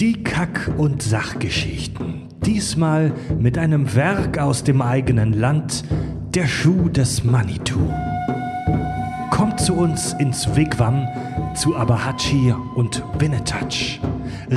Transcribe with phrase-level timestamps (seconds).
[0.00, 2.22] Die Kack- und Sachgeschichten.
[2.46, 5.84] Diesmal mit einem Werk aus dem eigenen Land,
[6.34, 7.92] der Schuh des Manitou.
[9.30, 11.06] Kommt zu uns ins Wigwam,
[11.54, 14.00] zu Abahachi und Winnetouch.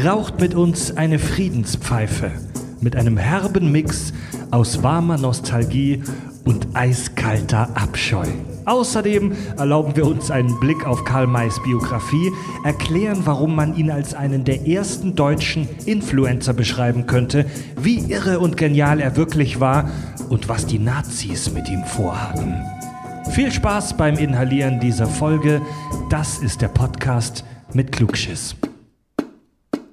[0.05, 2.31] Raucht mit uns eine Friedenspfeife
[2.79, 4.13] mit einem herben Mix
[4.49, 6.03] aus warmer Nostalgie
[6.45, 8.27] und eiskalter Abscheu.
[8.65, 12.31] Außerdem erlauben wir uns einen Blick auf Karl Mays Biografie,
[12.63, 17.45] erklären, warum man ihn als einen der ersten deutschen Influencer beschreiben könnte,
[17.77, 19.89] wie irre und genial er wirklich war
[20.29, 22.55] und was die Nazis mit ihm vorhatten.
[23.31, 25.61] Viel Spaß beim Inhalieren dieser Folge.
[26.09, 27.43] Das ist der Podcast
[27.73, 28.55] mit Klugschiss.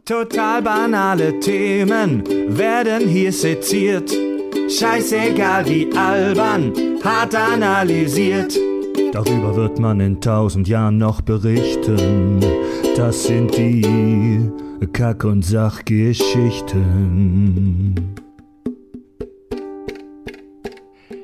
[0.05, 4.30] Total banale Themen werden hier seziert.
[4.71, 8.57] Scheißegal wie albern, hart analysiert.
[9.13, 12.39] Darüber wird man in tausend Jahren noch berichten.
[12.97, 14.49] Das sind die
[14.93, 18.15] Kack- und Sachgeschichten.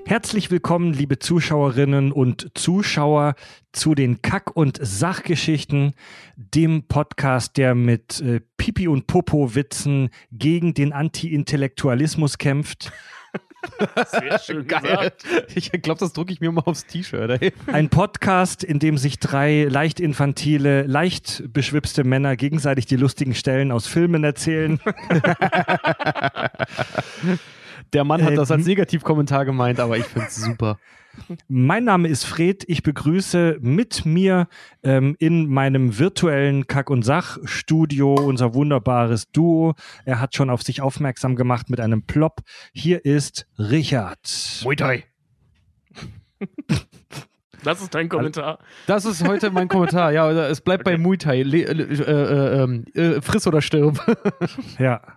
[0.07, 3.37] Herzlich willkommen, liebe Zuschauerinnen und Zuschauer,
[3.73, 5.93] zu den Kack- und Sachgeschichten,
[6.37, 12.91] dem Podcast, der mit äh, Pipi- und Popo-Witzen gegen den Anti-Intellektualismus kämpft.
[14.11, 14.81] Sehr schön Geil.
[14.83, 15.25] gesagt.
[15.55, 17.53] Ich glaube, das drucke ich mir mal aufs T-Shirt.
[17.67, 23.73] Ein Podcast, in dem sich drei leicht infantile, leicht beschwipste Männer gegenseitig die lustigen Stellen
[23.73, 24.81] aus Filmen erzählen.
[27.93, 28.67] Der Mann hat Äh, das als?
[28.67, 30.79] Negativkommentar gemeint, aber ich finde es super.
[31.49, 32.65] Mein Name ist Fred.
[32.69, 34.49] Ich begrüße mit mir
[34.83, 39.75] ähm, in meinem virtuellen Kack- und Sach-Studio unser wunderbares Duo.
[40.05, 42.41] Er hat schon auf sich aufmerksam gemacht mit einem Plop.
[42.73, 44.61] Hier ist Richard.
[44.65, 45.05] Muay Thai.
[47.65, 48.61] Das ist dein Kommentar.
[48.87, 50.13] Das ist heute mein Kommentar.
[50.13, 51.03] Ja, es bleibt bei Okay.
[51.03, 51.43] Muay Thai.
[51.43, 53.99] Le äh, äh, ähm, äh, friss oder stirb.
[54.79, 55.01] Ja.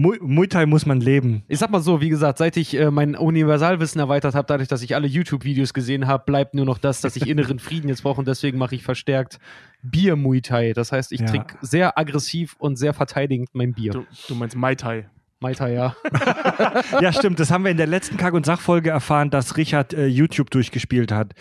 [0.00, 1.42] Mu Muay Thai muss man leben.
[1.48, 4.80] Ich sag mal so, wie gesagt, seit ich äh, mein Universalwissen erweitert habe, dadurch, dass
[4.82, 8.20] ich alle YouTube-Videos gesehen habe, bleibt nur noch das, dass ich inneren Frieden jetzt brauche
[8.20, 9.40] und deswegen mache ich verstärkt
[9.82, 10.72] Bier Muay Thai.
[10.72, 11.26] Das heißt, ich Ja.
[11.26, 13.90] trinke sehr aggressiv und sehr verteidigend mein Bier.
[13.90, 15.08] Du, du meinst Mai Tai.
[15.40, 15.96] Muay Thai, ja.
[17.00, 17.40] Ja, stimmt.
[17.40, 21.10] Das haben wir in der letzten Kack- und Sachfolge erfahren, dass Richard äh, YouTube durchgespielt
[21.10, 21.34] hat.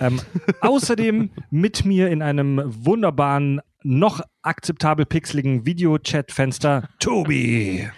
[0.00, 0.20] Ähm,
[0.62, 7.88] außerdem mit mir in einem wunderbaren, noch akzeptabel pixeligen Videochat-Fenster Tobi.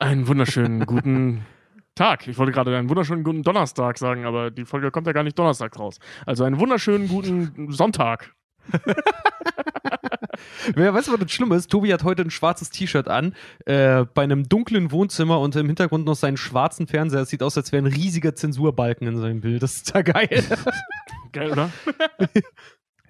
[0.00, 1.44] Einen wunderschönen guten
[1.94, 2.26] Tag.
[2.26, 5.38] Ich wollte gerade einen wunderschönen guten Donnerstag sagen, aber die Folge kommt ja gar nicht
[5.38, 5.98] Donnerstag raus.
[6.24, 8.32] Also einen wunderschönen guten Sonntag.
[10.74, 11.70] Wer weiß, was das Schlimme ist?
[11.70, 13.34] Tobi hat heute ein schwarzes T-Shirt an,
[13.66, 17.20] äh, bei einem dunklen Wohnzimmer und im Hintergrund noch seinen schwarzen Fernseher.
[17.20, 19.62] Es sieht aus, als wäre ein riesiger Zensurbalken in seinem Bild.
[19.62, 20.42] Das ist da geil.
[21.32, 21.70] Geil, oder?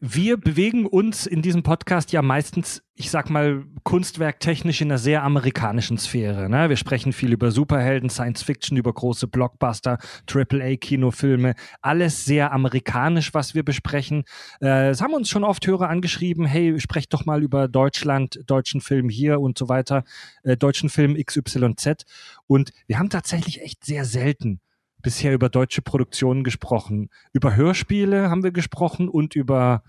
[0.02, 5.22] Wir bewegen uns in diesem Podcast ja meistens, ich sag mal, kunstwerktechnisch in einer sehr
[5.22, 6.48] amerikanischen Sphäre.
[6.48, 6.70] Ne?
[6.70, 11.52] Wir sprechen viel über Superhelden, Science Fiction, über große Blockbuster, AAA-Kinofilme.
[11.82, 14.24] Alles sehr amerikanisch, was wir besprechen.
[14.62, 18.80] Äh, es haben uns schon oft Hörer angeschrieben, hey, sprecht doch mal über Deutschland, deutschen
[18.80, 20.04] Film hier und so weiter,
[20.44, 22.06] äh, deutschen Film XYZ.
[22.46, 24.60] Und wir haben tatsächlich echt sehr selten
[25.02, 27.10] bisher über deutsche Produktionen gesprochen.
[27.32, 29.82] Über Hörspiele haben wir gesprochen und über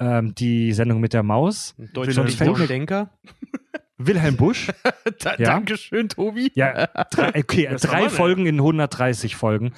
[0.00, 1.74] ähm, die Sendung mit der Maus.
[1.92, 3.10] Deutschland fällt mir- Denker.
[3.98, 4.68] Wilhelm Busch.
[5.20, 5.50] Da, Ja.
[5.54, 6.50] Dankeschön, Tobi.
[6.54, 9.72] Ja, drei, okay, Das drei Folgen in 130 Folgen.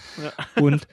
[0.57, 0.89] Und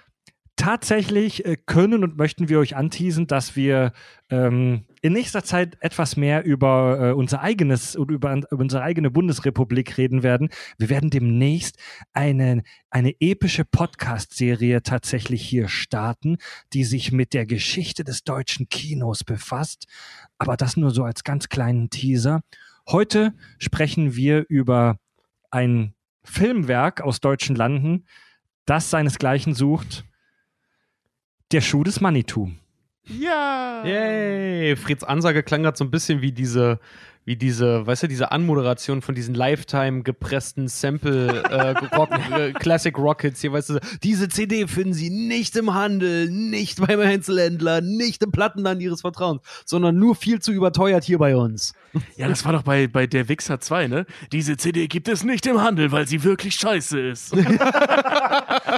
[0.55, 3.93] tatsächlich äh, können und möchten wir euch anteasen, dass wir
[4.29, 9.11] ähm, in nächster Zeit etwas mehr über äh, unser eigenes oder über, über unsere eigene
[9.11, 10.49] Bundesrepublik reden werden.
[10.79, 11.77] Wir werden demnächst
[12.13, 16.37] eine, eine epische Podcast-Serie tatsächlich hier starten,
[16.73, 19.85] die sich mit der Geschichte des deutschen Kinos befasst.
[20.39, 22.41] Aber das nur so als ganz kleinen Teaser.
[22.89, 24.97] Heute sprechen wir über
[25.51, 25.93] ein
[26.23, 28.07] Filmwerk aus deutschen Landen,
[28.65, 30.03] das seinesgleichen sucht.
[31.51, 32.49] Der Schuh des Manitou.
[33.07, 33.83] Ja.
[33.85, 34.75] Yay!
[34.75, 36.79] Fritz Ansage klang gerade so ein bisschen wie diese,
[37.25, 42.95] wie diese, weißt du, diese Anmoderation von diesen Lifetime gepressten Sample äh, Rock, äh, Classic
[42.97, 48.23] Rockets hier, weißt du, diese CD finden Sie nicht im Handel, nicht beim Einzelhändler, nicht
[48.23, 51.73] im Plattenland Ihres Vertrauens, sondern nur viel zu überteuert hier bei uns.
[52.15, 54.05] Ja, das war doch bei, bei Der Wichser 2, ne?
[54.31, 57.35] Diese CD gibt es nicht im Handel, weil sie wirklich scheiße ist.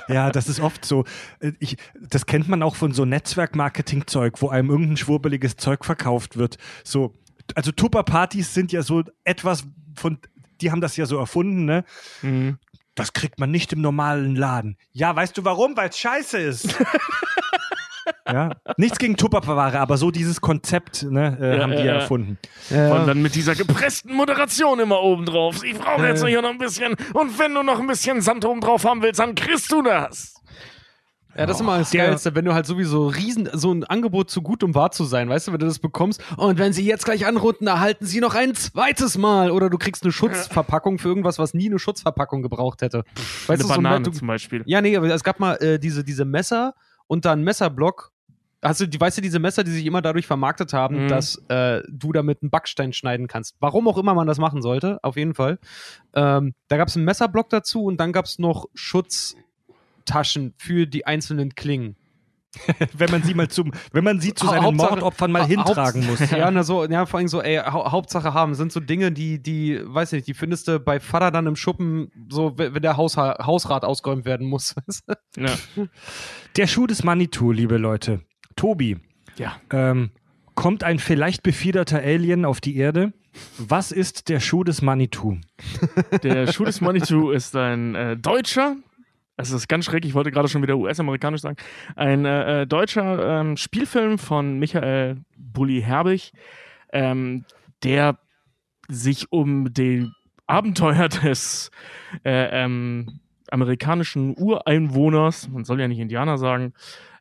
[0.09, 1.03] Ja, das ist oft so.
[1.39, 6.37] Äh, Ich, das kennt man auch von so Netzwerk-Marketing-Zeug, wo einem irgendein schwurbeliges Zeug verkauft
[6.37, 6.57] wird.
[6.83, 7.13] So,
[7.55, 9.65] also Tupper-Partys sind ja so etwas
[9.95, 10.19] von,
[10.61, 11.83] die haben das ja so erfunden, ne?
[12.21, 12.57] Mhm.
[12.95, 14.75] Das kriegt man nicht im normalen Laden.
[14.91, 15.77] Ja, weißt du warum?
[15.77, 16.75] Weil es scheiße ist.
[18.25, 18.51] Ja?
[18.77, 21.99] Nichts gegen Tupperware, aber so dieses Konzept ne, äh, Ja, haben die ja, ja ja.
[21.99, 22.37] erfunden.
[22.69, 25.63] Und dann mit dieser gepressten Moderation immer oben drauf.
[25.63, 26.95] Ich brauche jetzt hier noch ein bisschen.
[27.13, 30.36] Und wenn du noch ein bisschen Sand oben drauf haben willst, dann kriegst du das.
[31.37, 34.29] Ja, das ist immer das der- Geilste, wenn du halt sowieso riesen, so ein Angebot
[34.29, 36.85] zu gut, um wahr zu sein, weißt du, wenn du das bekommst und wenn sie
[36.85, 41.09] jetzt gleich anrunden, erhalten sie noch ein zweites Mal oder du kriegst eine Schutzverpackung für
[41.09, 43.03] irgendwas, was nie eine Schutzverpackung gebraucht hätte.
[43.47, 44.63] Weißt Eine du, so ein- Banane du, zum Beispiel.
[44.65, 46.73] Ja, nee, aber es gab mal äh, diese, diese Messer
[47.07, 48.11] und dann Messerblock.
[48.63, 51.07] Hast du, die, weißt du, diese Messer, die sich immer dadurch vermarktet haben, Mhm.
[51.09, 53.55] dass äh, du damit einen Backstein schneiden kannst.
[53.59, 55.59] Warum auch immer man das machen sollte, auf jeden Fall.
[56.15, 58.65] Ähm, da gab es einen Messerblock dazu und dann gab es noch
[60.07, 61.95] Schutztaschen für die einzelnen Klingen.
[62.97, 66.07] Wenn man sie mal zum, wenn man sie zu seinen Hauptsache- Mordopfern mal Ha- hintragen
[66.07, 66.31] muss.
[66.31, 68.55] Ja, na so, ja, vor allem so, ey, hau Hauptsache haben.
[68.55, 72.09] Sind so Dinge, die, die, weiß nicht, die findest du bei Vater dann im Schuppen,
[72.29, 74.73] so, wenn der Hausha Hausrat ausgeräumt werden muss.
[75.37, 75.51] Ja.
[76.55, 78.21] Der Schuh des Manitou, liebe Leute.
[78.55, 78.97] Tobi,
[79.37, 79.57] ja.
[79.71, 80.09] ähm,
[80.55, 83.13] kommt ein vielleicht befiederter Alien auf die Erde?
[83.59, 85.37] Was ist der Schuh des Manitou?
[86.23, 88.77] Der Schuh des Manitou ist ein äh, Deutscher.
[89.37, 91.57] Es ist ganz schräg, ich wollte gerade schon wieder US-amerikanisch sagen.
[91.95, 96.33] Ein äh, äh, deutscher ähm, Spielfilm von Michael Bulli Herbig,
[96.91, 97.45] ähm,
[97.83, 98.17] der
[98.89, 100.09] sich um die
[100.47, 101.69] Abenteuer des
[102.25, 103.19] äh, ähm,
[103.51, 106.73] amerikanischen Ureinwohners, man soll ja nicht Indianer sagen,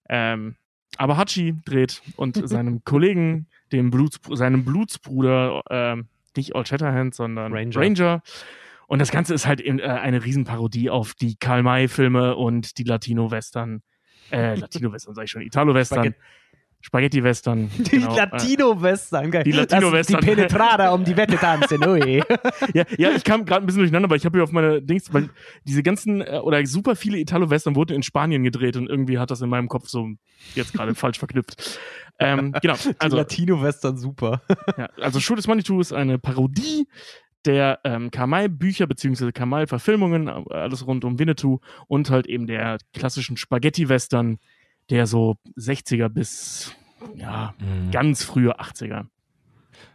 [0.09, 0.57] ähm,
[0.97, 7.53] aber Hachi dreht und seinem Kollegen, dem Bluts, seinem Blutsbruder, ähm, nicht Old Shatterhand, sondern
[7.53, 7.81] Ranger.
[7.81, 8.23] Ranger.
[8.87, 13.83] Und das Ganze ist halt eben, äh, eine Riesenparodie auf die Karl-May-Filme und die Latino-Western.
[14.31, 15.99] Äh, Latino-Western, sag ich schon, Italo-Western.
[15.99, 16.21] Spaghetti-
[16.87, 17.69] Spaghetti-Western.
[17.79, 19.43] Die genau, äh, Latino-Western, geil.
[19.43, 20.21] die Latino-Western.
[20.21, 22.23] Die Penetrada um die Wette tanzen, ui.
[22.75, 25.13] ja, ja, ich kam gerade ein bisschen durcheinander, weil ich habe hier auf meine Dings,
[25.13, 25.31] weil
[25.65, 29.41] diese ganzen äh, oder super viele Italo-Western wurden in Spanien gedreht und irgendwie hat das
[29.41, 30.11] in meinem Kopf so
[30.55, 31.81] jetzt gerade falsch verknüpft.
[32.21, 34.43] Ähm, genau, Die also, Latino-Western, super.
[34.79, 36.87] ja, also Schuh des Manitou ist eine Parodie
[37.47, 43.37] der ähm, Kamal-Bücher beziehungsweise Kamal-Verfilmungen, äh, alles rund um Winnetou und halt eben der klassischen
[43.37, 44.39] Spaghetti-Western,
[44.91, 46.75] der so 60er bis
[47.15, 47.55] ja,
[47.91, 49.07] ganz frühe 80er.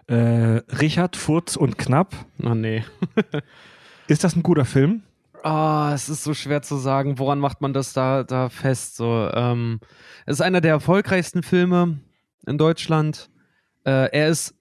[0.08, 2.14] Äh, Richard, Furz und Knapp.
[2.44, 2.84] Oh nee.
[4.08, 5.04] Ist das ein guter Film?
[5.44, 8.96] Ah, es ist so schwer zu sagen, woran macht man das da, da fest?
[8.96, 9.80] So, ähm,
[10.26, 12.00] es ist einer der erfolgreichsten Filme
[12.46, 13.30] in Deutschland.
[13.84, 14.54] Äh, er ist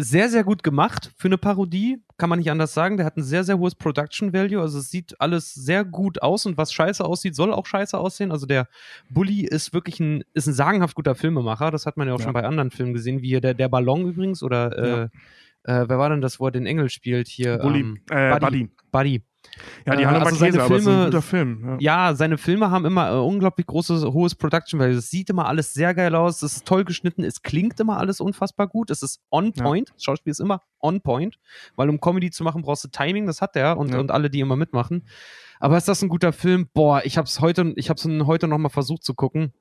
[0.00, 2.96] sehr, sehr gut gemacht für eine Parodie, kann man nicht anders sagen.
[2.96, 4.60] Der hat ein sehr, sehr hohes Production Value.
[4.60, 8.30] Also es sieht alles sehr gut aus und was scheiße aussieht, soll auch scheiße aussehen.
[8.30, 8.68] Also der
[9.10, 11.70] Bully ist wirklich ein, ist ein sagenhaft guter Filmemacher.
[11.72, 12.24] Das hat man ja auch Ja.
[12.24, 15.02] schon bei anderen Filmen gesehen, wie hier der, der Ballon übrigens oder äh,
[15.64, 17.58] äh, wer war denn das, wo er den Engel spielt hier?
[17.58, 18.44] Bully, Ähm, äh, Buddy.
[18.46, 18.70] Buddy.
[18.92, 19.22] Buddy.
[19.86, 21.78] Ja, die Äh, Hanna also seine aber es ist ein Filme- guter Film.
[21.80, 22.08] Ja.
[22.08, 24.96] Ja, seine Filme haben immer äh, unglaublich großes, hohes Production Value.
[24.96, 28.20] Es sieht immer alles sehr geil aus, es ist toll geschnitten, es klingt immer alles
[28.20, 29.62] unfassbar gut, es ist on Ja.
[29.64, 29.90] point.
[29.94, 31.38] Das Schauspiel ist immer on point,
[31.76, 33.98] weil um Comedy zu machen, brauchst du Timing, das hat der und, Ja.
[34.00, 35.06] und alle, die immer mitmachen.
[35.60, 36.68] Aber ist das ein guter Film?
[36.72, 39.52] Boah, ich hab's heute, ich hab's heute noch mal versucht zu gucken.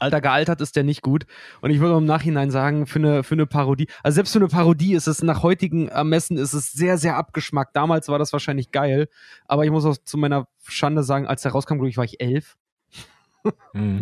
[0.00, 1.26] Alter, gealtert ist der nicht gut.
[1.60, 4.48] Und ich würde im Nachhinein sagen, für eine, für eine Parodie, also selbst für eine
[4.48, 7.76] Parodie ist es nach heutigen Ermessen ist es sehr, sehr abgeschmackt.
[7.76, 9.08] Damals war das wahrscheinlich geil.
[9.46, 12.20] Aber ich muss auch zu meiner Schande sagen, als der rauskam, glaube ich, war ich
[12.20, 12.56] elf.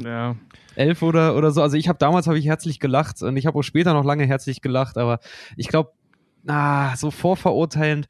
[0.02, 0.36] Ja.
[0.74, 1.62] Elf oder, oder so.
[1.62, 4.24] Also ich habe damals habe ich herzlich gelacht und ich habe auch später noch lange
[4.24, 5.20] herzlich gelacht, aber
[5.56, 5.92] ich glaube,
[6.46, 8.06] ah, so vorverurteilend.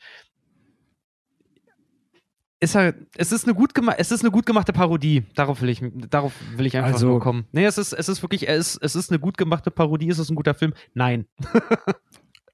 [2.61, 5.25] Ist halt, es ist eine gut gema es ist eine gut gemachte Parodie.
[5.37, 7.47] Darauf will ich, darauf will ich einfach Also- nur kommen.
[7.53, 10.09] Nee, es ist, es ist wirklich, es ist, es ist eine gut gemachte Parodie.
[10.09, 10.75] Ist es ein guter Film?
[10.95, 11.27] Nein.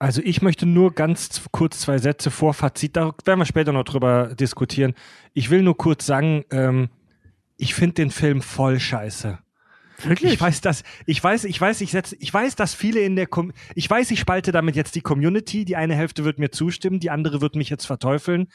[0.00, 3.84] Also ich möchte nur ganz kurz zwei Sätze vor Fazit, da werden wir später noch
[3.84, 4.92] drüber diskutieren.
[5.32, 6.90] Ich will nur kurz sagen, ähm,
[7.56, 9.38] ich finde den Film voll scheiße.
[10.02, 10.32] Wirklich?
[10.34, 13.28] Ich weiß, dass ich weiß, ich weiß, ich setze, ich weiß, dass viele in der,
[13.28, 15.64] Com ich weiß, ich spalte damit jetzt die Community.
[15.64, 18.48] Die eine Hälfte wird mir zustimmen, die andere wird mich jetzt verteufeln.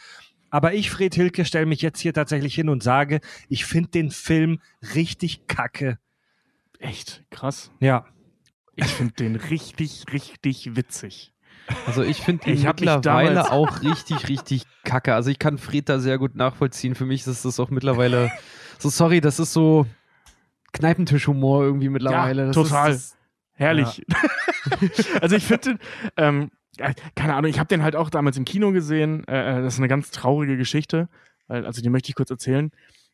[0.50, 4.12] Aber ich, Fred Hilke, stelle mich jetzt hier tatsächlich hin und sage, ich finde den
[4.12, 4.62] Film
[4.96, 6.00] richtig kacke.
[6.80, 7.72] Echt krass.
[7.80, 8.06] Ja.
[8.76, 11.34] Ich finde den richtig, richtig witzig.
[11.86, 15.14] Also ich finde ihn Ich hab mich mittlerweile auch richtig, richtig kacke.
[15.14, 16.96] Also ich kann Fred da sehr gut nachvollziehen.
[16.96, 18.32] Für mich ist das auch mittlerweile
[18.80, 19.86] so, sorry, das ist so
[20.72, 22.42] Kneipentischhumor irgendwie mittlerweile.
[22.42, 22.92] Ja, das total.
[22.92, 23.18] Ist,
[23.54, 24.06] Herrlich.
[25.22, 25.80] also ich finde, den,
[26.16, 26.59] ähm, ja,
[27.16, 29.28] keine Ahnung, ich habe den halt auch damals im Kino gesehen.
[29.28, 31.10] Äh, das ist eine ganz traurige Geschichte.
[31.48, 32.72] Also die möchte ich kurz erzählen.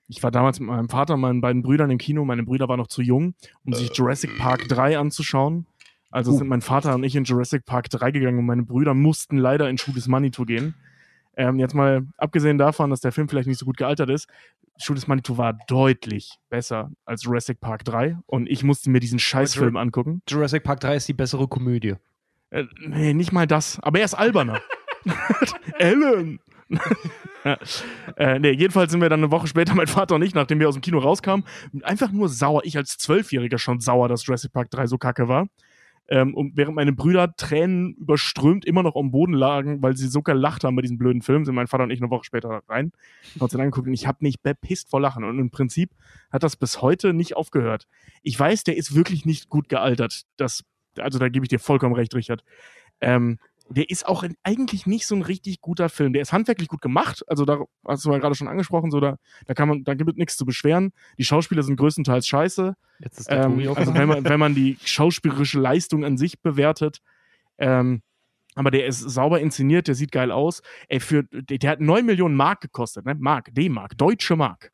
[0.07, 2.25] Ich war damals mit meinem Vater und meinen beiden Brüdern im Kino.
[2.25, 5.65] Meine Brüder waren noch zu jung, um sich Jurassic Park 3 anzuschauen.
[6.12, 9.38] Also sind mein Vater und ich in Jurassic Park 3 gegangen und meine Brüder mussten
[9.38, 10.75] leider in Schuh des Manitou gehen.
[11.36, 14.27] Ähm, jetzt mal abgesehen davon, dass der Film vielleicht nicht so gut gealtert ist,
[14.77, 19.19] Schuh des Manitou war deutlich besser als Jurassic Park 3 und ich musste mir diesen
[19.19, 20.22] Scheißfilm angucken.
[20.29, 21.95] Jurassic Park 3 ist die bessere Komödie.
[22.50, 24.62] Äh, nee, nicht mal das, aber er ist alberner.
[25.80, 26.40] Ellen!
[28.18, 30.68] äh, nee, jedenfalls sind wir dann eine Woche später, mein Vater und ich, nachdem wir
[30.68, 31.46] aus dem Kino rauskamen,
[31.84, 32.62] einfach nur sauer.
[32.64, 35.48] Ich als Zwölfjähriger schon sauer, dass Jurassic Park 3 so kacke war.
[36.08, 40.22] Ähm, und während meine Brüder Tränen überströmt immer noch am Boden lagen, weil sie so
[40.22, 42.92] gelacht haben bei diesem blöden Film, sind mein Vater und ich eine Woche später rein,
[43.34, 45.24] haben uns den angeguckt und ich habe mich bepisst vor Lachen.
[45.24, 45.92] Und im Prinzip
[46.32, 47.88] hat das bis heute nicht aufgehört.
[48.22, 50.24] Ich weiß, der ist wirklich nicht gut gealtert.
[50.38, 50.64] Das,
[51.00, 52.44] also da gebe ich dir vollkommen recht, Richard.
[53.02, 56.14] Ähm, der ist auch eigentlich nicht so ein richtig guter Film.
[56.14, 57.24] Der ist handwerklich gut gemacht.
[57.28, 60.12] Also da hast du ja gerade schon angesprochen, so da, da kann man, da gibt
[60.12, 60.92] es nichts zu beschweren.
[61.18, 62.75] Die Schauspieler sind größtenteils scheiße.
[63.00, 66.42] Jetzt ist der Ähm, auch also wenn man, wenn man die schauspielerische Leistung an sich
[66.42, 67.02] bewertet.
[67.58, 68.04] Ähm,
[68.54, 70.62] aber der ist sauber inszeniert, der sieht geil aus.
[70.88, 73.16] Ey, für, der, der hat 9 Millionen Mark gekostet, ne?
[73.16, 74.72] Mark, D-Mark, deutsche Mark.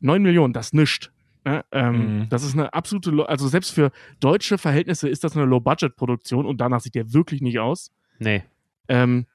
[0.00, 1.10] 9 Millionen, das nischt.
[1.44, 1.64] Ne?
[1.72, 2.28] Ähm, Mhm.
[2.30, 6.80] Das ist eine absolute, also selbst für deutsche Verhältnisse ist das eine Low-Budget-Produktion und danach
[6.80, 7.90] sieht der wirklich nicht aus.
[8.18, 8.42] Nee.
[8.88, 9.26] Ähm,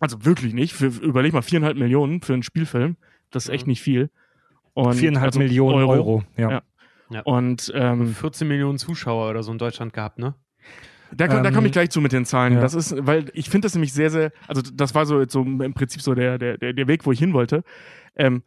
[0.00, 0.72] also wirklich nicht.
[0.72, 2.96] Für, überleg mal, viereinhalb Millionen für einen Spielfilm.
[3.30, 4.10] Das ist echt nicht viel.
[4.74, 6.24] Und, Viereinhalb also Millionen Euro.
[6.36, 6.62] Ja.
[7.10, 7.20] Ja.
[7.22, 10.34] Und ähm, 14 Millionen Zuschauer oder so in Deutschland gehabt, ne?
[11.14, 12.54] da, da Ähm, komme ich gleich zu mit den Zahlen.
[12.54, 12.60] ja.
[12.60, 15.74] Das ist, weil ich finde das nämlich sehr, sehr, also das war so, so im
[15.74, 17.64] Prinzip so der, der, der der Weg, wo ich hin wollte.
[18.16, 18.42] Ähm,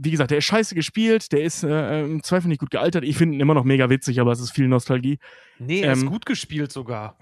[0.00, 3.04] wie gesagt, der ist scheiße gespielt, der ist äh, im Zweifel nicht gut gealtert.
[3.04, 5.18] Ich finde ihn immer noch mega witzig, aber es ist viel Nostalgie.
[5.58, 7.16] Nee, er ist Ähm, gut gespielt sogar.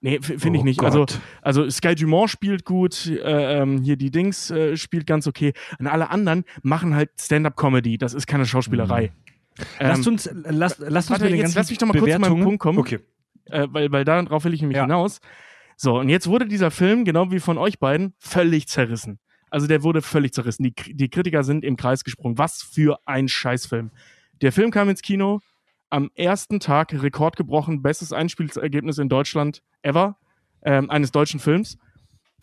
[0.00, 0.78] Nee, finde ich Oh nicht.
[0.78, 0.86] Gott.
[0.92, 1.06] Also,
[1.42, 5.52] also Sky Dumont spielt gut, äh, ähm, hier die Dings äh, spielt ganz okay.
[5.80, 7.98] Und alle anderen machen halt Stand-up-Comedy.
[7.98, 9.10] Das ist keine Schauspielerei.
[9.80, 12.30] Lasst Ähm, uns, lasst, lasst uns warte, jetzt lass mich doch mal kurz zu meinem
[12.30, 12.78] Bewertungen- Punkt kommen.
[12.78, 13.00] Okay.
[13.46, 14.82] äh, weil, weil darauf will ich nämlich Ja.
[14.84, 15.20] hinaus.
[15.76, 19.18] So, und jetzt wurde dieser Film, genau wie von euch beiden, völlig zerrissen.
[19.50, 20.62] Also der wurde völlig zerrissen.
[20.62, 22.38] Die, die Kritiker sind im Kreis gesprungen.
[22.38, 23.90] Was für ein Scheißfilm.
[24.40, 25.40] Der Film kam ins Kino,
[25.90, 30.16] am ersten Tag Rekord gebrochen, bestes Einspielergebnis in Deutschland ever,
[30.62, 31.78] ähm, eines deutschen Films.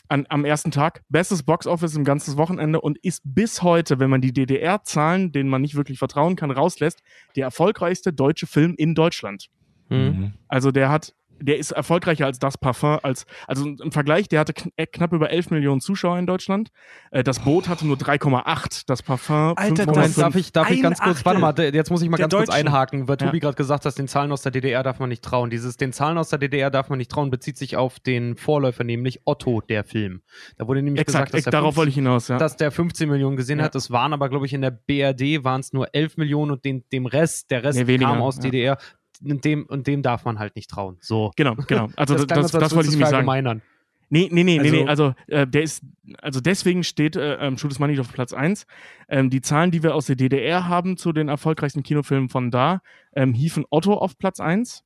[0.08, 4.22] An, am ersten Tag, bestes Boxoffice im ganzen Wochenende und ist bis heute, wenn man
[4.22, 7.02] die DDR-Zahlen, denen man nicht wirklich vertrauen kann, rauslässt,
[7.36, 9.50] der erfolgreichste deutsche Film in Deutschland.
[9.90, 10.34] Mhm.
[10.48, 14.54] Also der hat, der ist erfolgreicher als das Parfum, als, also im Vergleich, der hatte
[14.54, 16.70] kn äh, knapp über 11 Millionen Zuschauer in Deutschland.
[17.12, 19.86] Äh, das Boot hatte nur 3,8, das Parfum Alter, 5,5.
[19.88, 22.34] Moment, darf ich, darf ich ganz kurz, warte mal, jetzt muss ich mal der ganz
[22.36, 22.68] kurz Deutschen.
[22.68, 23.28] einhaken, weil Ja.
[23.28, 25.50] Tobi gerade gesagt hat, den Zahlen aus der DDR darf man nicht trauen.
[25.50, 28.84] Dieses, den Zahlen aus der DDR darf man nicht trauen, bezieht sich auf den Vorläufer,
[28.84, 30.22] nämlich Otto, der Film.
[30.58, 32.38] Da wurde nämlich Exakt, gesagt, dass der, darauf wollte ich hinaus, ja.
[32.38, 33.66] dass der 15 Millionen gesehen Ja.
[33.66, 33.76] hat.
[33.76, 36.84] Das waren aber, glaube ich, in der BRD waren es nur 11 Millionen und den,
[36.92, 38.40] dem Rest, der Rest Nee, weniger, kam aus.
[38.40, 38.78] DDR.
[39.24, 40.98] Und dem, und dem darf man halt nicht trauen.
[41.00, 41.32] So.
[41.36, 41.90] Genau, genau.
[41.96, 43.62] Also das, das, als das, wollte ich nämlich sagen.
[44.10, 44.88] Nee, nee, nee, Also- nee, nee.
[44.90, 45.84] Also äh, der ist,
[46.22, 48.68] also deswegen steht äh, ähm, Shoot is Money auf Platz 1.
[49.10, 52.82] Ähm, die Zahlen, die wir aus der DDR haben zu den erfolgreichsten Kinofilmen von da,
[53.16, 54.84] ähm, hiefen Otto auf Platz 1.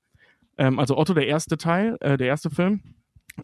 [0.58, 2.82] Ähm, also Otto der erste Teil, äh, der erste Film.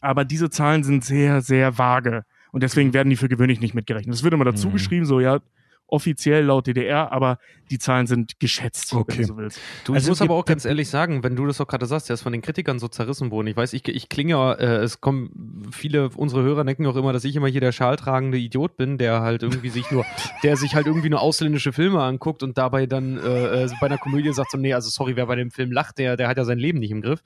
[0.02, 2.24] Aber diese Zahlen sind sehr, sehr vage.
[2.52, 4.16] Und deswegen werden die für gewöhnlich nicht mitgerechnet.
[4.16, 4.74] Es wird immer dazu Mhm.
[4.74, 5.40] geschrieben, so ja,
[5.88, 7.38] offiziell laut DDR, aber
[7.72, 9.18] die Zahlen sind geschätzt, wenn Okay.
[9.22, 9.60] du so willst.
[9.86, 11.86] Du, Also ich muss gibt- aber auch ganz ehrlich sagen, wenn du das auch gerade
[11.86, 13.48] sagst, der ist von den Kritikern so zerrissen worden.
[13.48, 17.14] Ich weiß, ich, ich klinge ja, äh, es kommen viele unserer Hörer denken auch immer,
[17.14, 20.06] dass ich immer hier der schaltragende Idiot bin, der halt irgendwie sich nur,
[20.44, 23.98] der sich halt irgendwie nur ausländische Filme anguckt und dabei dann äh, äh, bei einer
[23.98, 26.46] Komödie sagt so, nee, also sorry, wer bei dem Film lacht, der, der hat ja
[26.46, 27.24] sein Leben nicht im Griff.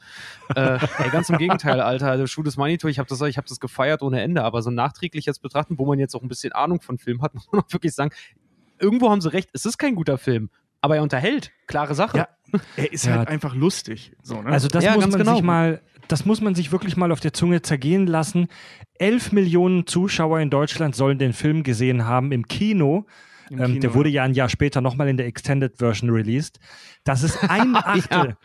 [0.56, 3.46] Äh, ey, ganz im Gegenteil, Alter, der Schuh des Manitou, ich habe das, ich hab
[3.46, 6.51] das gefeiert ohne Ende, aber so nachträglich jetzt betrachten, wo man jetzt auch ein bisschen
[6.54, 8.12] Ahnung von Film hat, muss man auch wirklich sagen,
[8.79, 10.50] irgendwo haben sie recht, es ist kein guter Film,
[10.81, 12.17] aber er unterhält, klare Sache.
[12.17, 12.27] Ja.
[12.77, 13.17] Er ist Ja.
[13.17, 14.13] halt einfach lustig.
[14.24, 14.50] So, ne?
[14.50, 15.36] Also das Ja, muss man genau.
[15.36, 18.48] sich mal, das muss man sich wirklich mal auf der Zunge zergehen lassen.
[18.95, 23.05] Elf Millionen Zuschauer in Deutschland sollen den Film gesehen haben im Kino.
[23.51, 26.59] Im ähm, Kino, der wurde ja ein Jahr später nochmal in der Extended Version released.
[27.03, 28.36] Das ist ein Achtel.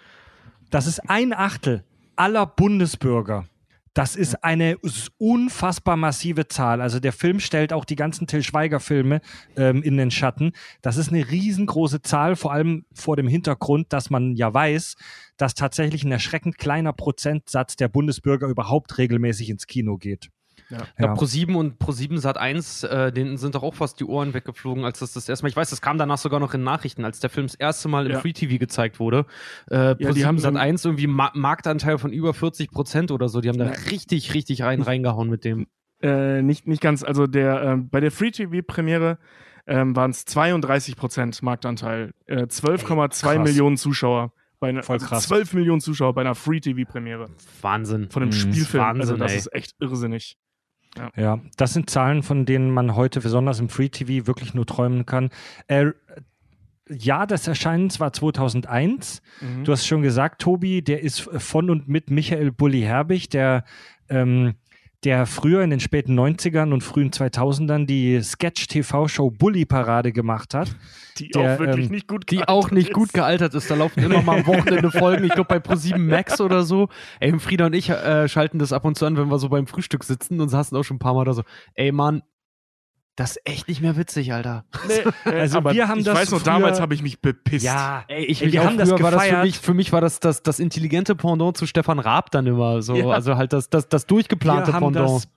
[0.71, 1.85] Das ist ein Achtel
[2.17, 3.47] aller Bundesbürger.
[3.95, 4.77] Das ist eine
[5.19, 6.81] unfassbar massive Zahl.
[6.81, 9.21] Also der Film stellt auch die ganzen Till Schweiger-Filme
[9.57, 10.53] ähm, in den Schatten.
[10.83, 14.97] Das ist eine riesengroße Zahl, vor allem vor dem Hintergrund, dass man ja weiß,
[15.37, 20.29] dass tatsächlich ein erschreckend kleiner Prozentsatz der Bundesbürger überhaupt regelmäßig ins Kino geht.
[20.71, 20.79] Ja.
[20.79, 21.15] Ja, Ja.
[21.15, 24.99] Pro7 und Pro7 Sat 1, äh, denen sind doch auch fast die Ohren weggeflogen, als
[25.01, 27.31] das das erste Mal, ich weiß, das kam danach sogar noch in Nachrichten, als der
[27.31, 28.21] Film das erste Mal im Ja.
[28.21, 29.27] Free TV gezeigt wurde.
[29.71, 33.11] Äh, die Pro7 haben so Sat ein- 1 irgendwie Ma Marktanteil von über 40 Prozent
[33.11, 33.41] oder so.
[33.41, 33.73] Die haben da Ja.
[33.91, 35.67] richtig, richtig rein reingehauen mit dem.
[36.03, 37.03] Äh, nicht, nicht ganz.
[37.03, 39.19] Also der, ähm, bei der Free-TV-Premiere
[39.67, 42.13] ähm, waren es 32 Prozent Marktanteil.
[42.27, 43.45] Äh, 12,2 krass.
[43.49, 44.33] Millionen Zuschauer.
[44.61, 45.25] Bei einer, Voll also krass.
[45.25, 47.27] 12 Millionen Zuschauer bei einer Free-TV-Premiere
[47.63, 48.11] Wahnsinn.
[48.11, 48.35] von einem Mhm.
[48.37, 48.83] Spielfilm.
[48.85, 49.39] Wahnsinn, also das ey.
[49.39, 50.37] ist echt irrsinnig.
[51.17, 55.07] Ja, das sind Zahlen, von denen man heute besonders im Free TV wirklich nur träumen
[55.07, 55.31] kann.
[55.67, 55.93] Äh,
[56.89, 59.23] ja, das Erscheinen war 2001.
[59.41, 59.65] Mhm.
[59.65, 63.65] Du hast schon gesagt, Tobi, der ist von und mit Michael Bulli Herbig, der,
[64.09, 64.55] ähm,
[65.05, 70.75] der früher in den späten 90ern und frühen 2000ern die Sketch-TV-Show Bully Parade gemacht hat.
[71.19, 73.13] Die Der, auch wirklich ähm, nicht gut Die gealtert auch nicht gut ist.
[73.13, 73.71] gealtert ist.
[73.71, 75.25] Da laufen immer mal am Wochenende Folgen.
[75.25, 76.89] Ich glaube bei Pro7 Max oder so.
[77.21, 79.67] Ey, Frieda und ich äh, schalten das ab und zu an, wenn wir so beim
[79.67, 81.43] Frühstück sitzen und saßen auch schon ein paar Mal da so.
[81.75, 82.23] Ey, Mann,
[83.17, 84.65] das ist echt nicht mehr witzig, Alter.
[84.89, 87.65] Nee, Also aber wir haben ich das weiß noch, früher- damals habe ich mich bepisst.
[88.09, 89.45] Ey, ich Ey, wir haben das war das für gefeiert.
[89.45, 92.97] mich, für mich war das das, das intelligente Pendant zu Stefan Raab dann immer so.
[92.97, 93.09] Ja.
[93.11, 95.25] Also halt das, das, das durchgeplante wir Pendant.
[95.25, 95.29] das,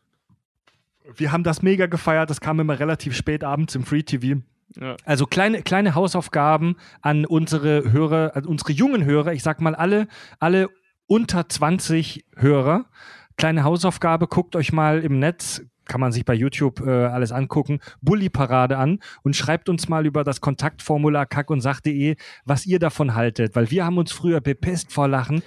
[1.15, 2.29] wir haben das mega gefeiert.
[2.29, 4.41] Das kam immer relativ spät abends im Free TV.
[4.79, 4.95] Ja.
[5.05, 9.33] Also kleine, kleine Hausaufgaben an unsere Hörer, an unsere jungen Hörer.
[9.33, 10.07] Ich sag mal alle,
[10.39, 10.69] alle
[11.07, 12.85] unter 20 Hörer.
[13.37, 17.79] Kleine Hausaufgabe, guckt euch mal im Netz, kann man sich bei YouTube äh, alles angucken,
[18.01, 22.15] Bully-Parade an und schreibt uns mal über das Kontaktformular kack und sach.de,
[22.45, 25.43] was ihr davon haltet, weil wir haben uns früher bepisst vor Lachen.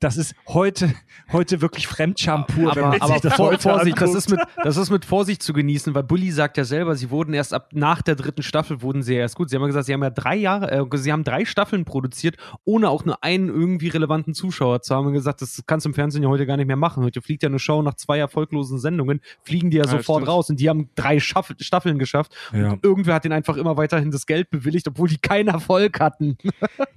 [0.00, 0.94] Das ist heute,
[1.32, 2.70] heute wirklich Fremdscham pur.
[2.70, 6.04] Aber, aber das vor, Vorsicht, das ist, mit, das ist mit Vorsicht zu genießen, weil
[6.04, 9.20] Bully sagt ja selber, sie wurden erst ab nach der dritten Staffel wurden sie ja
[9.20, 9.50] erst gut.
[9.50, 12.36] Sie haben ja gesagt, sie haben ja drei Jahre, äh, sie haben drei Staffeln produziert,
[12.64, 15.08] ohne auch nur einen irgendwie relevanten Zuschauer zu haben.
[15.08, 17.02] Und gesagt, das kannst du im Fernsehen ja heute gar nicht mehr machen.
[17.02, 20.28] Heute fliegt ja eine Show nach zwei erfolglosen Sendungen, fliegen die ja, Ja, sofort stimmt.
[20.28, 22.36] raus und die haben drei Schaff Staffeln geschafft.
[22.52, 22.70] Ja.
[22.70, 26.38] Und irgendwer hat ihnen einfach immer weiterhin das Geld bewilligt, obwohl die keinen Erfolg hatten.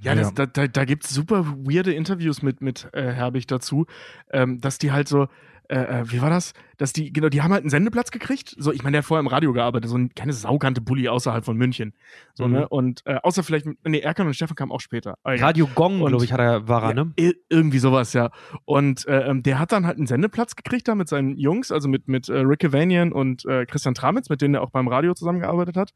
[0.02, 0.34] Ja, das, Ja.
[0.34, 3.86] da, da, da gibt es super weirde Interviews mit, mit äh, Herbig dazu,
[4.32, 5.28] ähm, dass die halt so,
[5.70, 6.54] äh, äh, wie war das?
[6.78, 8.54] Dass die, genau, die haben halt einen Sendeplatz gekriegt.
[8.58, 11.46] So, ich meine, der hat vorher im Radio gearbeitet, so ein kleines saugante Bulli außerhalb
[11.46, 11.94] von München.
[12.34, 12.54] So, Mhm.
[12.54, 12.68] ne?
[12.68, 15.16] Und äh, außer vielleicht, nee, Erkan und Stefan kamen auch später.
[15.24, 15.46] Aber egal.
[15.48, 17.14] Radio Gong, glaube ich, hat er, war er, Ja, ne?
[17.18, 18.32] ir- irgendwie sowas, ja.
[18.66, 21.88] Und äh, ähm, der hat dann halt einen Sendeplatz gekriegt da mit seinen Jungs, also
[21.88, 25.14] mit, mit äh, Rick Evanian und äh, Christian Tramitz, mit denen er auch beim Radio
[25.14, 25.92] zusammengearbeitet hat.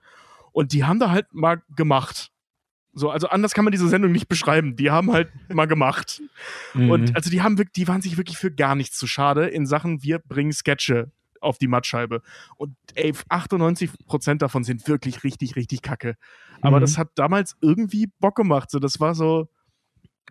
[0.54, 2.32] Und die haben da halt mal gemacht.
[2.98, 4.76] So, also anders kann man diese Sendung nicht beschreiben.
[4.78, 6.22] Die haben halt mal gemacht.
[6.74, 6.90] Mhm.
[6.90, 9.66] Und also die haben wirklich, die waren sich wirklich für gar nichts zu schade in
[9.66, 11.12] Sachen, wir bringen Sketche
[11.42, 12.22] auf die Mattscheibe.
[12.56, 16.16] Und ey, 98% davon sind wirklich richtig, richtig kacke.
[16.62, 16.82] Aber Mhm.
[16.82, 18.72] das hat damals irgendwie Bock gemacht.
[18.72, 19.50] So, das war so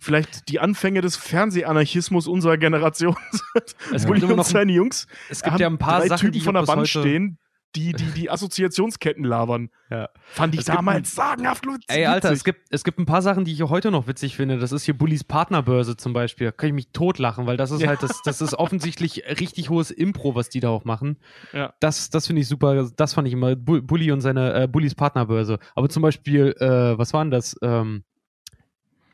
[0.00, 3.14] vielleicht die Anfänge des Fernsehanarchismus unserer Generation.
[3.92, 6.40] Es gibt immer noch seine Jungs es gibt ja ein paar drei Sachen, Typen die
[6.40, 7.38] von der Wand stehen,
[7.76, 9.70] die, die die Assoziationsketten labern.
[9.90, 10.08] Ja.
[10.26, 11.84] Fand ich Es gibt damals sagenhaft witzig.
[11.88, 14.58] Ey, Alter, es gibt, es gibt ein paar Sachen, die ich heute noch witzig finde.
[14.58, 16.46] Das ist hier Bullies Partnerbörse zum Beispiel.
[16.48, 17.88] Da kann ich mich totlachen, weil das ist Ja.
[17.88, 21.18] halt, das, das ist offensichtlich richtig hohes Impro, was die da auch machen.
[21.52, 21.74] Ja.
[21.78, 22.90] Das, das finde ich super.
[22.96, 23.54] Das fand ich immer.
[23.54, 25.58] Bu- Bully und seine, äh, Bullies Partnerbörse.
[25.76, 27.54] Aber zum Beispiel, äh, was waren das?
[27.62, 28.02] Ähm,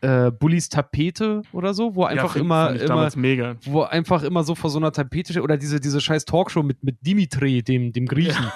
[0.03, 3.57] äh, Bullies Tapete oder so, wo einfach find- immer, immer, mega.
[3.65, 5.43] wo einfach immer so vor so einer Tapete steht.
[5.43, 8.51] Oder diese, diese scheiß Talkshow mit, mit Dimitri, dem, dem Griechen.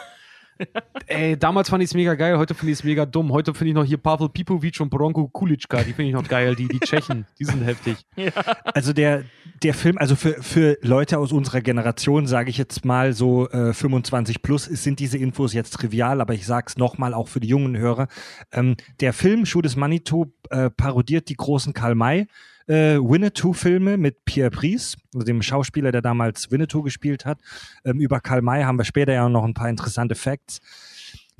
[1.07, 3.33] Ey, damals fand ich es mega geil, heute finde ich es mega dumm.
[3.33, 6.55] Heute finde ich noch hier Pavel Pipovic und Bronko Kulicka, die finde ich noch geil,
[6.55, 7.97] die, die Tschechen, die sind heftig.
[8.75, 9.25] Also der,
[9.63, 13.73] der Film, also für, für Leute aus unserer Generation, sage ich jetzt mal so äh,
[13.73, 17.41] 25 plus, ist- sind diese Infos jetzt trivial, aber ich sage es nochmal auch für
[17.41, 18.09] die jungen Hörer.
[18.53, 22.27] Ähm, der Film Schuh des Manitou äh, parodiert die großen Karl May
[22.67, 27.41] äh, Winnetou-Filme mit Pierre Brice, also dem Schauspieler, der damals Winnetou gespielt hat.
[27.85, 30.61] Ähm, über Karl May haben wir später ja noch ein paar interessante Facts.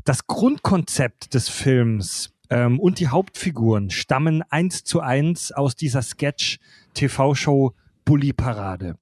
[0.05, 7.75] Das Grundkonzept des Films ähm, und die Hauptfiguren stammen eins zu eins aus dieser Sketch-TV-Show
[8.05, 8.97] Bully Parade.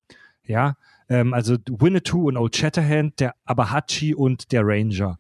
[0.45, 0.77] Ja,
[1.09, 5.19] ähm, also Winnetou und Old Shatterhand, der Abahachi und der Ranger.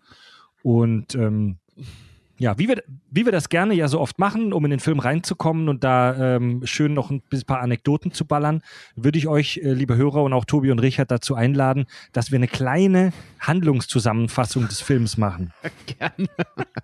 [0.62, 1.58] Und ähm,
[2.38, 4.98] ja, wie wir, wie wir das gerne ja so oft machen, um in den Film
[4.98, 8.62] reinzukommen und da ähm, schön noch ein paar Anekdoten zu ballern,
[8.96, 12.36] würde ich euch, äh, liebe Hörer und auch Tobi und Richard, dazu einladen, dass wir
[12.36, 15.52] eine kleine Handlungszusammenfassung des Films machen.
[15.86, 16.28] Gerne.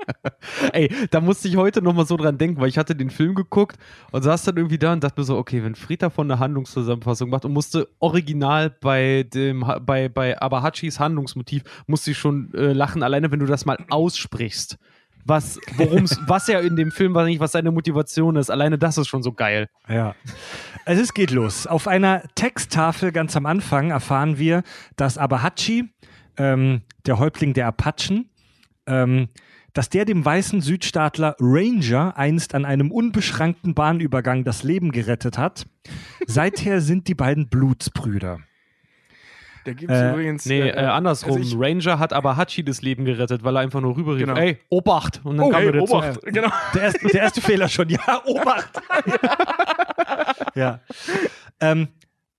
[0.72, 3.78] Ey, da musste ich heute nochmal so dran denken, weil ich hatte den Film geguckt
[4.12, 7.30] und saß dann irgendwie da und dachte mir so, okay, wenn Fried davon eine Handlungszusammenfassung
[7.30, 13.02] macht und musste original bei dem, bei, bei Abahachis Handlungsmotiv, musste ich schon äh, lachen,
[13.02, 14.78] alleine wenn du das mal aussprichst.
[15.24, 18.50] Was, worum's, was er in dem Film war, nicht, was seine Motivation ist.
[18.50, 19.68] Alleine das ist schon so geil.
[19.88, 20.14] Ja.
[20.84, 21.66] Also es geht los.
[21.66, 24.62] Auf einer Texttafel ganz am Anfang erfahren wir,
[24.96, 25.90] dass Abahachi,
[26.38, 28.30] ähm, der Häuptling der Apachen,
[28.86, 29.28] ähm,
[29.74, 35.66] dass der dem weißen Südstaatler Ranger einst an einem unbeschrankten Bahnübergang das Leben gerettet hat.
[36.26, 38.40] Seither sind die beiden Blutsbrüder.
[39.68, 40.46] Da gibt es Äh, übrigens.
[40.46, 41.36] Nee, äh, andersrum.
[41.36, 44.34] also ich- Ranger hat Abahachi das Leben gerettet, weil er einfach nur rüberrief, Genau.
[44.34, 45.20] ey, Obacht!
[45.24, 45.94] Und dann Oh, kam Hey, er dazu.
[45.94, 46.48] Obacht, genau.
[46.74, 47.90] Der erste, der erste Fehler schon.
[47.90, 48.70] Ja, Obacht.
[50.54, 50.80] ja.
[51.60, 51.88] Ähm,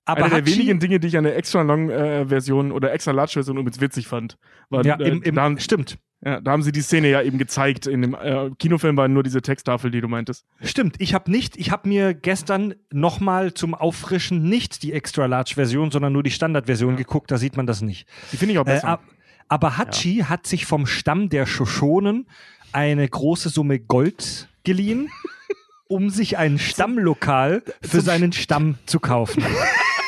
[0.09, 2.91] Aber Eine der Hachi- wenigen Dinge, die ich an der extra long äh, Version oder
[2.93, 4.37] extra large Version übrigens witzig fand.
[4.69, 5.97] War, ja, äh, im, im, haben, stimmt.
[6.25, 7.87] ja, da haben sie die Szene ja eben gezeigt.
[7.87, 10.45] In dem äh, Kinofilm war nur diese Texttafel, die du meintest.
[10.61, 15.53] Stimmt, ich habe nicht, ich habe mir gestern nochmal zum Auffrischen nicht die Extra Large
[15.55, 18.07] Version, sondern nur die Standardversion geguckt, da sieht man das nicht.
[18.31, 18.87] Die finde ich auch Äh, besser.
[18.89, 19.03] ab-
[19.47, 22.27] aber Hachi hat sich vom Stamm der Shoshonen
[22.71, 25.09] eine große Summe Gold geliehen,
[25.87, 29.43] um sich ein Stammlokal für seinen Stamm zu kaufen.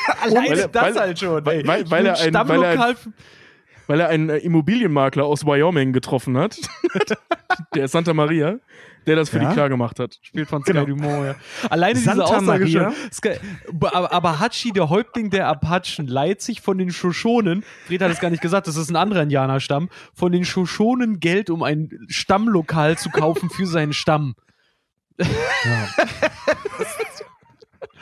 [0.22, 1.44] Alleine Weil das weil- halt schon.
[1.46, 2.96] weil- weil- weil er ein- weil er
[3.88, 6.56] weil er einen äh, Immobilienmakler aus Wyoming getroffen hat,
[7.74, 8.58] der Santa Maria,
[9.06, 9.48] der das für Ja.
[9.48, 10.18] die klar gemacht hat.
[10.22, 10.86] Spielt von Sky Genau.
[10.86, 11.34] Dumont, ja.
[11.68, 12.92] Alleine Santa diese Aussage Maria.
[12.92, 13.10] schon.
[13.12, 13.30] Sky,
[13.68, 18.20] aber, aber Hachi, der Häuptling der Apachen, leiht sich von den Shoshonen, Fred hat es
[18.20, 22.96] gar nicht gesagt, das ist ein anderer Indianerstamm, von den Shoshonen Geld, um ein Stammlokal
[22.96, 24.36] zu kaufen für seinen Stamm.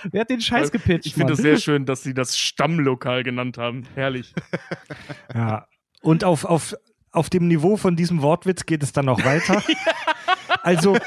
[0.13, 1.07] Wer hat den Scheiß gepitcht?
[1.07, 3.85] Ich finde es sehr schön, dass sie das Stammlokal genannt haben.
[3.95, 4.35] Herrlich.
[5.35, 5.67] Ja.
[6.03, 6.75] Und auf, auf,
[7.13, 9.63] auf dem Niveau von diesem Wortwitz geht es dann noch weiter.
[10.63, 10.99] Also,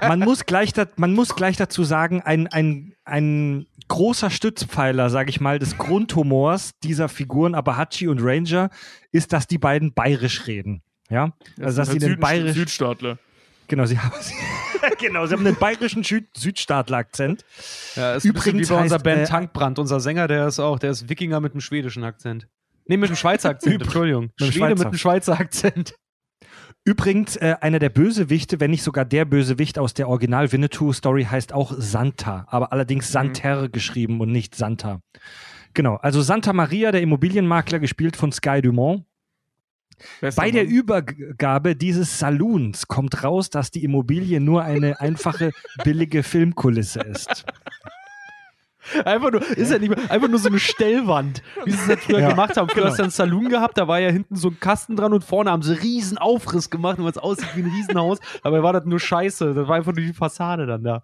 [0.00, 5.40] man muss gleich, man muss gleich dazu sagen, ein, ein, ein großer Stützpfeiler, sage ich
[5.40, 8.70] mal, des Grundhumors dieser Figuren Abahachi und Ranger
[9.10, 10.82] ist, dass die beiden bayerisch reden.
[11.10, 13.18] Ja, also dass sie halt den Süden- bayerisch, Südstaatler.
[13.68, 14.12] Genau, sie haben,
[14.98, 17.44] genau, sie haben einen bayerischen Süd Südstaatler-Akzent.
[17.96, 19.78] Ja, ist Übrigens wie bei unserer Band äh, Tankbrand.
[19.78, 22.48] Unser Sänger, der ist auch, der ist Wikinger mit einem schwedischen Akzent.
[22.86, 24.30] Nee, mit einem Schweizer Akzent, Entschuldigung.
[24.40, 24.86] einem Schwede mit Schweizer.
[24.86, 25.94] einem Schweizer Akzent.
[26.86, 31.72] Übrigens, äh, einer der Bösewichte, wenn nicht sogar der Bösewicht aus der Original-Winnetou-Story heißt auch
[31.76, 35.00] Santa, aber allerdings Santer geschrieben und nicht Santa.
[35.72, 39.04] Genau, also Santa Maria, der Immobilienmakler, gespielt von Sky Dumont.
[40.20, 40.72] Bester Bei der Mann.
[40.72, 45.52] Übergabe dieses Saloons kommt raus, dass die Immobilie nur eine einfache,
[45.84, 47.44] billige Filmkulisse ist.
[49.04, 52.00] Einfach nur, ist ja nicht mehr, einfach nur so eine Stellwand, wie sie es halt
[52.00, 52.68] früher Ja, gemacht haben.
[52.68, 52.90] Früher genau.
[52.90, 55.50] hast du einen Saloon gehabt, da war ja hinten so ein Kasten dran und vorne
[55.50, 58.18] haben sie riesen Aufriss gemacht, weil es aussieht wie ein Riesenhaus.
[58.42, 59.54] Dabei war das nur Scheiße.
[59.54, 61.02] Das war einfach nur die Fassade dann da.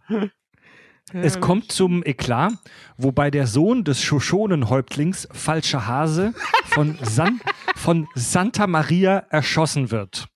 [1.13, 2.53] Es kommt zum Eklat,
[2.97, 6.35] wobei der Sohn des Shoshonenhäuptlings, Falscher Hase,
[6.67, 7.41] von, San
[7.77, 10.29] von Santa Maria erschossen wird.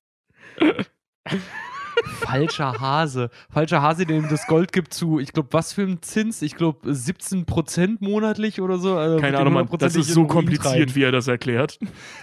[2.04, 3.30] Falscher Hase.
[3.50, 6.42] Falscher Hase, dem das Gold gibt zu, ich glaube, was für ein Zins?
[6.42, 8.96] Ich glaube, 17% monatlich oder so.
[8.96, 9.68] Also Keine Ahnung, Mann.
[9.78, 11.78] Das 100% ist so kompliziert, wie er das erklärt.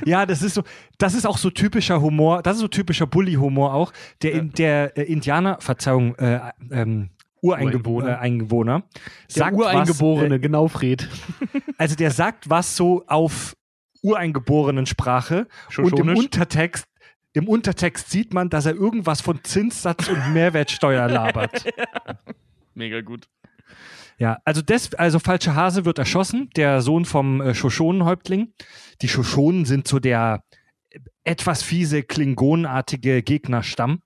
[0.06, 0.64] Ja, das ist so,
[0.98, 3.94] das ist auch so typischer Humor, das ist so typischer Bully-Humor auch.
[4.22, 6.40] Der, in, der äh, Indianer, Verzeihung, äh,
[6.72, 7.10] ähm,
[7.42, 11.10] Ureingewohner, äh, Eingewohner Der sagt Ureingeborene, was, genau, Fred.
[11.54, 13.56] äh, also der sagt was so auf
[14.04, 16.10] ureingeborenen Sprache und im?
[16.10, 16.86] Untertext
[17.34, 21.66] im Untertext sieht man, dass er irgendwas von Zinssatz und Mehrwertsteuer labert.
[22.74, 23.30] Mega gut.
[24.18, 28.54] Ja, also, des, also falscher Hase wird erschossen, der Sohn vom äh, Shoshonenhäuptling.
[29.02, 30.44] Die Shoshonen sind so der
[30.90, 34.02] äh, etwas fiese, klingonenartige Gegnerstamm.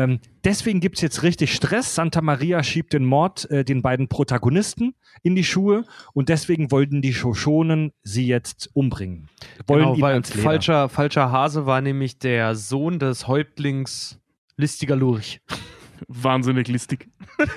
[0.00, 1.94] Ähm, deswegen gibt es jetzt richtig Stress.
[1.94, 5.84] Santa Maria schiebt den Mord äh, den beiden Protagonisten in die Schuhe
[6.14, 9.28] und deswegen wollten die Shoshonen sie jetzt umbringen.
[9.66, 14.18] Wollen genau, ihn weil falscher, falscher Hase war nämlich der Sohn des Häuptlings
[14.56, 15.40] Listiger Lurch.
[16.08, 17.08] Wahnsinnig listig.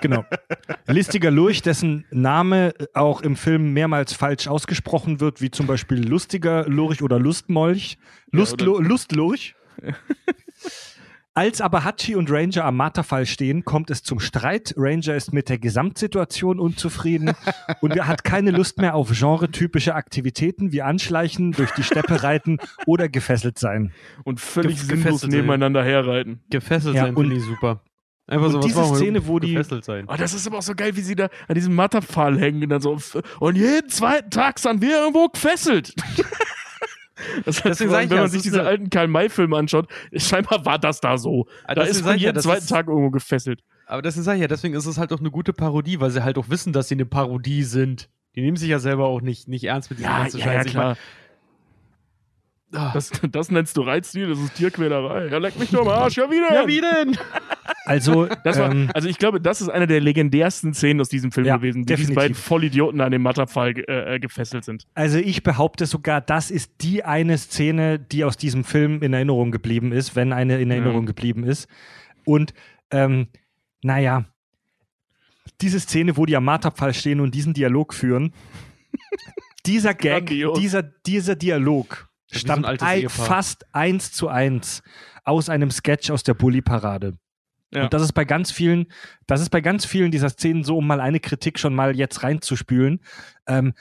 [0.00, 0.24] Genau.
[0.86, 6.66] Listiger Lurch, dessen Name auch im Film mehrmals falsch ausgesprochen wird, wie zum Beispiel Lustiger
[6.66, 7.98] Lurch oder Lustmolch.
[8.32, 9.54] Lustlo Lustlurch.
[11.34, 14.74] Als aber Hachi und Ranger am Marterfall stehen, kommt es zum Streit.
[14.76, 17.32] Ranger ist mit der Gesamtsituation unzufrieden
[17.80, 22.58] und er hat keine Lust mehr auf genretypische Aktivitäten wie Anschleichen, durch die Steppe reiten
[22.84, 23.92] oder gefesselt sein.
[24.24, 26.40] Und völlig Ge- sinnlos gefesselt, nebeneinander herreiten.
[26.50, 27.80] Gefesselt Ja, sein, und- finde ich super.
[28.28, 28.96] Einfach und so, was diese?
[28.96, 30.04] Szene, wo die- Gefesselt sein.
[30.08, 32.68] Oh, das ist aber auch so geil, wie sie da an diesem Matterpfahl hängen und
[32.68, 32.96] dann so.
[33.40, 35.94] Und jeden zweiten Tag sind wir irgendwo gefesselt.
[37.44, 40.78] Das heißt, Deswegen wenn ja, man sich ist diese eine- alten Karl-May-Filme anschaut, scheinbar war
[40.78, 41.46] das da so.
[41.64, 43.62] Ah, da ist man ja, jeden das zweiten ist- Tag irgendwo gefesselt.
[43.86, 46.24] Aber deswegen sage ich ja, deswegen ist es halt auch eine gute Parodie, weil sie
[46.24, 48.08] halt auch wissen, dass sie eine Parodie sind.
[48.34, 50.66] Die nehmen sich ja selber auch nicht, nicht ernst mit diesem ganzen Scheiß.
[50.66, 50.96] Ich mein,
[52.74, 55.26] ah, Das, das nennst du Reizstil, das ist Tierquälerei.
[55.26, 56.54] Ja, leck mich doch mal Arsch, ja wieder.
[56.54, 57.18] ja, wie denn?
[57.84, 61.46] Also, war, ähm, also ich glaube, das ist eine der legendärsten Szenen aus diesem Film
[61.46, 62.06] Ja, gewesen, definitiv.
[62.08, 64.86] diese beiden Vollidioten an dem Matterpfahl ge- äh, äh, gefesselt sind.
[64.94, 69.50] Also ich behaupte sogar, das ist die eine Szene, die aus diesem Film in Erinnerung
[69.50, 71.66] geblieben ist, wenn eine in Erinnerung geblieben ist.
[72.24, 72.54] Und
[72.90, 73.26] ähm,
[73.82, 74.24] naja,
[75.60, 78.32] diese Szene, wo die am Marterpfahl stehen und diesen Dialog führen,
[79.66, 80.58] dieser Gag, Grandios.
[80.58, 84.82] dieser, dieser Dialog wie so ein stammt ein, fast eins zu eins
[85.24, 87.18] aus einem Sketch aus der Bully-Parade.
[87.74, 87.84] Ja.
[87.84, 88.86] Und das ist bei ganz vielen,
[89.26, 92.22] das ist bei ganz vielen dieser Szenen so, um mal eine Kritik schon mal jetzt
[92.22, 93.00] reinzuspülen.
[93.46, 93.72] Ähm,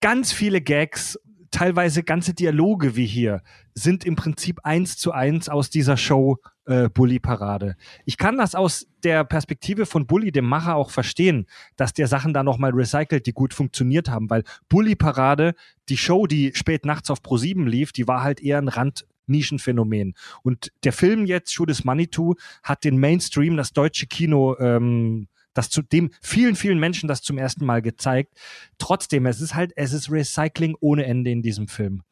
[0.00, 1.18] ganz viele Gags,
[1.50, 3.42] teilweise ganze Dialoge wie hier,
[3.74, 7.76] sind im Prinzip eins zu eins aus dieser Show äh, Bully Parade.
[8.04, 11.46] Ich kann das aus der Perspektive von Bully, dem Macher, auch verstehen,
[11.76, 15.54] dass der Sachen da nochmal recycelt, die gut funktioniert haben, weil Bully Parade,
[15.88, 20.14] die Show, die spät nachts auf Pro7 lief, die war halt eher ein Rand Nischenphänomen.
[20.42, 25.28] Und der Film jetzt, Shoot is Money To, hat den Mainstream, das deutsche Kino, ähm,
[25.54, 28.32] das zu dem vielen, vielen Menschen das zum ersten Mal gezeigt.
[28.78, 32.02] Trotzdem, es ist halt, es ist Recycling ohne Ende in diesem Film.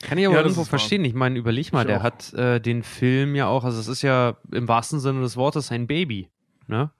[0.00, 1.04] Kann ich aber Ja, irgendwo verstehen.
[1.04, 2.02] Ich meine, überleg mal, Ich der auch.
[2.02, 5.70] hat äh, den Film ja auch, also es ist ja im wahrsten Sinne des Wortes
[5.72, 6.28] ein Baby.
[6.66, 6.90] Ne?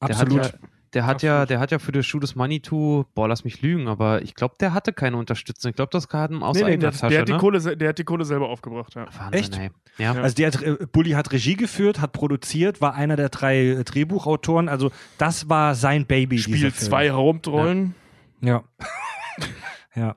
[0.00, 0.40] Der Absolut.
[0.44, 0.58] Hat ja,
[0.94, 3.88] der hat ja, der hat ja für das is Money to, boah, lass mich lügen,
[3.88, 5.70] aber ich glaube, der hatte keine Unterstützung.
[5.70, 7.08] Ich glaube, das kam aus Nee, nee, der, Tasche.
[7.08, 7.38] der, hat die ne?
[7.38, 9.06] Kohle, se- der hat die Kohle selber aufgebracht, ja.
[9.06, 9.58] Wahnsinn, Echt?
[9.58, 9.70] ey.
[9.98, 10.14] Ja.
[10.14, 10.22] Ja.
[10.22, 13.84] Also der hat, äh, Bully hat Regie geführt, hat produziert, war einer der drei äh,
[13.84, 14.68] Drehbuchautoren.
[14.68, 16.38] Also das war sein Baby.
[16.38, 16.72] Film.
[16.74, 17.94] zwei Hauptrollen.
[18.40, 18.62] Ja.
[19.94, 20.16] ja.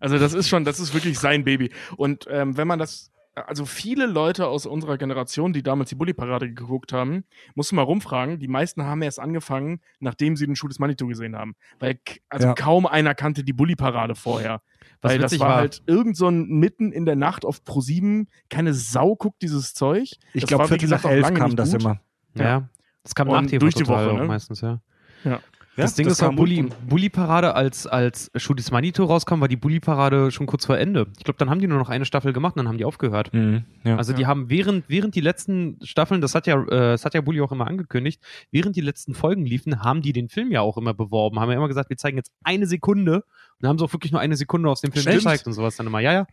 [0.00, 1.70] Also das ist schon, das ist wirklich sein Baby.
[1.96, 3.10] Und ähm, wenn man das,
[3.42, 7.24] also viele Leute aus unserer Generation, die damals die Bully-Parade geguckt haben,
[7.54, 11.06] musst du mal rumfragen, die meisten haben erst angefangen, nachdem sie den Schuh des Manitou
[11.06, 11.54] gesehen haben.
[11.78, 12.54] Weil also Ja.
[12.54, 14.62] kaum einer kannte die Bully-Parade vorher.
[15.00, 17.80] Was Weil das war, war- halt irgend so ein mitten in der Nacht auf Pro
[17.80, 20.10] 7, keine Sau guckt dieses Zeug.
[20.32, 21.80] Ich glaube, Viertel gesagt, nach elf kam das gut.
[21.82, 22.00] immer.
[22.34, 22.68] Ja.
[23.04, 24.24] Das kam Und nach TV durch die Woche, ne?
[24.24, 24.80] meistens, ja.
[25.24, 25.40] Ja.
[25.82, 29.56] Das Ding ist, kam war Bully, Bully Parade, als, als Shooties Manito rauskam, war die
[29.56, 31.06] Bully Parade schon kurz vor Ende.
[31.18, 33.32] Ich glaube, dann haben die nur noch eine Staffel gemacht und dann haben die aufgehört.
[33.32, 33.96] Mhm, ja.
[33.96, 37.20] Also die haben während, während die letzten Staffeln, das hat ja, äh, das hat ja
[37.20, 40.76] Bully auch immer angekündigt, während die letzten Folgen liefen, haben die den Film ja auch
[40.76, 43.24] immer beworben, haben ja immer gesagt, wir zeigen jetzt eine Sekunde und
[43.60, 45.18] dann haben sie auch wirklich nur eine Sekunde aus dem Film Stimmt.
[45.18, 46.00] gezeigt und sowas dann immer.
[46.00, 46.26] Ja, ja.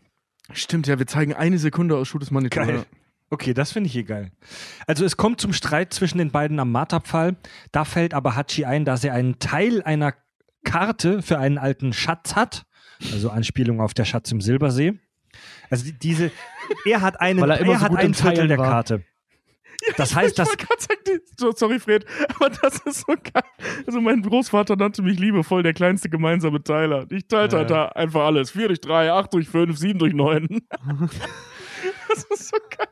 [0.54, 2.60] Stimmt, ja, wir zeigen eine Sekunde aus Schuh des Manitou.
[2.60, 2.86] Geil.
[3.30, 3.32] Ja.
[3.32, 4.32] Okay, das finde ich hier geil.
[4.88, 7.36] Also es kommt zum Streit zwischen den beiden am Marterpfahl.
[7.72, 10.14] Da fällt aber Hachi ein, dass er einen Teil einer
[10.64, 12.66] Karte für einen alten Schatz hat.
[13.12, 14.94] Also Anspielung auf der Schatz im Silbersee.
[15.70, 16.32] Also die, diese,
[16.86, 18.70] er hat einen, Weil er immer so hat gut ein im Viertel Teilen der war.
[18.70, 19.04] Karte.
[19.98, 20.50] Das heißt, dass
[21.38, 23.44] so, sorry Fred, aber das ist so geil.
[23.86, 27.06] Also mein Großvater nannte mich liebevoll der kleinste gemeinsame Teiler.
[27.12, 28.52] Ich teilte halt da einfach alles.
[28.52, 30.48] 4 durch 3, 8 durch 5, 7 durch 9.
[32.08, 32.88] das ist so geil.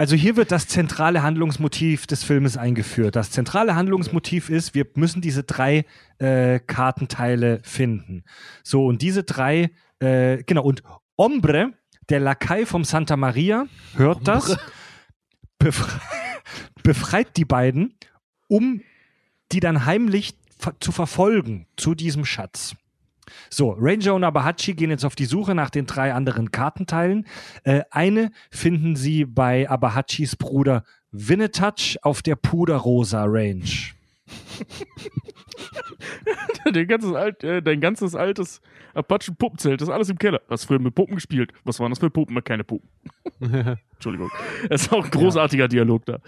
[0.00, 3.16] Also hier wird das zentrale Handlungsmotiv des Filmes eingeführt.
[3.16, 5.86] Das zentrale Handlungsmotiv ist, wir müssen diese drei
[6.18, 8.22] äh, Kartenteile finden.
[8.62, 10.84] So, und diese drei, äh, genau, und
[11.16, 11.72] Ombre,
[12.10, 14.56] der Lakai vom Santa Maria, hört das,
[15.58, 16.00] befre
[16.84, 17.98] befreit die beiden,
[18.46, 18.82] um
[19.50, 22.76] die dann heimlich ver zu verfolgen zu diesem Schatz.
[23.50, 27.26] So, Ranger und Abahachi gehen jetzt auf die Suche nach den drei anderen Kartenteilen.
[27.64, 33.64] Äh, eine finden sie bei Abahachis Bruder Winnetouch auf der Puderrosa Range.
[36.72, 38.60] Dein ganzes, alt, äh, dein ganzes altes
[38.94, 40.40] Apachen-Puppenzelt, das ist alles im Keller.
[40.50, 41.52] Hast früher mit Puppen gespielt.
[41.64, 42.42] Was waren das für Puppen?
[42.44, 42.88] Keine Puppen.
[43.94, 44.30] Entschuldigung.
[44.68, 46.18] Das ist auch ein großartiger Dialog da.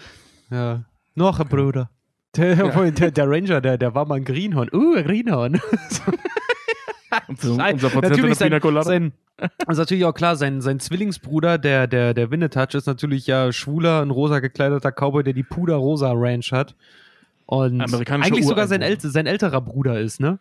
[0.50, 0.84] ja.
[1.14, 1.90] Noch ein Bruder.
[2.36, 4.70] Der, der, der Ranger, der, der war mal ein Greenhorn.
[4.72, 5.60] Uh, ein Greenhorn.
[7.28, 11.58] Unser Patient natürlich in der Pina sein, sein, ist natürlich auch klar, sein, sein Zwillingsbruder,
[11.58, 16.12] der, der, der Winnetouch, ist natürlich ja schwuler, ein rosa gekleideter Cowboy, der die Puder-Rosa
[16.14, 16.74] Ranch hat.
[17.50, 20.38] Und eigentlich sogar sein, äl sein älterer Bruder ist, ne?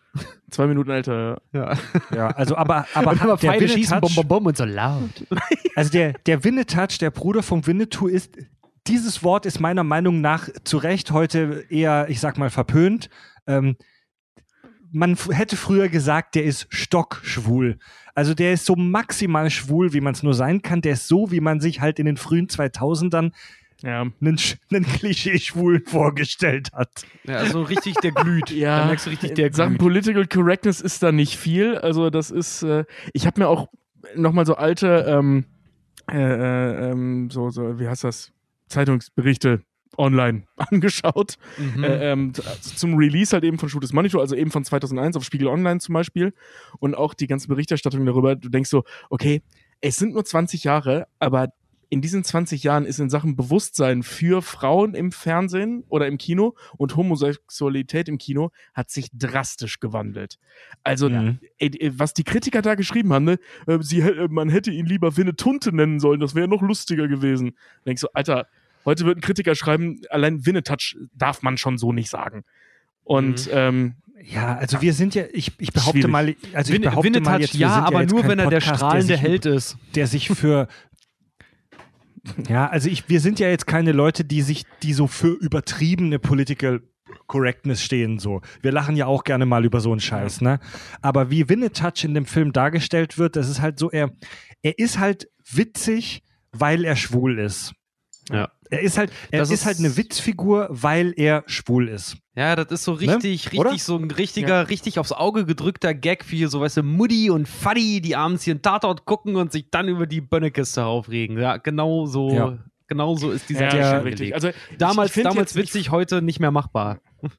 [0.52, 1.42] Zwei Minuten älter.
[1.54, 1.74] Ja.
[2.16, 4.66] Ja, also aber, aber Und immer der Pfeile schießen, bum, Winnetouch, bum, bum und so
[4.66, 5.10] laut.
[5.76, 8.38] also der, der Winnetouch, der Bruder vom Winnetou ist,
[8.86, 13.10] dieses Wort ist meiner Meinung nach zu Recht heute eher, ich sag mal, verpönt.
[13.48, 13.76] Ähm,
[14.92, 17.78] man hätte früher gesagt, der ist stockschwul.
[18.16, 20.82] Also der ist so maximal schwul, wie man es nur sein kann.
[20.82, 23.32] Der ist so, wie man sich halt in den frühen 2000ern
[23.82, 24.02] Ja.
[24.02, 24.38] einen,
[24.72, 27.04] einen Klischee-Schwulen vorgestellt hat.
[27.24, 28.50] Ja, also richtig, der glüht.
[28.52, 29.80] Ja, Da merkst du richtig, der Sachen glüht.
[29.80, 31.78] Political Correctness ist da nicht viel.
[31.78, 33.70] Also das ist, äh, ich habe mir auch
[34.16, 35.46] nochmal so alte, ähm,
[36.12, 38.32] äh, äh, ähm, so, so, wie heißt das,
[38.68, 39.62] Zeitungsberichte
[39.98, 41.38] online angeschaut.
[41.58, 41.84] Mhm.
[41.84, 45.24] Äh, ähm, zum Release halt eben von Shoot is Monitor, also eben von 2001 auf
[45.24, 46.34] Spiegel Online zum Beispiel.
[46.80, 48.36] Und auch die ganze Berichterstattung darüber.
[48.36, 49.42] Du denkst so, okay,
[49.82, 51.48] es sind nur 20 Jahre, aber
[51.92, 56.56] in diesen 20 Jahren ist in Sachen Bewusstsein für Frauen im Fernsehen oder im Kino
[56.78, 60.38] und Homosexualität im Kino hat sich drastisch gewandelt.
[60.84, 61.40] Also, Mhm.
[61.58, 64.86] ey, ey, was die Kritiker da geschrieben haben, ne, äh, sie, äh, man hätte ihn
[64.86, 67.54] lieber Winnetunte nennen sollen, das wäre noch lustiger gewesen.
[67.88, 68.48] Denkst du, Alter,
[68.90, 72.44] heute wird ein Kritiker schreiben, allein Winnetouch darf man schon so nicht sagen.
[73.04, 73.52] Und Mhm.
[73.54, 73.94] ähm,
[74.26, 76.12] Ja, also wir sind ja, ich, ich behaupte Schwierig.
[76.12, 78.50] mal, also ich behaupte mal Winnetouch, jetzt, wir ja, sind aber jetzt nur wenn er
[78.50, 79.78] der Podcast, strahlende sich, Held ist.
[79.96, 80.68] der sich für
[82.50, 86.20] Ja, also ich, wir sind ja jetzt keine Leute, die sich, die so für übertriebene
[86.20, 86.82] Political
[87.28, 88.42] Correctness stehen so.
[88.62, 90.60] Wir lachen ja auch gerne mal über so einen Scheiß, ne?
[91.02, 94.12] Aber wie Winnetouch in dem Film dargestellt wird, das ist halt so, er,
[94.64, 97.74] er ist halt witzig, weil er schwul ist.
[98.32, 98.50] Ja.
[98.70, 102.18] Er ist halt, er Das ist, ist- halt eine Witzfigur, weil er schwul ist.
[102.36, 103.72] Ja, das ist so richtig, Oder?
[103.72, 107.48] richtig, so ein richtiger, richtig aufs Auge gedrückter Gag für so, weißt du, Mutti und
[107.48, 111.38] Faddy, die abends hier einen Tatort gucken und sich dann über die Bönnekiste aufregen.
[111.40, 112.58] Ja, genau so, Ja.
[112.88, 114.34] genau so ist dieser Ja, richtig.
[114.36, 117.00] Also, damals damals witzig, heute nicht mehr machbar.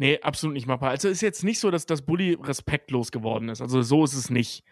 [0.00, 0.90] Nee, absolut nicht machbar.
[0.90, 3.60] Also ist jetzt nicht so, dass das Bully respektlos geworden ist.
[3.60, 4.62] Also so ist es nicht.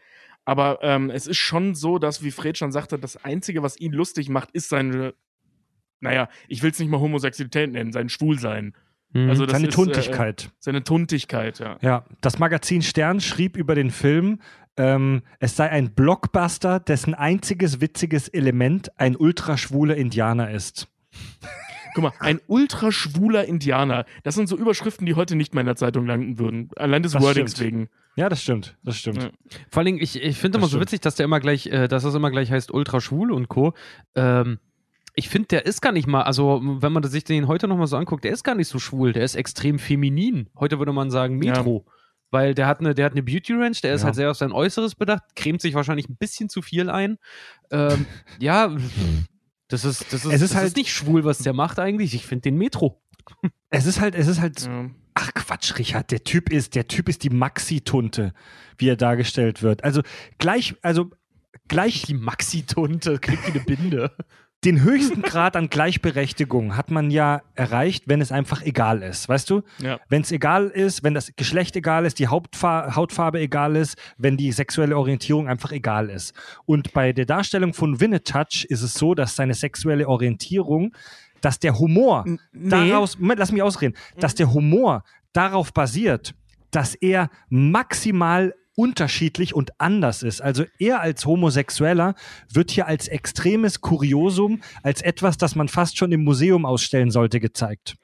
[0.45, 3.91] Aber ähm, es ist schon so, dass, wie Fred schon sagte, das Einzige, was ihn
[3.91, 5.15] lustig macht, ist seine,
[6.01, 8.75] naja, ich will es nicht mal Homosexualität nennen, sein Schwulsein.
[9.15, 10.45] Also das Seine ist, Tuntigkeit.
[10.45, 11.79] Äh, seine Tuntigkeit, ja.
[11.81, 14.41] Ja, das Magazin Stern schrieb über den Film,
[14.77, 20.89] ähm, es sei ein Blockbuster, dessen einziges witziges Element ein ultraschwuler Indianer ist.
[21.95, 24.05] Guck mal, ein ultra schwuler Indianer.
[24.23, 26.69] Das sind so Überschriften, die heute nicht mehr in der Zeitung landen würden.
[26.77, 27.67] Allein des Das Wordings stimmt.
[27.67, 27.89] wegen.
[28.17, 29.23] Ja, das stimmt, das stimmt.
[29.23, 29.31] Ja.
[29.71, 30.83] Vor allen Dingen, ich, ich finde Das immer so stimmt.
[30.83, 33.73] witzig, dass der immer gleich, äh, dass das immer gleich heißt ultra schwul und Co.
[34.15, 34.59] Ähm,
[35.17, 37.97] ich finde, der ist gar nicht mal, also wenn man sich den heute nochmal so
[37.97, 40.49] anguckt, der ist gar nicht so schwul, der ist extrem feminin.
[40.59, 41.85] Heute würde man sagen Metro.
[42.31, 44.07] Weil der hat eine, der hat eine Beauty Ranch, der ist Ja.
[44.07, 47.19] halt sehr auf sein Äußeres bedacht, cremt sich wahrscheinlich ein bisschen zu viel ein.
[47.71, 48.05] Ähm,
[48.41, 48.77] ja,
[49.69, 52.15] das ist, das ist, Es ist das halt- ist nicht schwul, was der macht eigentlich.
[52.15, 53.01] Ich finde den Metro.
[53.71, 54.91] Es ist halt, es ist halt, Ja.
[55.15, 58.35] ach Quatsch, Richard, der Typ ist, der Typ ist die Maxi-Tunte,
[58.77, 59.83] wie er dargestellt wird.
[59.85, 60.03] Also
[60.39, 61.11] gleich, also
[61.69, 64.11] gleich Die Maxi-Tunte kriegt wie eine Binde.
[64.67, 69.49] den höchsten Grad an Gleichberechtigung hat man ja erreicht, wenn es einfach egal ist, weißt
[69.49, 69.63] du?
[69.79, 70.01] Ja.
[70.09, 74.37] Wenn es egal ist, wenn das Geschlecht egal ist, die Hauptfa Hautfarbe egal ist, wenn
[74.37, 76.35] die sexuelle Orientierung einfach egal ist.
[76.65, 80.93] Und bei der Darstellung von Winnetouch ist es so, dass seine sexuelle Orientierung,
[81.41, 82.69] dass der Humor nee.
[82.69, 86.35] daraus, Moment, lass mich ausreden, dass der Humor darauf basiert,
[86.73, 90.41] dass er maximal unterschiedlich und anders ist.
[90.41, 92.15] Also er als Homosexueller
[92.53, 97.41] wird hier als extremes Kuriosum, als etwas, das man fast schon im Museum ausstellen sollte,
[97.41, 97.97] gezeigt.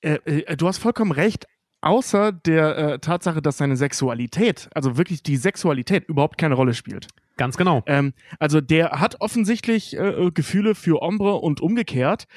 [0.00, 1.46] Äh, äh, du hast vollkommen recht.
[1.84, 7.08] Außer der äh, Tatsache, dass seine Sexualität, also wirklich die Sexualität, überhaupt keine Rolle spielt.
[7.36, 7.82] Ganz genau.
[7.86, 12.28] Ähm, also der hat offensichtlich äh, Gefühle für Ombre und umgekehrt.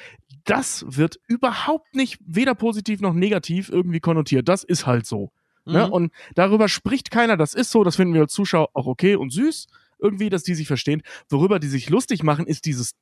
[0.44, 4.48] Das wird überhaupt nicht weder positiv noch negativ irgendwie konnotiert.
[4.48, 5.30] Das ist halt so.
[5.66, 5.86] Ne?
[5.86, 5.92] Mhm.
[5.92, 7.36] Und darüber spricht keiner.
[7.36, 7.84] Das ist so.
[7.84, 9.66] Das finden wir als Zuschauer auch okay und süß.
[9.98, 11.02] Irgendwie, dass die sich verstehen.
[11.28, 12.92] Worüber die sich lustig machen, ist dieses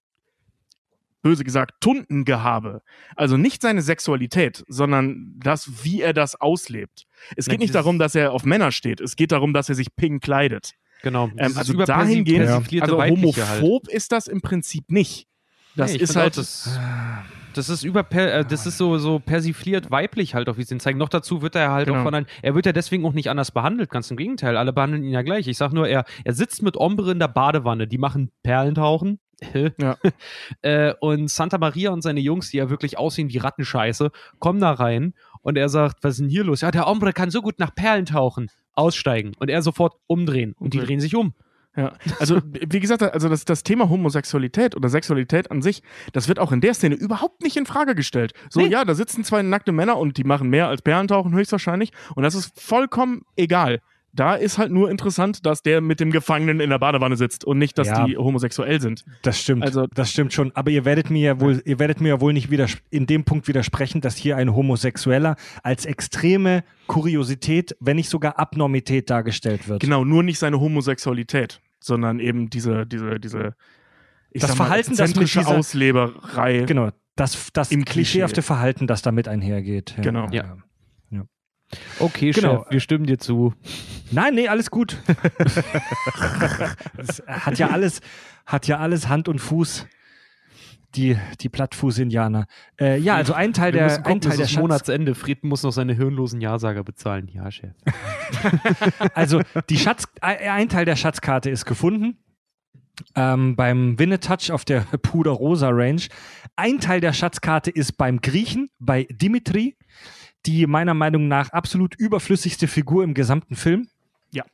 [1.22, 2.82] böse gesagt, Tundengehabe.
[3.16, 7.06] Also nicht seine Sexualität, sondern das, wie er das auslebt.
[7.34, 9.00] Es geht nicht darum, dass er auf Männer steht.
[9.00, 10.72] Es geht darum, dass er sich pink kleidet.
[11.02, 11.30] Genau.
[11.36, 13.62] Ähm, also dahingehend, also Weibliche halt.
[13.62, 15.26] homophob ist das im Prinzip nicht.
[15.76, 16.78] Das Nee, ist halt, Auch, das,
[17.56, 20.80] das ist über äh, das ist so, so persifliert weiblich halt, auch wie sie ihn
[20.80, 20.98] zeigen.
[20.98, 22.00] Noch dazu wird er halt Genau.
[22.00, 24.56] auch von einem, er wird ja deswegen auch nicht anders behandelt, ganz im Gegenteil.
[24.56, 25.48] Alle behandeln ihn ja gleich.
[25.48, 29.18] Ich sag nur, er, er sitzt mit Ombre in der Badewanne, die machen Perlentauchen.
[29.78, 29.96] Ja.
[30.62, 34.72] äh, und Santa Maria und seine Jungs, die ja wirklich aussehen wie Rattenscheiße, kommen da
[34.72, 36.60] rein und er sagt, was ist denn hier los?
[36.62, 38.48] Ja, der Ombre kann so gut nach Perlen tauchen.
[38.76, 39.32] Aussteigen.
[39.38, 40.54] Und er sofort umdrehen.
[40.58, 40.86] Und die Okay.
[40.86, 41.34] drehen sich um.
[41.76, 41.92] Ja.
[42.20, 45.82] Also, wie gesagt, also das, das Thema Homosexualität oder Sexualität an sich,
[46.12, 48.32] das wird auch in der Szene überhaupt nicht in Frage gestellt.
[48.50, 48.68] So, Nee.
[48.68, 52.34] ja, da sitzen zwei nackte Männer und die machen mehr als Perlentauchen höchstwahrscheinlich und das
[52.34, 53.80] ist vollkommen egal.
[54.16, 57.58] Da ist halt nur interessant, dass der mit dem Gefangenen in der Badewanne sitzt und
[57.58, 58.04] nicht, dass Ja.
[58.06, 59.04] die homosexuell sind.
[59.22, 59.64] Das stimmt.
[59.64, 60.52] Also- das stimmt schon.
[60.54, 63.24] Aber ihr werdet mir ja wohl, ihr werdet mir ja wohl nicht wieder in dem
[63.24, 65.34] Punkt widersprechen, dass hier ein Homosexueller
[65.64, 69.80] als extreme Kuriosität, wenn nicht sogar Abnormität dargestellt wird.
[69.80, 73.54] Genau, nur nicht seine Homosexualität, sondern eben diese, diese, diese
[74.30, 76.64] ich Das sag mal, Verhalten, das mit dieser- Ausleberei.
[76.66, 76.90] Genau.
[77.16, 78.46] Das, das Im klischeehafte Klischee.
[78.46, 79.94] Verhalten, das damit einhergeht.
[80.02, 80.28] Genau.
[80.30, 80.56] Ja.
[81.98, 82.58] Okay, Genau.
[82.62, 83.52] Chef, wir stimmen dir zu.
[84.10, 84.98] Nein, nee, alles gut.
[86.96, 88.00] das hat ja alles,
[88.46, 89.86] hat ja alles Hand und Fuß.
[90.94, 92.46] Die, die Plattfuß-Indianer.
[92.80, 95.14] Äh, ja, also ein Teil Wir der, gucken, ein Teil der ist Schatz, Monatsende.
[95.14, 97.28] Fried muss noch seine hirnlosen Ja-Sager bezahlen.
[97.32, 97.72] Ja, Chef.
[99.14, 102.16] also die Schatz, ein ein Teil der Schatzkarte ist gefunden.
[103.16, 106.02] Ähm, beim Winnetouch auf der Puder-Rosa Range.
[106.56, 109.76] Ein Teil der Schatzkarte ist beim Griechen, bei Dimitri,
[110.46, 113.88] die meiner Meinung nach absolut überflüssigste Figur im gesamten Film.
[114.30, 114.44] Ja,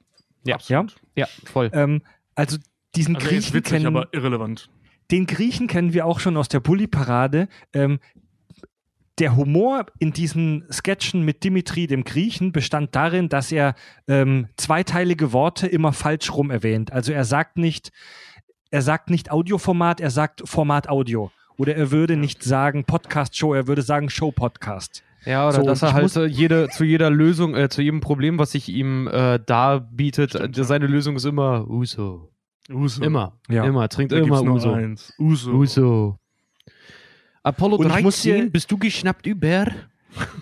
[0.45, 0.87] Ja,
[1.17, 1.71] ja, voll.
[1.75, 2.03] ähm,
[2.35, 2.57] also
[2.95, 4.71] diesen Also er ist Griechen witzig, kennen, aber irrelevant.
[5.11, 7.49] Den Griechen kennen wir auch schon aus der Bully-Parade.
[7.73, 7.99] Ähm,
[9.19, 13.75] der Humor in diesen Sketchen mit Dimitri, dem Griechen, bestand darin, dass er
[14.09, 16.93] ähm, zweiteilige Worte immer falsch rum erwähnt.
[16.93, 17.93] Also er sagt nicht,
[18.71, 21.31] er sagt nicht Audioformat, er sagt Format Audio.
[21.59, 25.03] Oder er würde nicht sagen Podcast-Show, er würde sagen Show-Podcast.
[25.27, 28.53] Ja, oder So, dass er halt jede, zu jeder Lösung, äh, zu jedem Problem, was
[28.53, 32.30] sich ihm äh, darbietet, Stimmt, seine Lösung ist immer Uso.
[32.73, 33.03] Uso.
[33.03, 33.39] Immer.
[33.49, 33.65] Ja.
[33.65, 33.89] Immer.
[33.89, 34.73] Trinkt Da immer Uso.
[34.73, 35.13] eins.
[35.19, 35.53] Uso.
[35.53, 36.17] Uso.
[37.43, 39.67] Apollo Und ich muss 13, dir- bist du geschnappt über?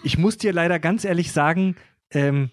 [0.02, 1.76] Ich muss dir leider ganz ehrlich sagen,
[2.10, 2.50] ähm,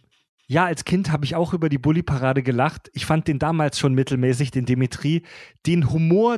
[0.48, 2.92] ja, als Kind habe ich auch über die Bully-Parade gelacht.
[2.94, 5.24] Ich fand den damals schon mittelmäßig, den Dimitri.
[5.66, 6.38] Den Humor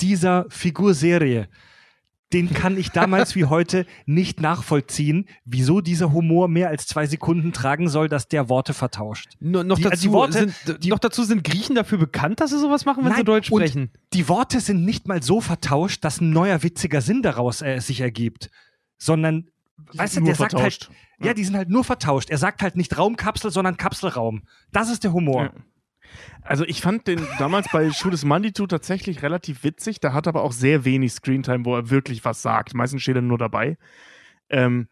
[0.00, 1.48] dieser Figurserie,
[2.32, 7.52] den kann ich damals wie heute nicht nachvollziehen, wieso dieser Humor mehr als zwei Sekunden
[7.52, 9.30] tragen soll, dass der Worte vertauscht.
[9.40, 12.58] No, noch, Die- dazu die Worte- sind, noch dazu sind Griechen dafür bekannt, dass sie
[12.58, 13.90] sowas machen, wenn sie Nein, Deutsch und sprechen.
[14.12, 18.00] Die Worte sind nicht mal so vertauscht, dass ein neuer witziger Sinn daraus äh, sich
[18.02, 18.50] ergibt,
[18.98, 19.48] sondern,
[19.94, 20.90] weißt du, der sagt halt, vertauscht.
[21.22, 22.28] ja, die sind halt nur vertauscht.
[22.28, 24.42] Er sagt halt nicht Raumkapsel, sondern Kapselraum.
[24.70, 25.44] Das ist der Humor.
[25.44, 25.50] Ja.
[26.42, 30.00] Also ich fand den damals bei Shoot is Manitou tatsächlich relativ witzig.
[30.00, 32.74] Da hat aber auch sehr wenig Screentime, wo er wirklich was sagt.
[32.74, 33.76] Meistens steht er nur dabei.
[34.48, 34.88] Ähm,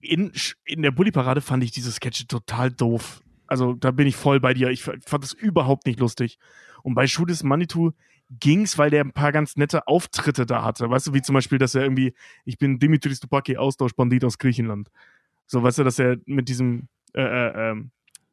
[0.00, 0.32] in,
[0.64, 3.22] in der Bully-Parade fand ich diese Sketche total doof.
[3.46, 4.70] Also da bin ich voll bei dir.
[4.70, 6.38] Ich fand das überhaupt nicht lustig.
[6.82, 7.92] Und bei is Manitou
[8.30, 10.88] ging's, weil der ein paar ganz nette Auftritte da hatte.
[10.90, 14.90] Weißt du, wie zum Beispiel, dass er irgendwie, ich bin Dimitris Stupaki, Austauschbandit aus Griechenland.
[15.46, 17.90] So, weißt du, dass er mit diesem, äh, äh, ähm,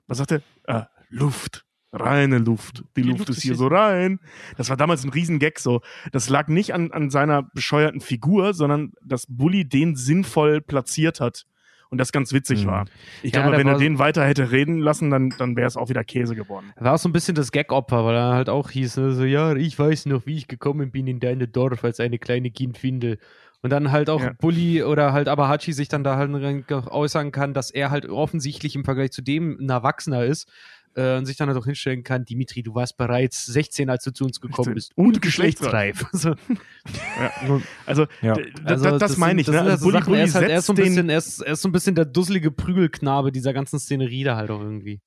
[0.08, 0.42] was sagt er?
[0.64, 1.66] Äh, Luft.
[1.94, 2.84] Reine Luft.
[2.98, 4.20] Die, Luft, ist hier so rein.
[4.58, 5.82] Das war damals ein Riesengag so.
[6.12, 11.46] Das lag nicht an, an seiner bescheuerten Figur, sondern dass Bully den sinnvoll platziert hat.
[11.90, 12.70] Und das ganz witzig Mhm.
[12.70, 12.86] war.
[13.22, 15.90] Ich Ja, glaube, wenn er den weiter hätte reden lassen, dann, dann wäre es auch
[15.90, 16.74] wieder Käse geworden.
[16.76, 19.56] War auch so ein bisschen das Gag-Opfer, weil er halt auch hieß, ne, so, ja,
[19.56, 23.20] ich weiß noch, wie ich gekommen bin in deine Dorf als eine kleine Kindfindel.
[23.62, 24.34] Und dann halt auch Ja.
[24.42, 26.32] Bully oder halt Abahachi sich dann da halt
[26.72, 30.50] äußern kann, dass er halt offensichtlich im Vergleich zu dem ein Erwachsener ist
[30.96, 34.12] äh, und sich dann halt auch hinstellen kann, Dimitri, du warst bereits 16, als du
[34.12, 34.74] zu uns gekommen 16.
[34.76, 34.92] bist.
[34.96, 36.06] Und geschlechtsreif.
[36.12, 37.62] so, Ja.
[37.86, 38.36] Also, Ja.
[38.64, 39.48] also das, das meine ich.
[39.48, 39.54] Ne?
[39.54, 41.10] Das sind Also Sachen, Bully er ist halt er ist setzt so ein den, bisschen,
[41.10, 44.52] er ist, er ist so ein bisschen der dusselige Prügelknabe dieser ganzen Szenerie da halt
[44.52, 45.02] auch irgendwie.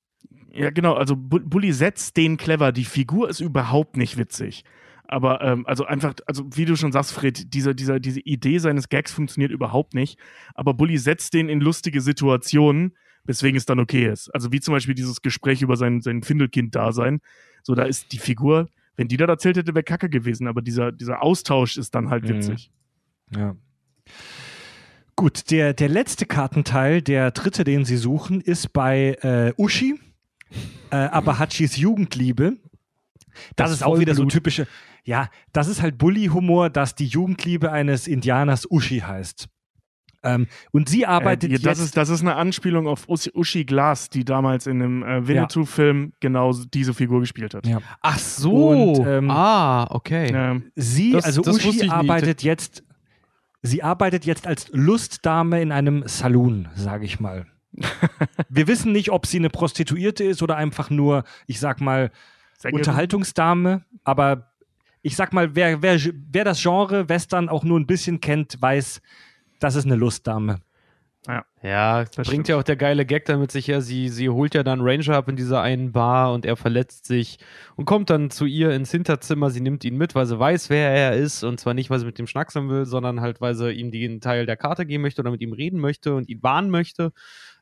[0.53, 0.93] Ja, genau.
[0.95, 2.71] Also Bu- Bully setzt den clever.
[2.71, 4.63] Die Figur ist überhaupt nicht witzig.
[5.09, 8.89] Aber ähm, also einfach, also wie du schon sagst, Fred, diese, diese, diese Idee seines
[8.89, 10.19] Gags funktioniert überhaupt nicht.
[10.53, 12.93] Aber Bully setzt den in lustige Situationen,
[13.27, 14.33] weswegen es dann okay ist.
[14.33, 17.19] Also wie zum Beispiel dieses Gespräch über sein, sein Findelkind-Dasein.
[17.61, 20.47] So, da ist die Figur, wenn die das erzählt hätte, wäre Kacke gewesen.
[20.47, 22.29] Aber dieser, dieser Austausch ist dann halt Mhm.
[22.29, 22.71] witzig.
[23.35, 23.55] Ja.
[25.15, 29.99] Gut, der, der letzte Kartenteil, der dritte, den Sie suchen, ist bei äh, Uschi,
[30.91, 32.57] äh, Abahachis Jugendliebe.
[33.55, 34.67] Das, Das ist auch wieder so typische,
[35.03, 39.47] ja, das ist halt Bully-Humor, dass die Jugendliebe eines Indianers Uschi heißt.
[40.23, 41.85] Ähm, und sie arbeitet äh, ja, das, jetzt.
[41.85, 46.13] ist, das ist eine Anspielung auf Uschi, Uschi Glas, die damals in einem äh, Winnetou-Film
[46.19, 47.67] genau diese Figur gespielt hat.
[47.67, 47.79] Ja.
[48.01, 48.69] Ach so.
[48.69, 50.31] Und, ähm, ah, okay.
[50.33, 51.91] Ähm, Sie, Das- also das Uschi nicht.
[51.91, 52.83] arbeitet jetzt,
[53.61, 57.45] sie arbeitet jetzt als Lustdame in einem Saloon, sage ich mal.
[58.49, 62.11] Wir wissen nicht, ob sie eine Prostituierte ist oder einfach nur, ich sag mal,
[62.57, 62.79] Sängerin.
[62.79, 64.51] Unterhaltungsdame, aber
[65.03, 65.99] ich sag mal, wer, wer,
[66.31, 68.99] wer das Genre Western auch nur ein bisschen kennt, weiß,
[69.59, 70.59] das ist eine Lustdame.
[71.61, 72.47] Ja, Das bringt stimmt.
[72.47, 73.81] ja auch der geile Gag damit sich her.
[73.81, 77.37] Sie, sie holt ja dann Ranger ab in dieser einen Bar und er verletzt sich
[77.75, 79.49] und kommt dann zu ihr ins Hinterzimmer.
[79.49, 81.43] Sie nimmt ihn mit, weil sie weiß, wer er ist.
[81.43, 84.21] Und zwar nicht, weil sie mit ihm schnackseln will, sondern halt, weil sie ihm den
[84.21, 87.11] Teil der Karte geben möchte oder mit ihm reden möchte und ihn warnen möchte.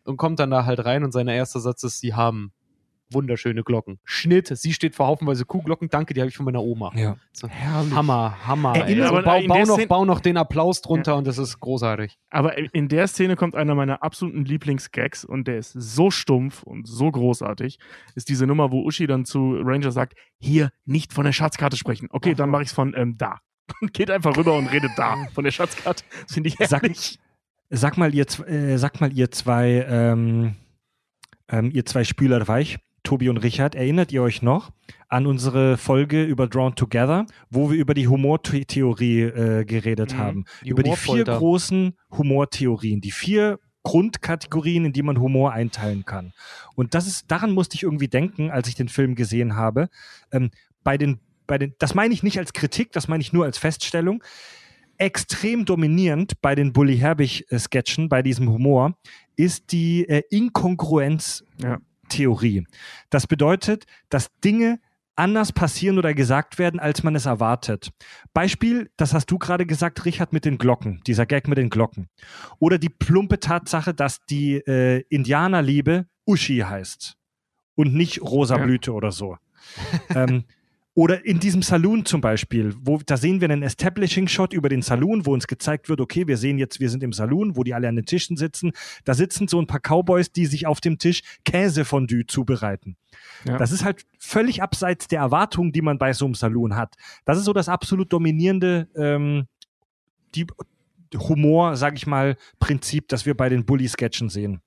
[0.03, 2.51] Und kommt dann da halt rein und sein erster Satz ist, sie haben
[3.11, 3.99] wunderschöne Glocken.
[4.03, 5.89] Schnitt, sie steht vor haufenweise Kuhglocken.
[5.89, 6.91] Danke, die habe ich von meiner Oma.
[6.95, 7.17] Ja.
[7.33, 8.75] So, Hammer, Hammer.
[8.75, 8.97] Erinnert- ey.
[8.97, 12.17] So, aber bau, bau, noch, Szene- bau noch den Applaus drunter und das ist großartig.
[12.29, 16.87] Aber in der Szene kommt einer meiner absoluten Lieblingsgags und der ist so stumpf und
[16.87, 17.77] so großartig.
[18.15, 22.07] Ist diese Nummer, wo Uschi dann zu Ranger sagt: Hier nicht von der Schatzkarte sprechen.
[22.11, 23.39] Okay, dann mache ich es von ähm, da.
[23.81, 26.03] Und geht einfach rüber und redet da von der Schatzkarte.
[26.23, 27.17] Das finde ich Sag- herrlich.
[27.71, 30.53] Sag mal, ihr, äh, sag mal, ihr zwei, ähm,
[31.49, 34.71] ähm, ihr zwei Spüler weich, Tobi und Richard, erinnert ihr euch noch
[35.07, 40.17] an unsere Folge über Drawn Together, wo wir über die Humortheorie äh, geredet Mhm.
[40.17, 40.45] haben?
[40.63, 46.33] Die über die vier großen Humortheorien, die vier Grundkategorien, in die man Humor einteilen kann.
[46.75, 49.89] Und das ist, daran musste ich irgendwie denken, als ich den Film gesehen habe.
[50.31, 50.49] Ähm,
[50.83, 53.57] bei den, bei den, das meine ich nicht als Kritik, das meine ich nur als
[53.57, 54.23] Feststellung
[54.97, 58.97] extrem dominierend bei den Bully Herbig-Sketchen, bei diesem Humor,
[59.35, 60.23] ist die äh,
[62.05, 62.65] Inkongruenz-Theorie.
[63.09, 64.79] Das bedeutet, dass Dinge
[65.17, 67.91] anders passieren oder gesagt werden, als man es erwartet.
[68.33, 72.09] Beispiel, das hast du gerade gesagt, Richard, mit den Glocken, dieser Gag mit den Glocken.
[72.59, 77.15] Oder die plumpe Tatsache, dass die äh, Indianerliebe Uschi heißt
[77.75, 78.65] und nicht Rosa Ja.
[78.65, 79.37] Blüte oder so.
[80.09, 80.43] ähm,
[80.97, 85.25] Oder in diesem Saloon zum Beispiel, wo da sehen wir einen Establishing-Shot über den Saloon,
[85.25, 87.89] wo uns gezeigt wird, okay, wir sehen jetzt, wir sind im Saloon, wo die alle
[87.89, 88.71] an den Tischen sitzen.
[89.03, 92.95] Da sitzen so ein paar Cowboys, die sich auf dem Tisch Käsefondue zubereiten.
[93.45, 93.57] Ja.
[93.57, 96.95] Das ist halt völlig abseits der Erwartungen, die man bei so einem Saloon hat.
[97.25, 99.47] Das ist so das absolut dominierende ähm,
[100.33, 100.47] die
[101.13, 104.61] Humor, sag ich mal, Prinzip, das wir bei den Bully-Sketchen sehen.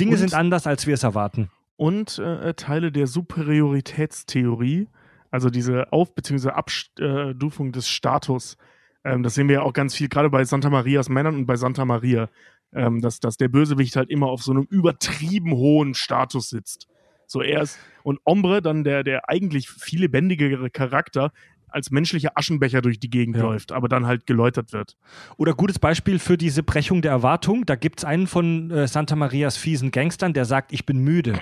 [0.00, 1.48] Dinge Und- sind anders, als wir es erwarten.
[1.76, 4.88] und äh, Teile der Superioritätstheorie,
[5.30, 6.50] also diese Auf- bzw.
[6.50, 8.56] Abstufung des Status.
[9.04, 11.56] Ähm, das sehen wir ja auch ganz viel, gerade bei Santa Marias Männern und bei
[11.56, 12.28] Santa Maria,
[12.72, 16.86] ähm, dass, dass der Bösewicht halt immer auf so einem übertrieben hohen Status sitzt.
[17.26, 21.32] So er ist, und Ombre, dann der, der eigentlich viel lebendigere Charakter,
[21.68, 23.42] als menschlicher Aschenbecher durch die Gegend Ja.
[23.44, 24.96] läuft, aber dann halt geläutert wird.
[25.36, 29.14] Oder gutes Beispiel für diese Brechung der Erwartung, da gibt es einen von äh, Santa
[29.14, 31.38] Marias fiesen Gangstern, der sagt, ich bin müde.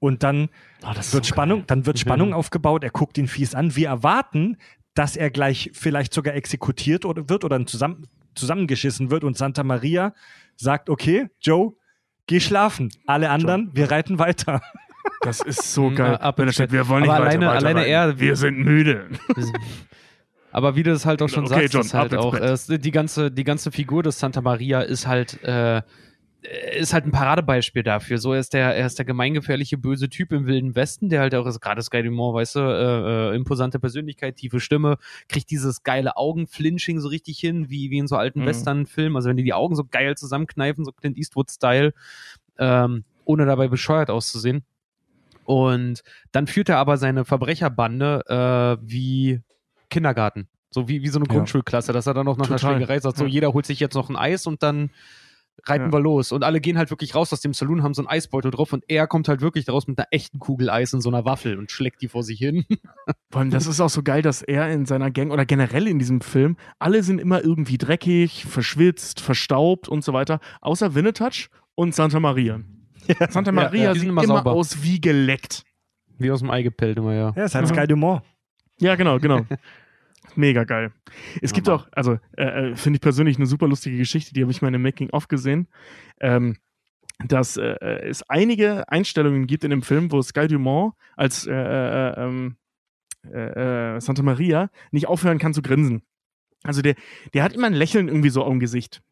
[0.00, 0.48] Und dann
[1.12, 3.74] wird Spannung, dann wird Spannung aufgebaut, er guckt ihn fies an.
[3.74, 4.56] Wir erwarten,
[4.94, 10.14] dass er gleich vielleicht sogar exekutiert oder wird oder zusammen, zusammengeschissen wird und Santa Maria
[10.56, 11.72] sagt, okay, Joe,
[12.26, 12.90] geh schlafen.
[13.06, 14.60] Alle anderen, wir reiten weiter.
[15.22, 16.16] Das ist so Mhm, geil.
[16.16, 18.58] ab Wenn er steht, wir wollen nicht Aber weiter, alleine- weiter alleine er- wir sind
[18.58, 19.08] müde.
[20.50, 22.90] Aber wie du es halt auch schon Okay, sagst, John, ist halt auch, äh, die,
[22.90, 25.82] ganze, die ganze Figur des Santa Maria ist halt, äh,
[26.42, 28.18] ist halt ein Paradebeispiel dafür.
[28.18, 31.34] So er ist der, er ist der gemeingefährliche böse Typ im Wilden Westen, der halt
[31.34, 35.82] auch ist, gerade Sky Dumont, weißt du, äh, äh, imposante Persönlichkeit, tiefe Stimme, kriegt dieses
[35.82, 38.46] geile Augenflinching so richtig hin, wie, wie in so alten Mhm.
[38.46, 39.16] Western-Filmen.
[39.16, 41.92] Also wenn die die Augen so geil zusammenkneifen, so Clint Eastwood-Style,
[42.58, 44.64] ähm, ohne dabei bescheuert auszusehen.
[45.44, 49.40] Und dann führt er aber seine Verbrecherbande äh, wie
[49.90, 50.46] Kindergarten.
[50.70, 51.26] So wie, wie so eine.
[51.26, 52.76] Grundschulklasse, dass er dann noch nach einer Total.
[52.76, 54.90] Schlägerei sagt, so jeder holt sich jetzt noch ein Eis und dann
[55.68, 55.92] reiten Ja.
[55.92, 56.32] wir los.
[56.32, 58.84] Und alle gehen halt wirklich raus aus dem Saloon, haben so einen Eisbeutel drauf und
[58.88, 61.70] er kommt halt wirklich raus mit einer echten Kugel Eis in so einer Waffel und
[61.70, 62.64] schlägt die vor sich hin.
[63.30, 65.98] Vor allem, das ist auch so geil, dass er in seiner Gang oder generell in
[65.98, 71.94] diesem Film, alle sind immer irgendwie dreckig, verschwitzt, verstaubt und so weiter, außer Winnetouch und
[71.94, 72.60] Santa Maria.
[73.30, 74.52] Santa Maria ja, sieht sind immer, immer sauber.
[74.52, 75.62] aus wie geleckt.
[76.18, 77.32] Wie aus dem Ei gepellt immer, ja.
[77.36, 77.74] Ja, ist halt Mhm.
[77.74, 78.22] Sky Dumont.
[78.80, 79.42] Ja, genau, genau.
[80.36, 80.92] Mega geil.
[81.42, 81.80] Es gibt Hammer.
[81.80, 84.68] auch, also äh, äh, finde ich persönlich eine super lustige Geschichte, die habe ich mal
[84.68, 85.68] in einem Making-of gesehen,
[86.20, 86.56] ähm,
[87.26, 91.52] dass äh, äh, es einige Einstellungen gibt in dem Film, wo Sky Dumont als äh,
[91.52, 92.56] äh, ähm,
[93.32, 96.02] äh, äh, Santa Maria nicht aufhören kann zu grinsen.
[96.62, 96.94] Also der,
[97.34, 99.02] der hat immer ein Lächeln irgendwie so am Gesicht.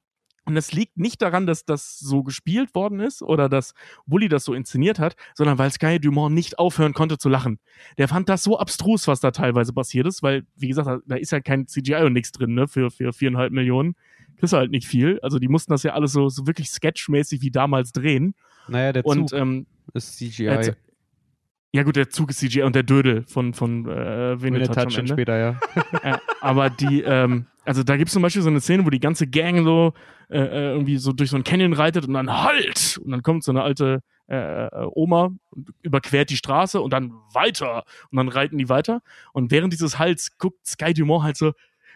[0.47, 3.75] Und das liegt nicht daran, dass das so gespielt worden ist oder dass
[4.07, 7.59] Bully das so inszeniert hat, sondern weil Sky Dumont nicht aufhören konnte zu lachen.
[7.99, 11.33] Der fand das so abstrus, was da teilweise passiert ist, weil, wie gesagt, da- ist
[11.33, 13.97] ja kein CGI und nichts drin, ne, für, für viereinhalb Millionen.
[14.39, 15.19] Kriegst du halt nicht viel.
[15.23, 18.35] Also die mussten das ja alles so, so wirklich sketchmäßig wie damals drehen.
[18.69, 20.49] Naja, der Und Zug ähm, ist CGI.
[20.49, 20.73] also,
[21.73, 25.13] ja gut, der Zug ist CGI und der Dödel von, von äh, Winnetouch Ende.
[25.13, 25.61] später, ja.
[26.05, 29.01] Ja, aber die, ähm, also da gibt es zum Beispiel so eine Szene, wo die
[29.01, 29.93] ganze Gang so
[30.29, 32.99] äh, äh, irgendwie so durch so ein Canyon reitet und dann halt!
[33.05, 37.13] Und dann kommt so eine alte äh, äh, Oma und überquert die Straße und dann
[37.33, 37.85] weiter.
[38.11, 39.03] Und dann reiten die weiter.
[39.33, 41.53] Und während dieses Halts guckt Sky Dumont halt so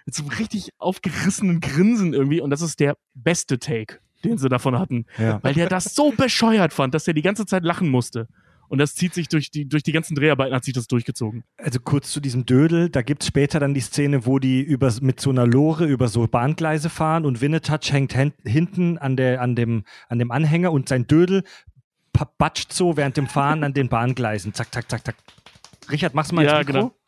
[0.06, 2.40] mit so einem richtig aufgerissenen Grinsen irgendwie.
[2.40, 5.06] Und das ist der beste Take, den sie davon hatten.
[5.18, 5.42] Ja.
[5.42, 8.28] Weil der das so bescheuert fand, dass er die ganze Zeit lachen musste.
[8.70, 11.42] Und das zieht sich durch die, durch die ganzen Dreharbeiten, hat sich das durchgezogen.
[11.56, 14.94] Also kurz zu diesem Dödel, da gibt es später dann die Szene, wo die über,
[15.00, 18.12] mit so einer Lore über so Bahngleise fahren und Winnetouch hängt
[18.44, 21.42] hinten an, der, an, dem, an dem Anhänger und sein Dödel
[22.38, 24.54] batscht so während dem Fahren an den Bahngleisen.
[24.54, 25.16] Zack, zack, zack, zack.
[25.90, 26.80] Richard, mach's mal Ja, ins Mikro.
[26.80, 26.94] genau.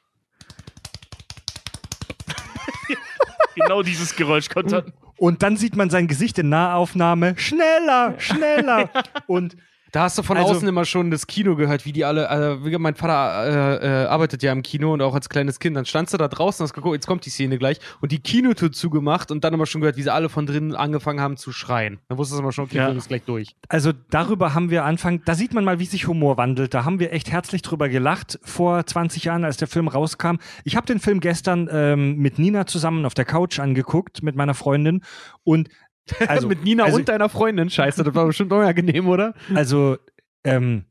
[3.54, 4.92] Genau dieses Geräusch konnte.
[5.16, 7.38] Und dann sieht man sein Gesicht in Nahaufnahme.
[7.38, 8.90] Schneller, schneller.
[9.28, 9.56] und
[9.92, 12.64] Da hast du von Also- außen immer schon das Kino gehört, wie die alle, äh,
[12.64, 15.76] wie mein Vater äh, äh, arbeitet ja im Kino und auch als kleines Kind.
[15.76, 18.72] Dann standst du da draußen, hast geguckt, jetzt kommt die Szene gleich und die Kinotür
[18.72, 21.98] zugemacht und dann immer schon gehört, wie sie alle von drinnen angefangen haben zu schreien.
[22.08, 22.88] Dann wusstest du immer schon, okay, Ja.
[22.88, 23.54] Ist gleich durch.
[23.68, 26.72] Also darüber haben wir Anfang, da sieht man mal, wie sich Humor wandelt.
[26.72, 30.36] Da haben wir echt herzlich drüber gelacht vor 20 Jahren, als der Film rauskam.
[30.64, 34.54] Ich habe den Film gestern ähm, mit Nina zusammen auf der Couch angeguckt, mit meiner
[34.54, 35.02] Freundin.
[35.44, 35.68] Und
[36.28, 37.70] also, Mit Nina also, und deiner Freundin.
[37.70, 39.34] Scheiße, das war bestimmt unangenehm, oder?
[39.54, 39.98] Also,
[40.44, 40.84] ähm,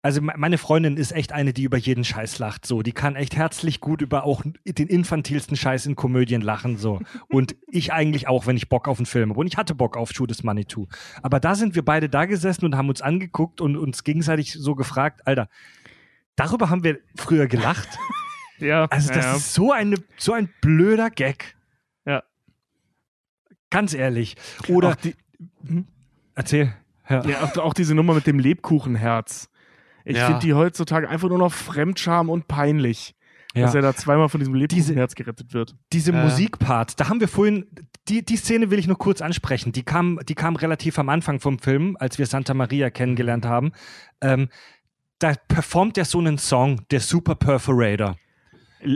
[0.00, 2.64] also me- meine Freundin ist echt eine, die über jeden Scheiß lacht.
[2.64, 6.76] So, die kann echt herzlich gut über auch den infantilsten Scheiß in Komödien lachen.
[6.78, 9.40] So und ich eigentlich auch, wenn ich Bock auf einen Film habe.
[9.40, 10.86] Und ich hatte Bock auf Shoot Money Too.
[11.22, 14.74] Aber da sind wir beide da gesessen und haben uns angeguckt und uns gegenseitig so
[14.74, 15.48] gefragt, Alter,
[16.36, 17.88] darüber haben wir früher gelacht.
[18.60, 19.36] Ja, Also das ja.
[19.36, 21.54] ist so eine so ein blöder Gag.
[23.70, 24.36] Ganz ehrlich.
[24.68, 25.14] Oder Auch die,
[26.34, 26.72] erzähl.
[27.08, 27.24] Ja.
[27.24, 29.48] ja, auch, auch diese Nummer mit dem Lebkuchenherz.
[30.04, 30.26] Ich Ja.
[30.26, 33.14] finde die heutzutage einfach nur noch Fremdscham und peinlich.
[33.54, 33.64] Ja.
[33.64, 35.74] dass er da zweimal von diesem Diese- Lebkuchenherz gerettet wird.
[35.94, 36.22] Diese Äh.
[36.22, 37.66] Musikpart, da haben wir vorhin,
[38.06, 39.72] die, die Szene will ich noch kurz ansprechen.
[39.72, 43.72] Die kam, die kam relativ am Anfang vom Film, als wir Santa Maria kennengelernt haben.
[44.20, 44.50] Ähm,
[45.18, 48.16] da performt er so einen Song, der Super Perforator.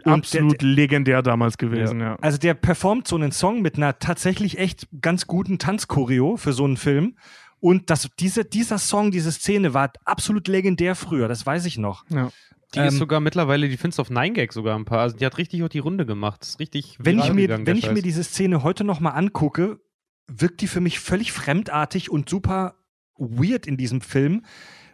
[0.04, 2.16] Absolut legendär damals gewesen, ja.
[2.20, 6.64] Also der performt so einen Song mit einer tatsächlich echt ganz guten Tanzchoreo für so
[6.64, 7.16] einen Film.
[7.60, 12.04] Und das, diese, dieser Song, diese Szene war absolut legendär früher, das weiß ich noch.
[12.10, 12.30] ja.
[12.74, 15.00] Die Ähm, ist sogar mittlerweile, die findest du auf 9gag sogar ein paar.
[15.00, 16.40] Also die hat richtig auch die Runde gemacht.
[16.40, 16.96] Das ist richtig.
[16.98, 17.94] Wenn ich mir, gegangen, der wenn ich Scheiß.
[17.94, 19.78] mir diese Szene heute nochmal angucke,
[20.26, 22.76] wirkt die für mich völlig fremdartig und super
[23.18, 24.44] weird in diesem Film,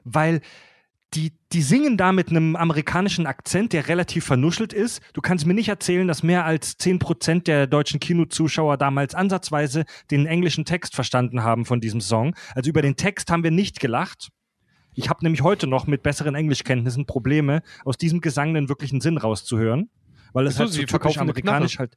[0.04, 0.40] weil
[1.14, 5.00] die, die singen da mit einem amerikanischen Akzent, der relativ vernuschelt ist.
[5.14, 10.26] Du kannst mir nicht erzählen, dass mehr als 10% der deutschen Kinozuschauer damals ansatzweise den
[10.26, 12.34] englischen Text verstanden haben von diesem Song.
[12.54, 14.28] Also über den Text haben wir nicht gelacht.
[14.94, 19.16] Ich habe nämlich heute noch mit besseren Englischkenntnissen Probleme, aus diesem Gesang den wirklichen Sinn
[19.16, 19.90] rauszuhören,
[20.32, 21.96] weil es halt so typisch amerikanisch halt.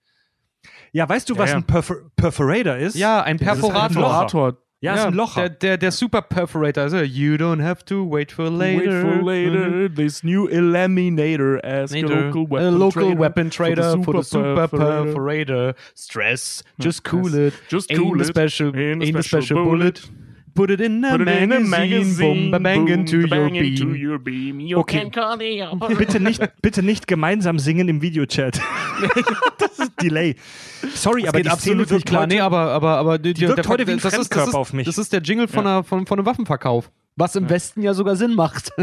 [0.92, 1.58] Ja, weißt du, was Ja, ja.
[1.58, 2.96] ein Perfor Perforator ist?
[2.96, 4.58] Ja, ein halt ein Perforator.
[4.82, 4.94] Loch.
[4.94, 4.96] Perforator.
[4.96, 5.50] ja, ist ein Locher.
[5.50, 6.84] Der, der, der Super Perforator.
[6.84, 9.04] Also, you don't have to wait for later.
[9.04, 12.26] Wait for later, this new eliminator as a Later.
[12.32, 15.14] local A weapon local trader weapon trader for the super, perforator.
[15.14, 15.76] perforator.
[15.94, 17.12] Stress, just Yes.
[17.12, 17.54] cool it.
[17.70, 18.28] Just Aim cool the it.
[18.28, 20.02] special, Aim the aim the special special bullet.
[20.54, 23.28] Put it in a Put it in a magazine, magazine, boom, bang boom, into your
[23.30, 23.96] bang into beam.
[24.10, 24.60] your beam.
[24.60, 25.10] You Okay.
[25.98, 28.60] bitte, nicht, bitte nicht gemeinsam singen im Videochat.
[29.60, 30.36] das ist Delay.
[30.94, 32.22] Sorry, Das aber geht die Szene absolut nicht wirkt klar.
[32.24, 34.56] heute- Nee, aber, aber, aber die, Die wirkt heute wie ein das ist, das ist,
[34.56, 34.86] auf mich.
[34.86, 36.92] Das ist der Jingle von, einer, von, von einem Waffenverkauf.
[37.18, 38.72] Was im Westen ja sogar Sinn macht.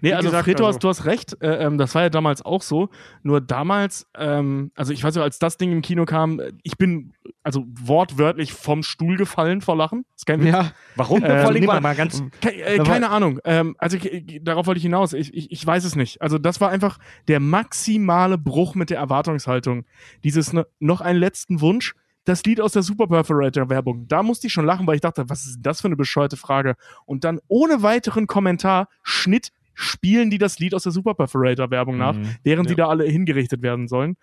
[0.00, 2.40] Nee, also gesagt, Fredo, also- hast, du hast recht, äh, ähm, das war ja damals
[2.40, 2.88] auch so.
[3.22, 7.12] Nur damals, ähm, also ich weiß ja, als das Ding im Kino kam, ich bin
[7.42, 10.04] also wortwörtlich vom Stuhl gefallen vor Lachen.
[10.12, 10.52] Das ist kein Witz.
[10.52, 10.72] ja.
[10.94, 11.22] Warum?
[11.22, 12.22] Äh, Vor allem Nimm mal, ganz.
[12.40, 13.38] Ke äh, war- keine Ahnung.
[13.44, 13.98] Ähm, also
[14.40, 15.12] darauf wollte ich hinaus.
[15.12, 16.22] Ich, ich, ich weiß es nicht.
[16.22, 19.84] Also das war einfach der maximale Bruch mit der Erwartungshaltung.
[20.24, 21.94] Dieses ne, noch einen letzten Wunsch.
[22.26, 24.06] Das Lied aus der Super Perforator Werbung.
[24.08, 26.36] Da musste ich schon lachen, weil ich dachte, was ist denn das für eine bescheuerte
[26.36, 26.74] Frage?
[27.06, 31.98] Und dann ohne weiteren Kommentar, Schnitt, spielen die das Lied aus der Super Perforator Werbung
[31.98, 32.34] nach, Mhm.
[32.42, 32.78] während die Ja.
[32.84, 34.16] da alle hingerichtet werden sollen.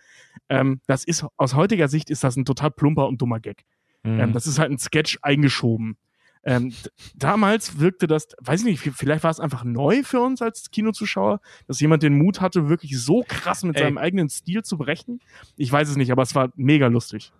[0.49, 3.63] Ähm, das ist aus heutiger Sicht ist das ein total plumper und dummer Gag.
[4.03, 4.19] Mhm.
[4.19, 5.97] Ähm, das ist halt ein Sketch eingeschoben.
[6.45, 6.73] Ähm,
[7.15, 11.39] damals wirkte das, weiß ich nicht, vielleicht war es einfach neu für uns als Kinozuschauer,
[11.67, 13.83] dass jemand den Mut hatte, wirklich so krass mit Ey.
[13.83, 15.21] seinem eigenen Stil zu brechen.
[15.55, 17.31] Ich weiß es nicht, aber es war mega lustig.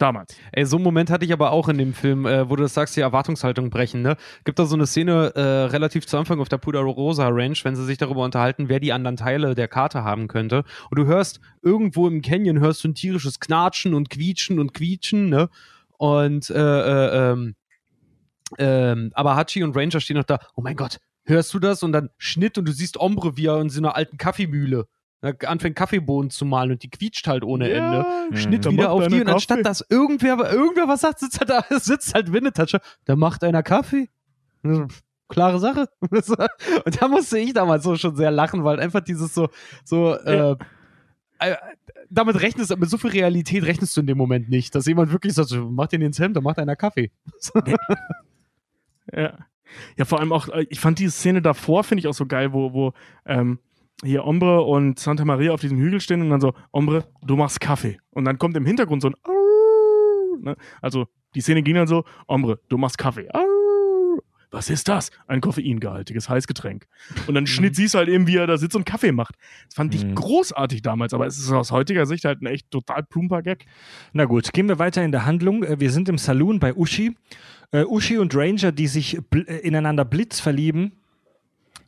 [0.00, 0.34] Damals.
[0.52, 2.72] Ey, so einen Moment hatte ich aber auch in dem Film, äh, wo du das
[2.72, 4.16] sagst, die Erwartungshaltung brechen, ne?
[4.44, 7.84] Gibt da so eine Szene äh, relativ zu Anfang auf der Puderosa Ranch, wenn sie
[7.84, 10.64] sich darüber unterhalten, wer die anderen Teile der Karte haben könnte.
[10.90, 15.28] Und du hörst irgendwo im Canyon hörst du ein tierisches Knatschen und Quietschen und Quietschen,
[15.28, 15.50] ne?
[15.98, 17.54] Und äh, äh, ähm,
[18.56, 20.96] ähm, aber Hachi und Ranger stehen noch da, oh mein Gott,
[21.26, 21.82] hörst du das?
[21.82, 24.86] Und dann Schnitt und du siehst Ombre, wie er in so einer alten Kaffeemühle
[25.22, 28.06] anfängt Kaffeebohnen zu malen und die quietscht halt ohne Ende.
[28.32, 29.68] Schnitt Da wieder auf die und anstatt Kaffee.
[29.68, 34.08] dass irgendwer, irgendwer was sagt, sitzt halt, da, sitzt halt Winnetatscher, da macht einer Kaffee.
[35.28, 35.88] Klare Sache.
[36.00, 39.48] und da musste ich damals so schon sehr lachen, weil einfach dieses so,
[39.84, 40.56] so, äh,
[41.38, 41.56] äh,
[42.08, 45.34] damit rechnest, mit so viel Realität rechnest du in dem Moment nicht, dass jemand wirklich
[45.34, 47.10] sagt, so, mach den ins Hemd, da macht einer Kaffee.
[49.12, 49.36] Ja.
[49.96, 52.52] Ja, vor allem auch, äh, ich fand diese Szene davor, finde ich auch so geil,
[52.52, 52.92] wo, wo
[53.24, 53.58] ähm,
[54.04, 57.60] hier Ombre und Santa Maria auf diesem Hügel stehen und dann so, Ombre, du machst
[57.60, 57.98] Kaffee.
[58.10, 59.14] Und dann kommt im Hintergrund so ein
[60.42, 60.56] ne?
[60.80, 63.28] Also die Szene ging dann so, Ombre, du machst Kaffee.
[64.52, 65.12] Was ist das?
[65.28, 66.86] Ein koffeingehaltiges Heißgetränk.
[67.28, 69.36] Und dann Schnitt siehst du halt eben, wie er da sitzt und Kaffee macht.
[69.66, 70.16] Das fand ich Mhm.
[70.16, 73.66] großartig damals, aber es ist aus heutiger Sicht halt ein echt total plumper Gag.
[74.12, 75.62] Na gut, gehen wir weiter in der Handlung.
[75.62, 77.14] Äh, Wir sind im Saloon bei Uschi.
[77.70, 80.94] Äh, Uschi und Ranger, die sich äh, ineinander blitz verlieben.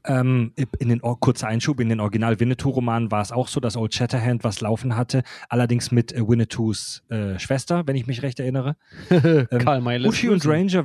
[0.05, 3.95] Ähm, in den kurzer Einschub, in den Original Winnetou-Romanen war es auch so, dass Old
[3.95, 8.77] Shatterhand was laufen hatte, allerdings mit äh, Winnetous äh, Schwester, wenn ich mich recht erinnere.
[9.23, 10.45] Ähm, Karl Uschi und.
[10.47, 10.85] Ranger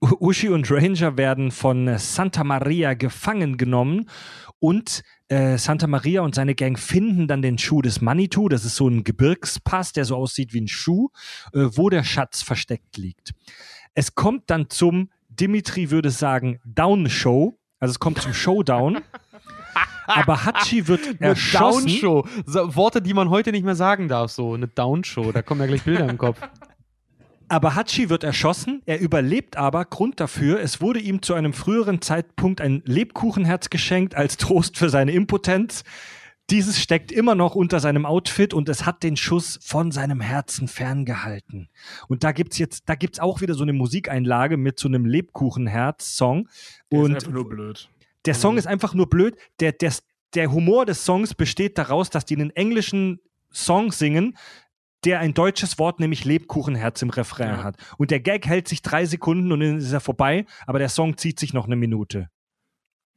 [0.00, 4.08] Uschi und Ranger werden von äh, Santa Maria gefangen genommen
[4.58, 8.48] und äh, Santa Maria und seine Gang finden dann den Schuh des Manitou.
[8.48, 11.08] Das ist so ein Gebirgspass, der so aussieht wie ein Schuh,
[11.52, 13.32] äh, wo der Schatz versteckt liegt.
[13.94, 17.58] Es kommt dann zum, Dimitri würde sagen, Down-Show.
[17.78, 18.98] Also es kommt zum Showdown.
[20.06, 21.86] Aber Hachi wird Eine erschossen.
[21.88, 22.26] Downshow.
[22.46, 25.32] So, Worte, die man heute nicht mehr sagen darf, so eine Downshow.
[25.32, 26.38] Da kommen ja gleich Bilder im Kopf.
[27.48, 29.84] Aber Hachi wird erschossen, er überlebt aber.
[29.84, 34.90] Grund dafür, es wurde ihm zu einem früheren Zeitpunkt ein Lebkuchenherz geschenkt als Trost für
[34.90, 35.84] seine Impotenz.
[36.50, 40.68] Dieses steckt immer noch unter seinem Outfit und es hat den Schuss von seinem Herzen
[40.68, 41.68] ferngehalten.
[42.06, 46.48] Und da gibt's jetzt, da gibt's auch wieder so eine Musikeinlage mit so einem Lebkuchenherz-Song.
[46.92, 47.88] Der ist Und einfach nur blöd.
[48.26, 49.36] der Song ist einfach nur blöd.
[49.58, 49.92] Der, der,
[50.34, 53.18] der Humor des Songs besteht daraus, dass die einen englischen
[53.50, 54.36] Song singen,
[55.04, 57.64] der ein deutsches Wort, nämlich Lebkuchenherz im Refrain Ja.
[57.64, 57.76] hat.
[57.98, 61.16] Und der Gag hält sich drei Sekunden und dann ist er vorbei, aber der Song
[61.16, 62.28] zieht sich noch eine Minute.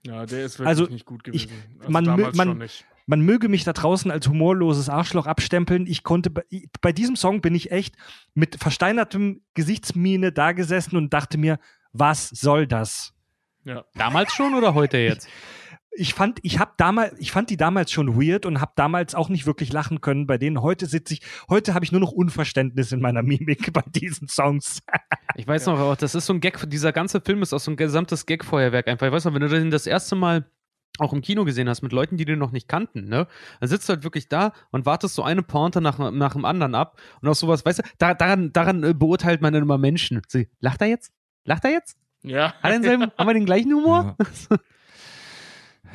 [0.05, 1.63] Ja, der ist wirklich Also, nicht gut ich- gewesen.
[1.79, 2.05] also man
[2.35, 2.69] man-.
[3.09, 5.87] Man möge mich da draußen als humorloses Arschloch abstempeln.
[5.87, 6.43] Ich konnte bei,
[6.79, 7.95] bei diesem Song bin ich echt
[8.35, 11.57] mit versteinertem Gesichtsmiene da gesessen und dachte mir,
[11.91, 13.15] was soll das?
[13.63, 13.83] Ja.
[13.95, 15.27] Damals schon oder heute jetzt?
[15.91, 19.29] ich fand, ich habe damals, ich fand die damals schon weird und habe damals auch
[19.29, 20.61] nicht wirklich lachen können bei denen.
[20.61, 24.81] Heute sitze ich, heute habe ich nur noch Unverständnis in meiner Mimik bei diesen Songs.
[25.35, 27.77] Ich weiß noch, das ist so ein Gag, dieser ganze Film ist auch so ein
[27.77, 29.07] gesamtes Gag-Feuerwerk einfach.
[29.07, 30.51] Ich weiß noch, wenn du den das erste Mal
[30.97, 33.27] auch im Kino gesehen hast mit Leuten, die den noch nicht kannten, ne?
[33.59, 36.75] Dann sitzt du halt wirklich da und wartest so eine Pointe nach, nach dem anderen
[36.75, 40.21] ab und auch sowas, weißt du, da, daran, daran äh, beurteilt man dann immer Menschen.
[40.27, 41.13] So, lacht er jetzt?
[41.45, 41.97] Lacht er jetzt?
[42.23, 42.53] Ja.
[42.53, 44.17] Hat er denselben, haben wir den gleichen Humor?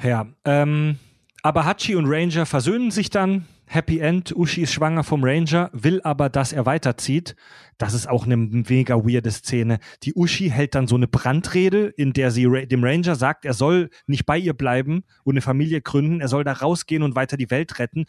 [0.02, 0.98] Ja, ähm,
[1.42, 3.46] aber Hachi und Ranger versöhnen sich dann.
[3.66, 4.34] Happy End.
[4.36, 7.34] Uschi ist schwanger vom Ranger, will aber, dass er weiterzieht.
[7.78, 9.78] Das ist auch eine mega weirde Szene.
[10.02, 13.90] Die Uschi hält dann so eine Brandrede, in der sie dem Ranger sagt, er soll
[14.06, 17.50] nicht bei ihr bleiben und eine Familie gründen, er soll da rausgehen und weiter die
[17.50, 18.04] Welt retten,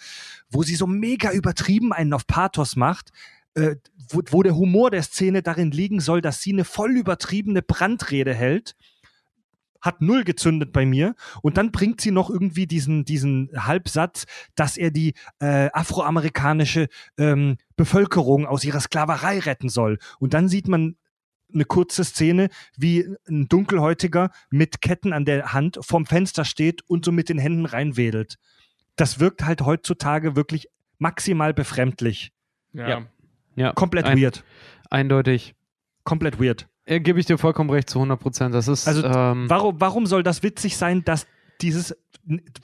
[0.49, 3.11] wo sie so mega übertrieben einen auf Pathos macht.
[3.55, 3.77] Äh,
[4.09, 8.33] wo, wo der Humor der Szene darin liegen soll, dass sie eine voll übertriebene Brandrede
[8.33, 8.75] hält
[9.85, 11.15] hat null gezündet bei mir.
[11.41, 14.25] Und dann bringt sie noch irgendwie diesen, diesen Halbsatz,
[14.55, 19.99] dass er die äh, afroamerikanische ähm, Bevölkerung aus ihrer Sklaverei retten soll.
[20.19, 20.95] Und dann sieht man
[21.53, 27.05] eine kurze Szene, wie ein Dunkelhäutiger mit Ketten an der Hand vorm Fenster steht und
[27.05, 28.35] so mit den Händen reinwedelt.
[28.95, 30.67] Das wirkt halt heutzutage wirklich
[30.97, 32.31] maximal befremdlich.
[32.73, 33.05] Ja.
[33.55, 33.73] Ja.
[33.73, 34.43] Komplett ein, weird.
[34.89, 35.55] Eindeutig.
[36.03, 36.67] Komplett weird.
[36.85, 38.55] Äh, Gebe ich dir vollkommen recht zu 100 Prozent.
[38.55, 41.25] Das ist, Also, ähm, Warum, warum soll das witzig sein, dass
[41.61, 41.95] dieses,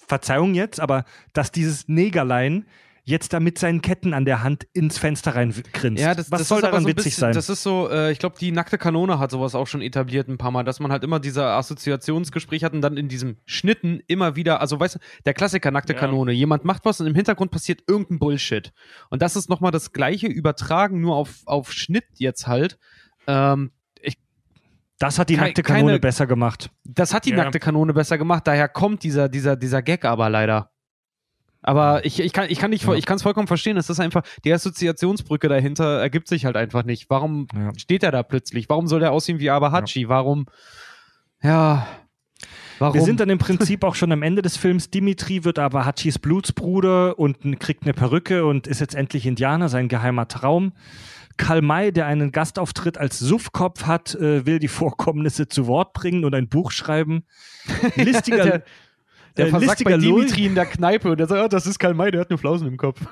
[0.08, 2.66] Verzeihung jetzt, aber dass dieses Negerlein
[3.04, 6.02] jetzt da mit seinen Ketten an der Hand ins Fenster reingrinst?
[6.02, 7.34] Ja, das, Was das soll daran so witzig bisschen, sein?
[7.34, 10.38] Das ist so, äh, ich glaube, die nackte Kanone hat sowas auch schon etabliert ein
[10.38, 14.36] paar Mal, dass man halt immer dieser Assoziationsgespräch hat und dann in diesem Schnitten immer
[14.36, 16.00] wieder, also weißt du, der Klassiker nackte Ja.
[16.00, 18.72] Kanone, jemand macht was und im Hintergrund passiert irgendein Bullshit.
[19.10, 22.78] Und das ist nochmal das gleiche übertragen, nur auf, auf Schnitt jetzt halt.
[23.28, 23.72] Ähm,
[25.02, 26.70] das hat die kei- nackte Kanone keine- besser gemacht.
[26.84, 27.38] das hat die Ja.
[27.38, 30.70] nackte Kanone besser gemacht, daher kommt dieser, dieser, dieser Gag aber leider.
[31.64, 32.94] Aber ich, ich kann ich kann nicht Ja.
[32.96, 33.78] ich kann es vollkommen verstehen.
[33.78, 37.08] Es ist einfach die Assoziationsbrücke dahinter ergibt sich halt einfach nicht.
[37.10, 37.72] Warum Ja.
[37.78, 38.68] steht er da plötzlich?
[38.68, 40.10] Warum soll der aussehen wie Abahachi?
[40.10, 40.48] Warum?
[41.44, 41.86] Ja.
[42.80, 42.96] Warum?
[42.96, 44.90] Wir sind dann im Prinzip auch schon am Ende des Films.
[44.90, 49.88] Dimitri wird aber Hachis Blutsbruder und kriegt eine Perücke und ist jetzt endlich Indianer, sein
[49.88, 50.74] geheimer Traum.
[51.42, 56.24] Karl May, der einen Gastauftritt als Suffkopf hat, äh, will die Vorkommnisse zu Wort bringen
[56.24, 57.24] und ein Buch schreiben.
[57.96, 58.64] Listiger, der,
[59.38, 61.66] der äh, versagt bei listiger Lurch- Dimitri in der Kneipe und der sagt, oh, das
[61.66, 63.02] ist Karl May, der hat nur Flausen im Kopf.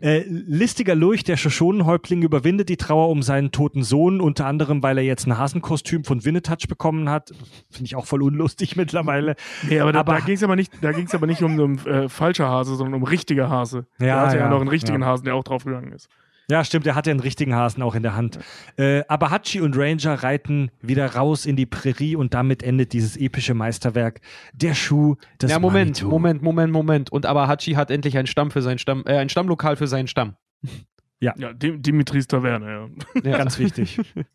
[0.00, 4.98] Äh, listiger Lurch, der Shoshonenhäuptling, überwindet die Trauer um seinen toten Sohn, unter anderem, weil
[4.98, 7.32] er jetzt ein Hasenkostüm von Winnetouch bekommen hat.
[7.70, 9.36] Finde ich auch voll unlustig mittlerweile.
[9.66, 12.10] Nee, aber da, da ging es aber nicht, da ging's aber nicht um, um äh,
[12.10, 13.86] falscher Hase, sondern um richtiger Hase.
[13.98, 15.06] Ja, da hatte ja, ja, noch einen richtigen ja.
[15.06, 16.10] Hasen, der auch draufgegangen ist.
[16.48, 18.38] Ja, stimmt, er hat ja einen richtigen Hasen auch in der Hand.
[18.76, 23.16] Äh, aber Hachi und Ranger reiten wieder raus in die Prärie und damit endet dieses
[23.16, 24.20] epische Meisterwerk.
[24.52, 26.08] Der Schuh des ja, Moment, Manitou.
[26.08, 27.10] Moment, Moment, Moment.
[27.10, 30.36] Und Abahachi hat endlich einen Stamm für seinen Stamm, äh, ein Stammlokal für seinen Stamm.
[31.18, 32.88] Ja, Dim Dimitris Taverne, ja.
[33.30, 33.38] Ja.
[33.38, 33.98] Ganz wichtig.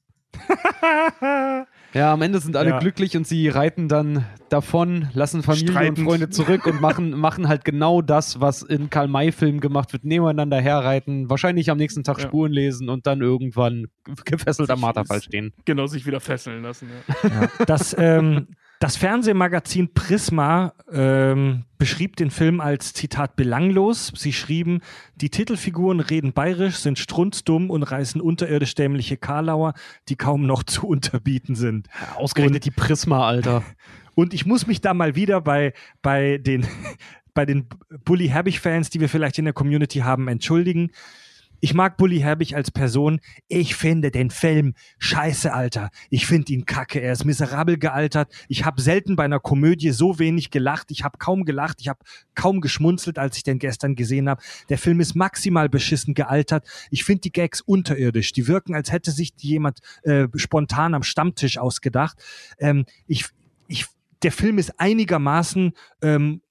[1.93, 2.79] Ja, am Ende sind alle Ja.
[2.79, 5.99] glücklich und sie reiten dann davon, lassen Familie Streitend.
[5.99, 10.05] und Freunde zurück und machen, machen halt genau das, was in Karl-May-Filmen gemacht wird.
[10.05, 12.23] Nebeneinander herreiten, wahrscheinlich am nächsten Tag Ja.
[12.27, 13.87] Spuren lesen und dann irgendwann
[14.25, 15.53] gefesselt am Marterfall stehen.
[15.65, 16.87] Genau, sich wieder fesseln lassen.
[17.23, 17.29] Ja.
[17.29, 17.65] Ja.
[17.65, 18.47] Das, ähm,
[18.81, 24.11] das Fernsehmagazin Prisma ähm, beschrieb den Film als Zitat belanglos.
[24.15, 24.81] Sie schrieben,
[25.13, 29.75] die Titelfiguren reden bayerisch, sind strunzdumm und reißen unterirdisch dämliche Karlauer,
[30.09, 31.89] die kaum noch zu unterbieten sind.
[32.15, 33.63] Ausgerechnet die Prisma, Alter.
[34.15, 36.67] Und ich muss mich da mal wieder bei, bei den,
[37.35, 37.67] bei den
[38.03, 40.89] Bully Herbig-Fans, die wir vielleicht in der Community haben, entschuldigen.
[41.61, 43.21] Ich mag Bully Herbig als Person.
[43.47, 45.91] Ich finde den Film scheiße, Alter.
[46.09, 46.99] Ich finde ihn kacke.
[46.99, 48.33] Er ist miserabel gealtert.
[48.47, 50.89] Ich habe selten bei einer Komödie so wenig gelacht.
[50.89, 51.77] Ich habe kaum gelacht.
[51.79, 51.99] Ich habe
[52.33, 54.41] kaum geschmunzelt, als ich den gestern gesehen habe.
[54.69, 56.67] Der Film ist maximal beschissen gealtert.
[56.89, 58.31] Ich finde die Gags unterirdisch.
[58.31, 62.17] Die wirken, als hätte sich jemand äh, spontan am Stammtisch ausgedacht.
[62.57, 63.25] Ähm, ich,
[63.67, 63.85] ich,
[64.23, 66.41] der Film ist einigermaßen ähm,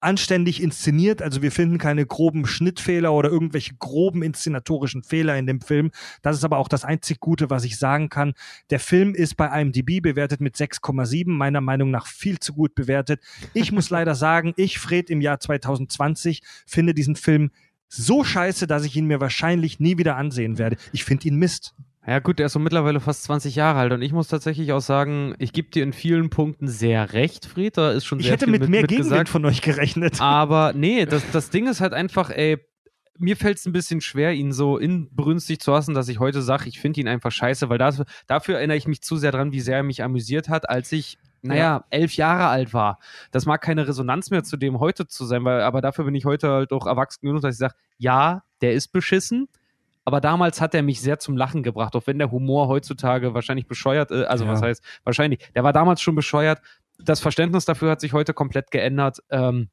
[0.00, 1.22] anständig inszeniert.
[1.22, 5.90] Also wir finden keine groben Schnittfehler oder irgendwelche groben inszenatorischen Fehler in dem Film.
[6.22, 8.34] Das ist aber auch das einzig Gute, was ich sagen kann.
[8.70, 13.20] Der Film ist bei IMDb bewertet mit 6,7, meiner Meinung nach viel zu gut bewertet.
[13.54, 17.50] Ich muss leider sagen, ich, Fred, im Jahr 2020 finde diesen Film
[17.88, 20.76] so scheiße, dass ich ihn mir wahrscheinlich nie wieder ansehen werde.
[20.92, 21.74] Ich finde ihn Mist.
[22.08, 24.80] Ja gut, der ist so mittlerweile fast 20 Jahre alt und ich muss tatsächlich auch
[24.80, 27.76] sagen, ich gebe dir in vielen Punkten sehr recht, Fried.
[27.76, 29.28] Da ist schon Ich sehr hätte viel mit, mit, mehr mit Gegenwind gesagt.
[29.28, 30.18] von euch gerechnet.
[30.20, 32.56] Aber nee, das, das Ding ist halt einfach, ey,
[33.18, 36.66] mir fällt es ein bisschen schwer, ihn so inbrünstig zu hassen, dass ich heute sage,
[36.66, 39.60] ich finde ihn einfach scheiße, weil das, dafür erinnere ich mich zu sehr dran, wie
[39.60, 42.98] sehr er mich amüsiert hat, als ich, naja, elf Jahre alt war.
[43.32, 46.24] Das mag keine Resonanz mehr zu dem heute zu sein, weil, aber dafür bin ich
[46.24, 49.48] heute halt auch erwachsen genug, dass ich sage, ja, der ist beschissen.
[50.08, 53.66] Aber damals hat er mich sehr zum Lachen gebracht, auch wenn der Humor heutzutage wahrscheinlich
[53.66, 54.24] bescheuert ist.
[54.24, 54.52] Also, Ja.
[54.52, 55.46] was heißt wahrscheinlich?
[55.54, 56.62] Der war damals schon bescheuert.
[56.98, 59.18] Das Verständnis dafür hat sich heute komplett geändert.
[59.28, 59.68] Ähm,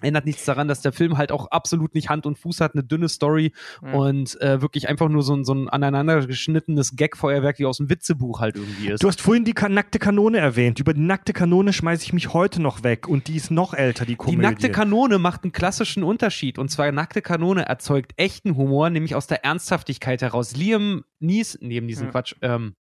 [0.00, 2.82] ändert nichts daran, dass der Film halt auch absolut nicht Hand und Fuß hat, eine
[2.82, 3.52] dünne Story
[3.84, 3.92] Ja.
[3.92, 7.88] und äh, wirklich einfach nur so ein, so ein aneinander geschnittenes Gag-Feuerwerk wie aus dem
[7.90, 9.02] Witzebuch halt irgendwie ist.
[9.02, 10.80] Du hast vorhin die ka nackte Kanone erwähnt.
[10.80, 14.04] Über die nackte Kanone schmeiße ich mich heute noch weg und die ist noch älter,
[14.04, 14.38] die Die Komödie.
[14.42, 16.58] nackte Kanone macht einen klassischen Unterschied.
[16.58, 20.56] Und zwar nackte Kanone erzeugt echten Humor, nämlich aus der Ernsthaftigkeit heraus.
[20.56, 22.10] Liam Neeson, neben diesem Ja.
[22.10, 22.74] Quatsch, ähm,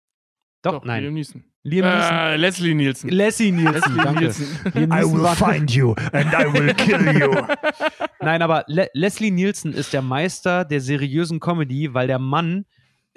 [0.62, 1.02] doch, nein.
[1.02, 1.44] Liam Neeson.
[1.62, 2.16] Liam Neeson.
[2.16, 3.10] Äh, Leslie Nielsen.
[3.10, 4.20] Leslie Nielsen, Leslie danke.
[4.20, 4.46] Nielsen.
[4.74, 7.46] Liam I will find you and I will kill you.
[8.20, 12.66] Nein, aber Le Leslie Nielsen ist der Meister der seriösen Comedy, weil der Mann,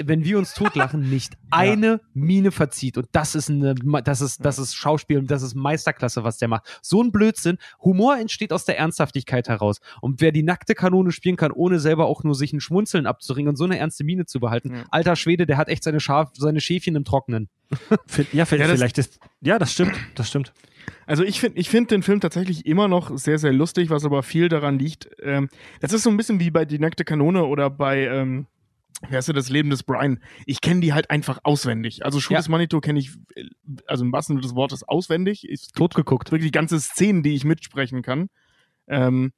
[0.02, 2.98] wenn wir uns totlachen, nicht eine Mine verzieht.
[2.98, 6.48] Und das ist eine, das ist, das ist Schauspiel und das ist Meisterklasse, was der
[6.48, 6.80] macht.
[6.82, 7.58] So ein Blödsinn.
[7.84, 9.80] Humor entsteht aus der Ernsthaftigkeit heraus.
[10.02, 13.50] Und wer die nackte Kanone spielen kann, ohne selber auch nur sich ein Schmunzeln abzuringen
[13.50, 14.84] und so eine ernste Mine zu behalten, Ja.
[14.92, 17.50] alter Schwede, der hat echt seine, Schaf seine Schäfchen im Trocknen.
[18.08, 19.20] Vi- Ja, vi- Ja, das- vielleicht ist.
[19.42, 19.94] Ja, das stimmt.
[20.16, 20.54] Das stimmt.
[21.06, 24.22] Also ich finde ich find den Film tatsächlich immer noch sehr, sehr lustig, was aber
[24.24, 25.10] viel daran liegt.
[25.22, 28.48] Ähm, das ist so ein bisschen wie bei Die nackte Kanone oder bei, ähm,
[29.10, 30.20] wie heißt du, das Leben des Brian.
[30.46, 32.06] Ich kenne die halt einfach auswendig.
[32.06, 32.40] Also Schuh Ja.
[32.40, 33.12] des Manitou kenne ich,
[33.86, 35.42] also im wahrsten Sinne des Wortes, auswendig.
[35.42, 36.32] Gibt Totgeguckt.
[36.32, 38.30] wirklich ganze Szenen, die ich mitsprechen kann.
[38.88, 39.34] Ähm,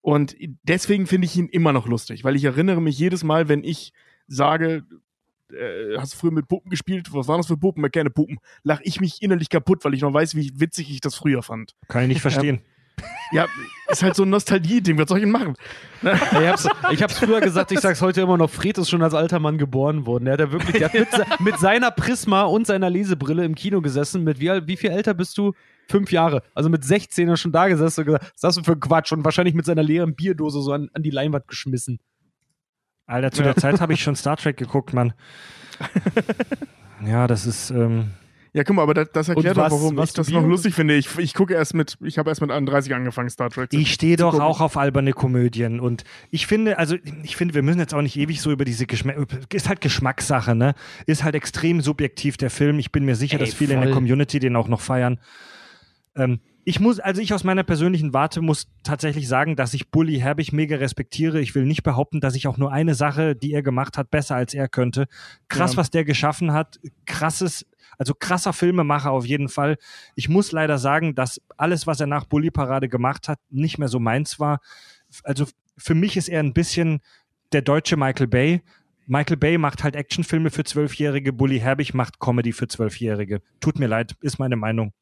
[0.00, 3.64] und deswegen finde ich ihn immer noch lustig, weil ich erinnere mich jedes Mal, wenn
[3.64, 3.92] ich
[4.26, 4.84] sage,
[5.52, 7.12] äh, hast du früher mit Puppen gespielt?
[7.12, 7.88] Was waren das für Puppen?
[7.90, 8.38] Keine Puppen.
[8.62, 11.74] Lach ich mich innerlich kaputt, weil ich noch weiß, wie witzig ich das früher fand.
[11.88, 12.60] Kann ich nicht verstehen.
[13.32, 13.46] Ja,
[13.88, 14.98] ist halt so ein Nostalgie-Ding.
[14.98, 15.54] Was soll ich denn machen?
[16.02, 19.14] Ich hab's, ich hab's früher gesagt, ich sag's heute immer noch, Fred ist schon als
[19.14, 20.24] alter Mann geboren worden.
[20.24, 23.80] Der hat ja wirklich, der hat mit, mit seiner Prisma und seiner Lesebrille im Kino
[23.80, 24.24] gesessen.
[24.24, 25.52] Mit wie, wie viel älter bist du?
[25.88, 26.42] Fünf Jahre.
[26.54, 29.12] Also mit 16 er schon da gesessen und gesagt, was das denn für ein Quatsch?
[29.12, 32.00] Und wahrscheinlich mit seiner leeren Bierdose so an, an die Leinwand geschmissen.
[33.06, 35.12] Alter, zu der Zeit habe ich schon Star Trek geguckt, Mann.
[37.06, 37.70] Ja, das ist.
[37.70, 38.10] Ähm,
[38.52, 40.96] Ja, guck mal, aber das, das erklärt doch, warum was ich das noch lustig finde.
[40.96, 43.92] Ich, ich gucke erst mit, ich habe erst mit 31 angefangen, Star Trek zu ich
[43.92, 44.44] stehe doch gucken.
[44.44, 48.16] auch auf alberne Komödien und ich finde, also ich finde, wir müssen jetzt auch nicht
[48.16, 50.74] ewig so über diese Geschmäcker, ist halt Geschmackssache, ne?
[51.06, 52.80] Ist halt extrem subjektiv der Film.
[52.80, 53.94] Ich bin mir sicher, Ey, dass viele in der voll.
[53.94, 55.20] Community den auch noch feiern.
[56.16, 60.18] Ähm, ich muss, also ich aus meiner persönlichen Warte muss tatsächlich sagen, dass ich Bully
[60.18, 61.40] Herbig mega respektiere.
[61.40, 64.36] Ich will nicht behaupten, dass ich auch nur eine Sache, die er gemacht hat, besser
[64.36, 65.06] als er könnte.
[65.48, 65.78] Krass, Ja.
[65.78, 66.78] was der geschaffen hat.
[67.06, 67.66] Krasses,
[67.98, 69.76] also krasser Filmemacher auf jeden Fall.
[70.14, 73.88] Ich muss leider sagen, dass alles, was er nach Bully Parade gemacht hat, nicht mehr
[73.88, 74.60] so meins war.
[75.24, 75.46] Also
[75.76, 77.00] für mich ist er ein bisschen
[77.52, 78.62] der deutsche Michael Bay.
[79.06, 83.40] Michael Bay macht halt Actionfilme für Zwölfjährige, Bully Herbig macht Comedy für Zwölfjährige.
[83.60, 84.92] Tut mir leid, ist meine Meinung.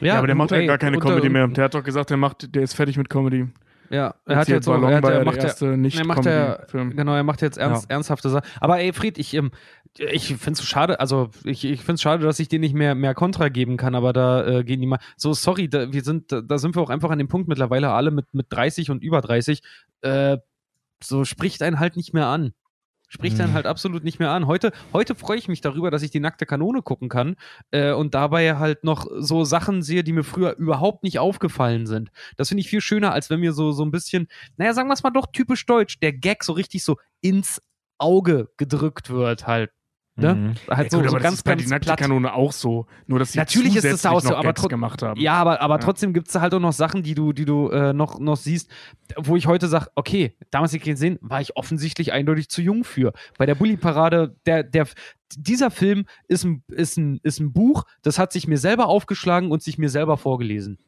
[0.00, 1.46] Ja, aber der macht ja ey, gar keine Comedy mehr.
[1.48, 3.48] Der hat doch gesagt, der macht, der ist fertig mit Comedy.
[3.90, 5.98] Ja, er hat Hier jetzt auch, er, hat, ja er der macht ja, erste nicht
[5.98, 6.96] er macht ja, Comedy-Film.
[6.96, 8.46] genau, er macht jetzt ernst, ernsthafte Sachen.
[8.60, 9.52] Aber ey, Fried, ich, ähm,
[9.98, 12.94] ich finde es schade, also ich, ich finde es schade, dass ich dir nicht mehr,
[12.94, 14.98] mehr Kontra geben kann, aber da äh, gehen die mal.
[15.16, 17.90] So, sorry, da, wir sind, da, da sind wir auch einfach an dem Punkt mittlerweile
[17.90, 19.62] alle mit, mit 30 und über 30.
[20.02, 20.38] Äh,
[21.02, 22.54] so spricht einen halt nicht mehr an.
[23.16, 23.54] Spricht einen Mhm.
[23.54, 24.46] halt absolut nicht mehr an.
[24.46, 27.36] Heute, heute freue ich mich darüber, dass ich die nackte Kanone gucken kann
[27.70, 32.10] äh, und dabei halt noch so Sachen sehe, die mir früher überhaupt nicht aufgefallen sind.
[32.36, 34.94] Das finde ich viel schöner, als wenn mir so, so ein bisschen, naja, sagen wir
[34.94, 37.60] es mal doch typisch deutsch, der Gag so richtig so ins
[37.98, 39.70] Auge gedrückt wird halt.
[40.18, 40.34] Ne?
[40.34, 40.54] Mhm.
[40.74, 41.96] Halt Ja, so, gut, so aber das ganz, ist bei ganz die.
[41.96, 42.86] Kanone auch so.
[43.06, 45.20] Nur, dass sie Natürlich ist es auch so, aber Gags gemacht haben.
[45.20, 45.78] Ja, aber, aber Ja.
[45.78, 48.70] trotzdem gibt es halt auch noch Sachen, die du, die du äh, noch, noch siehst,
[49.18, 53.12] wo ich heute sage, okay, damals ich gesehen, war ich offensichtlich eindeutig zu jung für.
[53.36, 54.86] Bei der Bully-Parade, der, der,
[55.36, 59.50] dieser Film ist ein, ist, ein, ist ein Buch, das hat sich mir selber aufgeschlagen
[59.50, 60.78] und sich mir selber vorgelesen.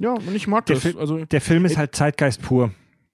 [0.00, 0.82] Ja, und ich mag Der das.
[0.84, 2.70] Film- Also, Der Film ist halt Zeitgeist pur.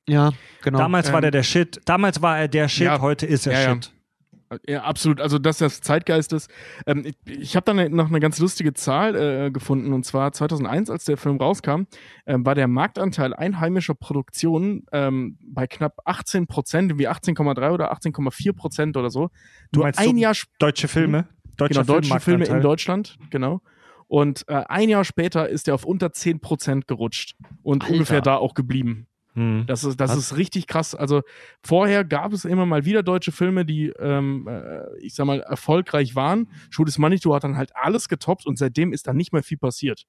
[0.08, 0.30] Ja,
[0.62, 0.78] genau.
[0.78, 1.80] Damals war Ähm, der der Shit.
[1.86, 3.00] Damals war er der Shit, Ja.
[3.00, 3.74] heute ist er Ja, ja.
[3.74, 3.92] Shit.
[4.66, 5.20] Ja, absolut.
[5.20, 6.50] Also, dass das Zeitgeist ist.
[6.86, 9.92] Ähm, ich ich habe dann noch eine ganz lustige Zahl äh, gefunden.
[9.92, 11.82] Und zwar 2001, als der Film rauskam,
[12.24, 18.52] äh, war der Marktanteil einheimischer Produktionen ähm, bei knapp 18 Prozent, wie 18,3 oder 18,4
[18.52, 19.30] Prozent oder so.
[19.72, 21.28] Du meinst ein so Jahr Deutsche Filme?
[21.56, 22.60] genau, deutsche Filme in.
[22.60, 23.62] Deutschland, genau.
[24.08, 27.92] Und äh, ein Jahr später ist er auf unter 10 Prozent gerutscht und Alter.
[27.94, 29.08] ungefähr da auch geblieben.
[29.36, 29.64] Hm.
[29.66, 30.94] Das ist, das ist richtig krass.
[30.94, 31.22] Also
[31.62, 36.16] vorher gab es immer mal wieder deutsche Filme, die, ähm, äh, ich sag mal, erfolgreich
[36.16, 36.48] waren.
[36.70, 39.58] Schuh des Manitou hat dann halt alles getoppt und seitdem ist da nicht mehr viel
[39.58, 40.04] passiert.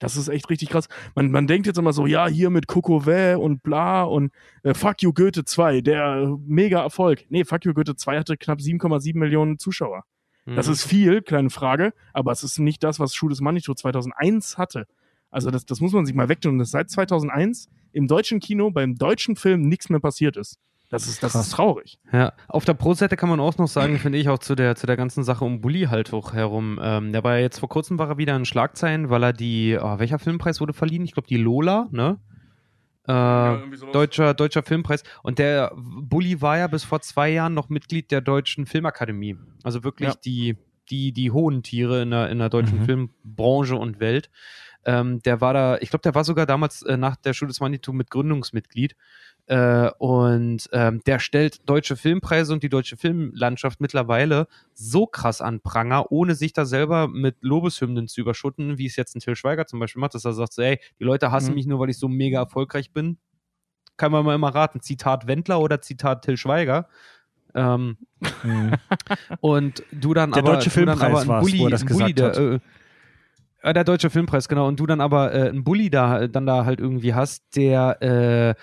[0.00, 0.88] Das ist echt richtig krass.
[1.14, 4.32] Man, man denkt jetzt immer so, ja, hier mit Coco Vä und bla und
[4.62, 7.24] äh, Fuck You Goethe 2, der mega Erfolg.
[7.30, 10.02] Nee, Fuck You Goethe 2 hatte knapp 7,7 Millionen Zuschauer.
[10.46, 10.72] Das Mhm.
[10.72, 14.86] ist viel, kleine Frage, aber es ist nicht das, was Schuh des Manitou 2001 hatte.
[15.30, 16.52] Also das, das muss man sich mal wegtun.
[16.52, 20.58] Und dass seit 2001 im deutschen Kino beim deutschen Film nichts mehr passiert ist.
[20.90, 21.98] Das ist, das ist traurig.
[22.14, 24.86] Ja, auf der Pro-Seite kann man auch noch sagen, finde ich, auch zu der, zu
[24.86, 26.80] der ganzen Sache um Bully halt hoch herum.
[26.82, 29.76] Ähm, der war ja jetzt vor kurzem war er wieder in Schlagzeilen, weil er die,
[29.78, 31.04] oh, welcher Filmpreis wurde verliehen?
[31.04, 32.18] Ich glaube, die Lola, ne?
[33.06, 33.56] Äh,
[33.92, 35.02] deutscher, deutscher Filmpreis.
[35.22, 39.36] Und der Bully war ja bis vor zwei Jahren noch Mitglied der Deutschen Filmakademie.
[39.62, 40.14] Also wirklich Ja.
[40.24, 40.56] die,
[40.90, 42.84] die, die hohen Tiere in der, in der deutschen Mhm.
[42.84, 44.30] Filmbranche und Welt.
[44.88, 47.60] Ähm, der war da, ich glaube, der war sogar damals äh, nach der Schule des
[47.60, 48.96] Manitou mit Gründungsmitglied.
[49.44, 55.60] Äh, und ähm, der stellt deutsche Filmpreise und die deutsche Filmlandschaft mittlerweile so krass an
[55.60, 59.66] Pranger, ohne sich da selber mit Lobeshymnen zu überschütten, wie es jetzt ein Till Schweiger
[59.66, 61.56] zum Beispiel macht, dass er sagt so, ey, die Leute hassen Mhm.
[61.56, 63.18] mich nur, weil ich so mega erfolgreich bin.
[63.98, 66.88] Kann man mal immer raten, Zitat Wendler oder Zitat Till Schweiger.
[67.54, 67.98] Ähm,
[68.42, 68.70] Hm.
[69.40, 71.70] und du dann Der aber, Deutsche du dann Filmpreis aber ein war's, Bulli, wo er
[71.70, 72.58] das Bulli, gesagt der, äh,
[73.62, 74.66] äh, der Deutsche Filmpreis, genau.
[74.68, 78.54] Und du dann aber äh, einen Bulli da, dann da halt irgendwie hast, der äh,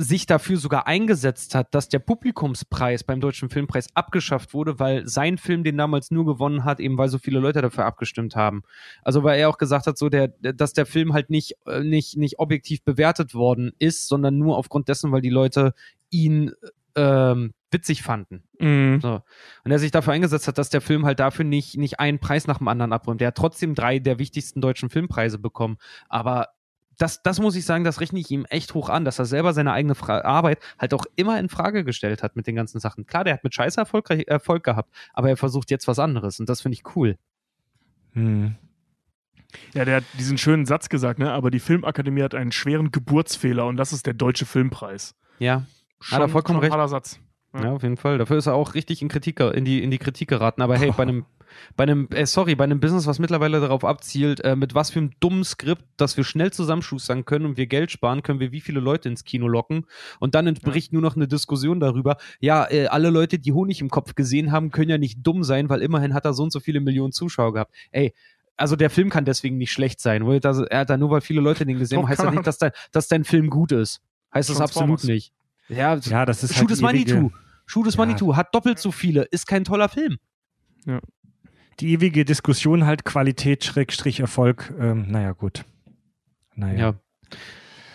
[0.00, 5.38] sich dafür sogar eingesetzt hat, dass der Publikumspreis beim Deutschen Filmpreis abgeschafft wurde, weil sein
[5.38, 8.62] Film den damals nur gewonnen hat, eben weil so viele Leute dafür abgestimmt haben.
[9.02, 12.16] Also weil er auch gesagt hat, so der, dass der Film halt nicht, äh, nicht,
[12.16, 15.74] nicht objektiv bewertet worden ist, sondern nur aufgrund dessen, weil die Leute
[16.10, 16.52] ihn
[16.94, 18.44] ähm, witzig fanden.
[18.58, 19.00] Mhm.
[19.00, 19.22] So.
[19.64, 22.46] Und er sich dafür eingesetzt hat, dass der Film halt dafür nicht, nicht einen Preis
[22.46, 23.20] nach dem anderen abräumt.
[23.20, 25.78] Der hat trotzdem drei der wichtigsten deutschen Filmpreise bekommen.
[26.08, 26.48] Aber
[26.98, 29.52] das, das muss ich sagen, das rechne ich ihm echt hoch an, dass er selber
[29.52, 33.06] seine eigene Fra Arbeit halt auch immer in Frage gestellt hat mit den ganzen Sachen.
[33.06, 36.48] Klar, der hat mit Scheiße Erfolg, Erfolg gehabt, aber er versucht jetzt was anderes und
[36.48, 37.16] das finde ich cool.
[38.14, 38.56] Hm.
[39.74, 41.32] Ja, der hat diesen schönen Satz gesagt, ne?
[41.32, 45.14] Aber die Filmakademie hat einen schweren Geburtsfehler und das ist der Deutsche Filmpreis.
[45.38, 45.66] Ja,
[46.00, 46.72] Schon, er vollkommen recht.
[46.88, 47.20] Satz.
[47.54, 47.64] Ja.
[47.64, 48.18] Ja, auf jeden Fall.
[48.18, 50.60] Dafür ist er auch richtig in Kritik, in die, in die Kritik geraten.
[50.60, 51.24] Aber hey, bei einem,
[51.76, 54.98] bei einem, äh, sorry, bei einem Business, was mittlerweile darauf abzielt, äh, mit was für
[54.98, 58.60] einem dummen Skript, dass wir schnell zusammenschustern können und wir Geld sparen, können wir wie
[58.60, 59.86] viele Leute ins Kino locken.
[60.20, 63.88] Und dann entbricht nur noch eine Diskussion darüber, ja, äh, alle Leute, die Honig im
[63.88, 66.60] Kopf gesehen haben, können ja nicht dumm sein, weil immerhin hat er so und so
[66.60, 67.74] viele Millionen Zuschauer gehabt.
[67.92, 68.12] Ey,
[68.58, 70.26] also der Film kann deswegen nicht schlecht sein.
[70.26, 72.30] Er hat da nur, weil viele Leute den gesehen haben, heißt er.
[72.30, 74.02] nicht, dass dein, dass dein Film gut ist.
[74.34, 75.32] Heißt das absolut nicht.
[75.68, 77.30] Ja, Ja, das ist Schuh halt ewige- Manitou.
[77.66, 77.98] Schuh des Ja.
[78.06, 80.18] Manitou hat doppelt so viele, ist kein toller Film.
[81.80, 84.72] Die ewige Diskussion halt Qualität, Schrägstrich, Erfolg.
[84.80, 85.64] Ähm, naja, gut.
[86.54, 86.78] Naja.
[86.78, 86.94] Ja.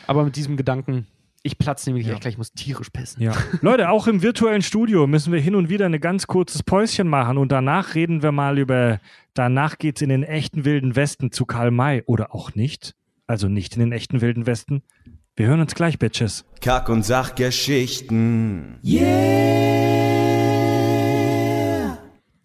[0.08, 1.08] Aber mit diesem Gedanken,
[1.42, 2.12] ich platze nämlich Ja.
[2.14, 3.22] gleich, gleich, ich muss tierisch pissen.
[3.22, 3.34] Ja.
[3.62, 7.38] Leute, auch im virtuellen Studio müssen wir hin und wieder ein ganz kurzes Päuschen machen
[7.38, 9.00] und danach reden wir mal über,
[9.34, 12.96] danach geht's in den echten wilden Westen zu Karl May oder auch nicht.
[13.28, 14.84] Also nicht in den echten wilden Westen.
[15.36, 16.46] Wir hören uns gleich, Bitches.
[16.62, 18.78] Kack- und Sachgeschichten.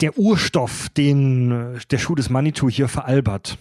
[0.01, 3.59] Der Urstoff, den äh, der Schuh des Manitou hier veralbert.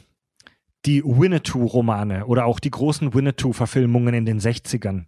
[0.86, 5.08] Die Winnetou-Romane oder auch die großen Winnetou-Verfilmungen in den 60ern.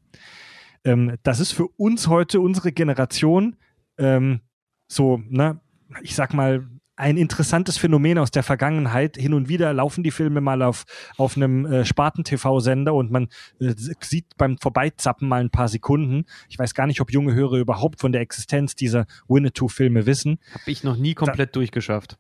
[0.84, 3.56] Ähm, das ist für uns heute, unsere Generation,
[3.98, 4.42] ähm,
[4.90, 5.62] so, ne,
[6.02, 6.68] ich sag mal,
[7.00, 9.16] ein interessantes Phänomen aus der Vergangenheit.
[9.18, 10.86] Hin und wieder laufen die Filme mal auf,
[11.18, 13.30] auf einem äh, Sparten-TV-Sender und man
[13.60, 16.26] äh, sieht beim Vorbeizappen mal ein paar Sekunden.
[16.50, 20.40] Ich weiß gar nicht, ob junge Hörer überhaupt von der Existenz dieser Winnetou-Filme wissen.
[20.54, 22.18] Habe ich noch nie komplett durchgeschafft.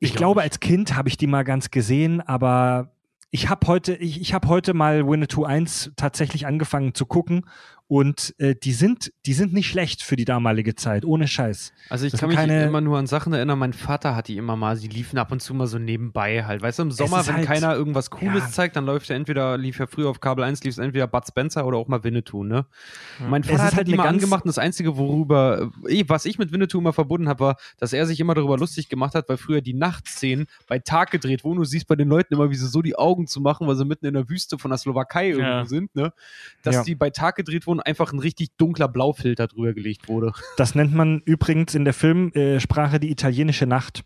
[0.00, 2.92] Ich Ich glaube, als Kind habe ich die mal ganz gesehen, aber
[3.30, 7.44] ich habe heute, ich, ich habe heute mal Winnetou 1 tatsächlich angefangen zu gucken
[7.90, 11.72] und äh, die sind, die sind nicht schlecht für die damalige Zeit, ohne Scheiß.
[11.88, 14.36] Also ich Das kann mich keine- immer nur an Sachen erinnern, mein Vater hat die
[14.36, 16.62] immer mal, sie liefen ab und zu mal so nebenbei halt.
[16.62, 18.48] Weißt du, im Sommer, wenn halt- keiner irgendwas Cooles Ja.
[18.48, 21.26] zeigt, dann läuft er entweder, lief ja früher auf Kabel 1, lief es entweder Bud
[21.26, 22.64] Spencer oder auch mal Winnetou, ne?
[23.28, 26.26] Mein Es Vater hat halt die mal ganz- angemacht und das Einzige, worüber, eh, was
[26.26, 29.28] ich mit Winnetou immer verbunden habe, war, dass er sich immer darüber lustig gemacht hat,
[29.28, 31.58] weil früher die Nachtszenen bei Tag gedreht wurden.
[31.58, 33.84] Du siehst bei den Leuten immer, wie sie so die Augen zu machen, weil sie
[33.84, 35.64] mitten in der Wüste von der Slowakei irgendwo Ja.
[35.64, 36.12] sind, ne?
[36.62, 36.84] Dass Ja.
[36.84, 40.32] die bei Tag gedreht wurden und einfach ein richtig dunkler Blaufilter drüber gelegt wurde.
[40.56, 44.02] Das nennt man übrigens in der Filmsprache die italienische Nacht.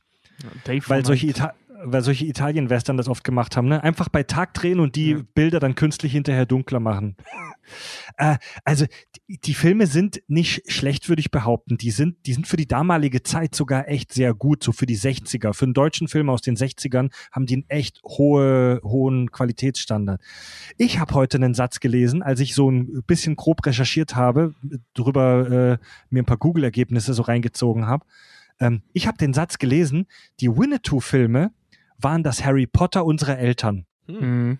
[0.64, 1.26] Dave Weil solche.
[1.26, 1.54] Ita
[1.84, 3.82] weil solche Italien-Western das oft gemacht haben, ne?
[3.82, 5.18] Einfach bei Tag drehen und die Ja.
[5.34, 7.16] Bilder dann künstlich hinterher dunkler machen.
[8.16, 8.86] äh, also
[9.28, 11.76] die, die Filme sind nicht schlecht, würde ich behaupten.
[11.76, 14.98] Die sind, die sind für die damalige Zeit sogar echt sehr gut, so für die
[14.98, 15.52] 60er.
[15.52, 20.20] Für einen deutschen Film aus den 60ern haben die einen echt hohe, hohen Qualitätsstandard.
[20.78, 24.54] Ich habe heute einen Satz gelesen, als ich so ein bisschen grob recherchiert habe,
[24.94, 28.04] drüber äh, mir ein paar Google-Ergebnisse so reingezogen habe.
[28.60, 30.06] Ähm, ich habe den Satz gelesen,
[30.40, 31.52] die Winnetou-Filme
[32.04, 33.86] waren das Harry Potter unserer Eltern.
[34.06, 34.58] Mhm.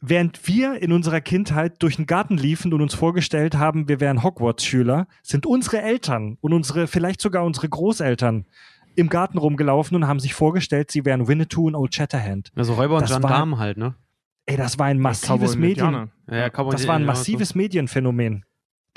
[0.00, 4.22] Während wir in unserer Kindheit durch den Garten liefen und uns vorgestellt haben, wir wären
[4.22, 8.46] Hogwarts-Schüler, sind unsere Eltern und unsere, vielleicht sogar unsere Großeltern
[8.94, 12.52] im Garten rumgelaufen und haben sich vorgestellt, sie wären Winnetou und Old Shatterhand.
[12.54, 13.94] Also Räuber und Gendarmen halt, ne?
[14.46, 16.10] Ey, das war ein massives Medien.
[16.26, 18.44] Ja, ja, das war ein massives Medienphänomen.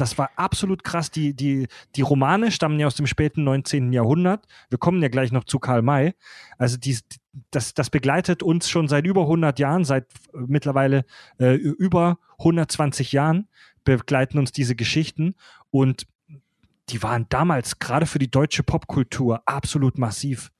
[0.02, 1.12] Das war absolut krass.
[1.12, 3.93] Die, die, die Romane stammen ja aus dem späten 19.
[3.93, 4.47] Jahrhundert.
[4.72, 6.16] Wir kommen ja gleich noch zu Karl May.
[6.58, 6.97] Also die,
[7.52, 11.06] das, das begleitet uns schon seit über 100 Jahren, seit äh, mittlerweile
[11.38, 13.47] äh, über 120 Jahren
[13.84, 15.36] begleiten uns diese Geschichten.
[15.70, 16.08] Und
[16.89, 20.52] die waren damals gerade für die deutsche Popkultur absolut massiv.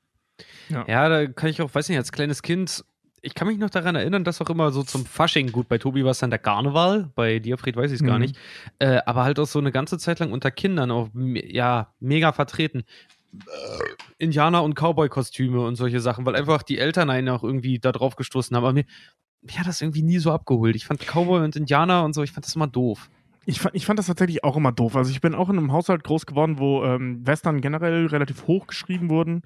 [0.70, 2.86] Ja, da kann ich auch, weiß nicht, als kleines Kind,
[3.22, 6.04] ich kann mich noch daran erinnern, dass auch immer so zum Fasching, gut, bei Tobi
[6.04, 8.22] war es dann der Karneval, bei dir, Fred, weiß ich es gar Mhm.
[8.22, 8.38] nicht,
[8.80, 12.84] äh, aber halt auch so eine ganze Zeit lang unter Kindern auch, ja, mega vertreten.
[13.34, 13.44] Äh,
[14.18, 18.16] Indianer- und Cowboy-Kostüme und solche Sachen, weil einfach die Eltern einen auch irgendwie da drauf
[18.16, 18.64] gestoßen haben.
[18.64, 18.86] Aber mir,
[19.42, 20.76] mir hat das irgendwie nie so abgeholt.
[20.76, 23.10] Ich fand Cowboy und Indianer und so, ich fand das immer doof.
[23.46, 24.96] Ich fand, ich fand das tatsächlich auch immer doof.
[24.96, 28.68] Also ich bin auch in einem Haushalt groß geworden, wo ähm, Western generell relativ hoch
[28.68, 29.44] geschrieben wurden.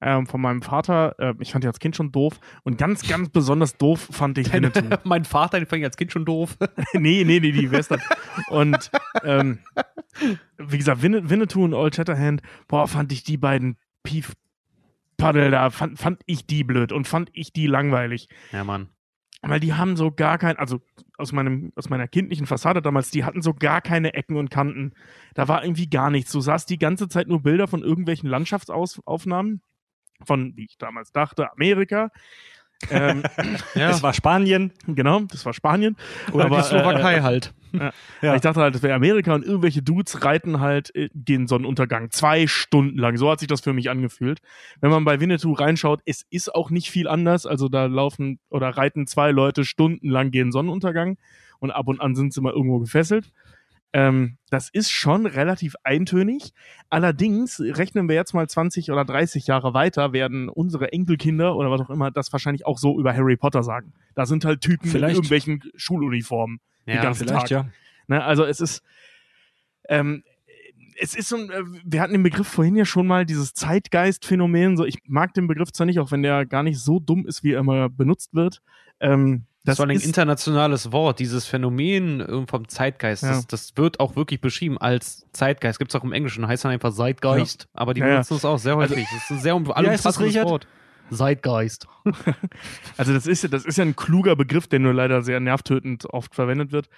[0.00, 1.14] Ähm, von meinem Vater.
[1.18, 2.38] Äh, ich fand die als Kind schon doof.
[2.64, 4.82] Und ganz, ganz besonders doof fand ich Winnetou.
[5.04, 6.58] mein Vater, den fand ich als Kind schon doof.
[6.92, 8.00] nee, nee, nee, die Western.
[8.48, 8.90] Und
[9.24, 9.60] ähm,
[10.58, 14.34] wie gesagt, Winne- Winnetou und Old Shatterhand, boah, fand ich die beiden Pief
[15.16, 18.28] Paddel da, fand, fand ich die blöd und fand ich die langweilig.
[18.52, 18.90] ja, Mann.
[19.42, 20.80] Weil die haben so gar kein, also
[21.18, 24.92] aus, meinem, aus meiner kindlichen Fassade damals, die hatten so gar keine Ecken und Kanten.
[25.34, 26.32] Da war irgendwie gar nichts.
[26.32, 29.62] Du sahst die ganze Zeit nur Bilder von irgendwelchen Landschaftsaufnahmen
[30.24, 32.10] von, wie ich damals dachte, Amerika.
[32.90, 33.22] ähm,
[33.74, 33.90] Ja.
[33.90, 34.72] Es war Spanien.
[34.86, 35.96] genau, das war Spanien.
[36.32, 37.52] Oder Aber, die Slowakei äh, halt.
[38.22, 38.34] Ja.
[38.34, 42.46] Ich dachte halt, das wäre Amerika und irgendwelche Dudes reiten halt äh, den Sonnenuntergang zwei
[42.46, 43.18] Stunden lang.
[43.18, 44.38] So hat sich das für mich angefühlt.
[44.80, 47.44] Wenn man bei Winnetou reinschaut, es ist auch nicht viel anders.
[47.44, 51.18] Also da laufen oder reiten zwei Leute stundenlang gegen Sonnenuntergang
[51.58, 53.30] und ab und an sind sie mal irgendwo gefesselt.
[53.92, 56.52] Ähm, das ist schon relativ eintönig.
[56.90, 61.80] Allerdings rechnen wir jetzt mal 20 oder 30 Jahre weiter, werden unsere Enkelkinder oder was
[61.80, 63.92] auch immer das wahrscheinlich auch so über Harry Potter sagen.
[64.14, 65.12] Da sind halt Typen Vielleicht.
[65.12, 66.60] in irgendwelchen Schuluniformen.
[66.86, 67.50] Ja, den ganzen Tag.
[67.50, 67.66] ja.
[68.08, 68.82] Ne, also es ist,
[69.88, 70.22] ähm,
[70.98, 74.76] es ist so ein, äh, wir hatten den Begriff vorhin ja schon mal, dieses Zeitgeist-Phänomen.
[74.76, 77.44] So, ich mag den Begriff zwar nicht, auch wenn der gar nicht so dumm ist,
[77.44, 78.62] wie er immer benutzt wird.
[79.00, 83.22] Ähm, Das, war ein internationales Wort, dieses Phänomen äh, vom Zeitgeist.
[83.22, 83.30] Ja.
[83.30, 85.78] Das, das wird auch wirklich beschrieben als Zeitgeist.
[85.78, 87.68] Gibt es auch im Englischen, heißt dann einfach Zeitgeist.
[87.74, 88.12] Aber die Ja, ja.
[88.14, 89.04] benutzen es auch sehr häufig.
[89.12, 90.34] das ist ein sehr um, allumfassendes?
[90.44, 90.66] Wort.
[91.10, 91.86] Zeitgeist.
[92.96, 96.06] also das ist, ja- das ist ja ein kluger Begriff, der nur leider sehr nervtötend
[96.06, 96.88] oft verwendet wird.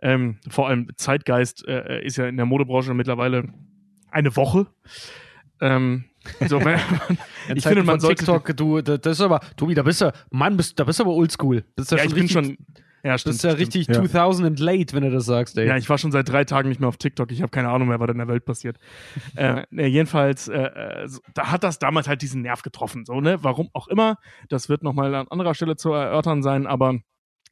[0.00, 3.48] Ähm, vor allem Zeitgeist äh, ist ja in der Modebranche mittlerweile
[4.10, 4.66] eine Woche.
[5.60, 6.04] Ähm,
[6.48, 6.78] so, wenn,
[7.54, 10.78] ich finde, man sollte TikTok, du, das ist aber, Tobi, da bist du, Mann, bist,
[10.78, 11.64] da bist du aber oldschool.
[11.76, 12.56] Bist ja ja, schon ich bin richtig, schon,
[13.04, 13.60] ja, stimmt, bist ja stimmt.
[13.60, 13.94] richtig Ja.
[13.94, 15.66] 2000 late, wenn du das sagst, ey.
[15.68, 17.30] Ja, ich war schon seit drei Tagen nicht mehr auf TikTok.
[17.30, 18.78] Ich habe keine Ahnung mehr, was in der Welt passiert.
[19.36, 23.04] äh, jedenfalls, äh, äh, so- da hat das damals halt diesen Nerv getroffen.
[23.04, 23.38] So, ne?
[23.44, 24.16] Warum auch immer.
[24.48, 26.90] Das wird nochmal an anderer Stelle zu erörtern sein, aber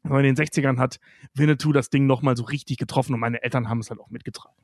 [0.03, 0.99] in den 60ern hat
[1.35, 4.55] Winnetou das Ding nochmal so richtig getroffen und meine Eltern haben es halt auch mitgetragen.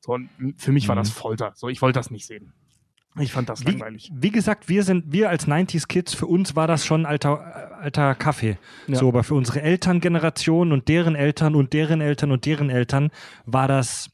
[0.00, 1.00] So, und für mich war Mhm.
[1.00, 1.52] das Folter.
[1.54, 2.54] So, ich wollte das nicht sehen.
[3.18, 4.10] Ich fand das Wie, langweilig.
[4.14, 7.82] wie gesagt, wir sind, wir als 90s Kids, für uns war das schon alter, äh,
[7.84, 8.56] alter Kaffee.
[8.86, 8.96] Ja.
[8.96, 13.10] So, aber für unsere Elterngeneration und deren Eltern und deren Eltern und deren Eltern
[13.46, 14.10] war das,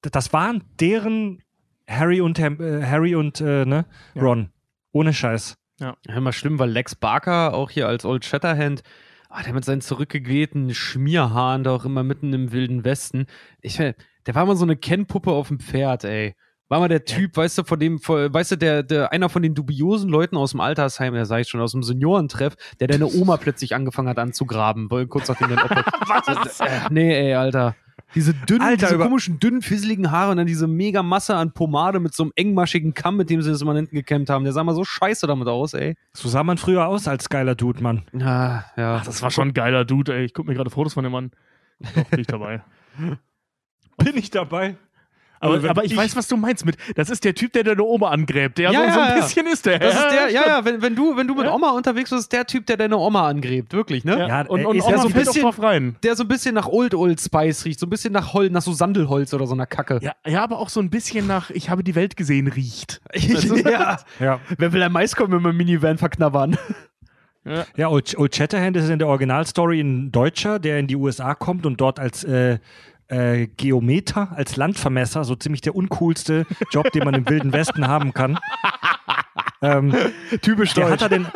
[0.00, 1.42] das waren deren
[1.86, 3.84] Harry und, äh, Harry und äh, ne,
[4.14, 4.22] Ja.
[4.22, 4.50] Ron.
[4.92, 5.56] Ohne Scheiß.
[5.80, 8.82] Ja, immer schlimm, weil Lex Barker auch hier als Old Shatterhand,
[9.28, 13.26] ah, der mit seinen zurückgewehten Schmierhaaren da auch immer mitten im wilden Westen.
[13.60, 13.94] Ich, der
[14.34, 16.34] war mal so eine Kennpuppe auf dem Pferd, ey.
[16.68, 19.54] War mal der Typ, weißt du, von dem, weißt du, der, der, einer von den
[19.54, 23.38] dubiosen Leuten aus dem Altersheim, der sag ich schon, aus dem Seniorentreff, der deine Oma
[23.38, 25.82] plötzlich angefangen hat anzugraben, weil kurz nachdem dein Opa.
[26.06, 26.60] Was?
[26.60, 27.74] Äh, nee, ey, Alter.
[28.14, 32.00] Diese dünnen, Alter, diese komischen, dünnen, fisseligen Haare und dann diese mega Masse an Pomade
[32.00, 34.44] mit so einem engmaschigen Kamm, mit dem sie das immer hinten gekämmt haben.
[34.44, 35.94] Der sah mal so scheiße damit aus, ey.
[36.14, 38.04] So sah man früher aus als geiler Dude, Mann.
[38.12, 38.96] Ja, ja.
[38.96, 40.24] Ach, das war schon ein geiler Dude, ey.
[40.24, 41.32] Ich guck mir gerade Fotos von dem an.
[41.94, 42.62] Doch, bin ich dabei.
[43.98, 44.76] Bin ich dabei?
[45.40, 46.76] Aber, aber ich, ich- weiß, was du meinst mit.
[46.96, 48.58] Das ist der Typ, der deine Oma angräbt.
[48.58, 49.14] Der Ja, so, ja, so ein ja.
[49.22, 49.78] bisschen ist der.
[49.78, 51.54] Das ist der, ja, ja, wenn, wenn du, wenn du mit Ja.
[51.54, 54.18] Oma unterwegs bist, ist der Typ, der deine Oma angräbt, wirklich, ne?
[54.28, 55.96] Ja, Und, und ist Oma ja so ein bisschen- drauf rein.
[56.02, 58.62] Der so ein bisschen nach Old Old Spice riecht, so ein bisschen nach Holz, nach
[58.62, 60.00] so Sandelholz oder so einer Kacke.
[60.02, 63.00] Ja, ja, aber auch so ein bisschen nach Ich habe die Welt gesehen riecht.
[63.14, 63.98] ja.
[64.20, 64.40] Ja.
[64.56, 66.56] Wer will ein Maiskolben mit einem Minivan verknabbern?
[67.76, 71.64] Ja, Old, Old Shatterhand ist in der Originalstory ein Deutscher, der in die USA kommt
[71.64, 72.58] und dort als äh,
[73.08, 78.12] äh, Geometer, als Landvermesser, so ziemlich der uncoolste Job, den man im Wilden Westen haben
[78.12, 78.38] kann.
[79.62, 79.94] ähm,
[80.42, 81.26] Typisch der hat da den,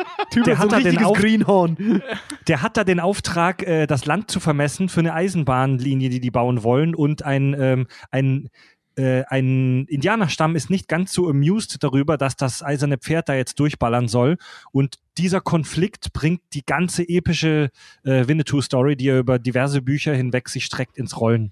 [0.45, 2.01] der hat da den, Auf, Greenhorn.
[2.47, 6.31] der hat da den Auftrag, äh, das Land zu vermessen für eine Eisenbahnlinie, die die
[6.31, 6.95] bauen wollen.
[6.95, 8.49] Und ein, ähm, ein,
[8.95, 13.59] äh, ein Indianerstamm ist nicht ganz so amused darüber, dass das eiserne Pferd da jetzt
[13.59, 14.37] durchballern soll.
[14.71, 17.71] Und dieser Konflikt bringt die ganze epische
[18.03, 21.51] äh, Winnetou-Story, die er über diverse Bücher hinweg sich streckt, ins Rollen.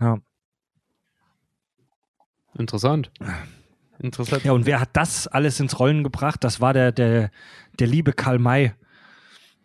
[0.00, 0.18] Ja.
[2.58, 3.10] Interessant.
[3.98, 4.44] Interessant.
[4.44, 6.44] ja, und wer hat das alles ins Rollen gebracht?
[6.44, 7.30] Das war der, der,
[7.78, 8.72] der liebe Karl May.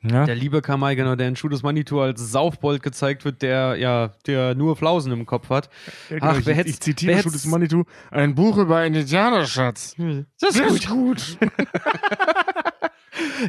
[0.02, 0.24] Ja?
[0.26, 4.14] Der liebe Kamai, genau, der in Schuh des Manitou als Saufbold gezeigt wird, der ja,
[4.28, 5.70] der nur Flausen im Kopf hat.
[6.10, 7.84] Ja, Ach, ich, wer ich, hätt's- ich zitiere wer Schuh des Manitou.
[8.10, 9.96] Ein Buch über einen Indianerschatz.
[10.40, 11.38] Das ist gut.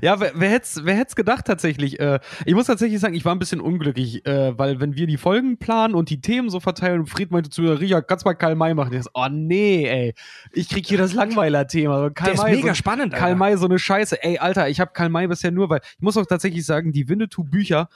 [0.02, 1.98] Ja, wer, wer hätte es wer hätt's gedacht tatsächlich?
[2.00, 5.16] Äh, ich muss tatsächlich sagen, ich war ein bisschen unglücklich, äh, weil wenn wir die
[5.16, 8.54] Folgen planen und die Themen so verteilen und Fried meinte zu Ria, kannst mal Karl
[8.54, 8.92] May machen.
[8.92, 10.14] Ich so, oh nee, ey,
[10.52, 12.10] ich krieg hier das Langweiler-Thema.
[12.10, 13.36] Karl Der ist May, mega so, spannend, Karl Alter.
[13.36, 14.22] May, so eine Scheiße.
[14.22, 17.08] Ey, Alter, ich habe Karl May bisher nur, weil ich muss auch tatsächlich sagen, die
[17.08, 17.88] Winnetou-Bücher,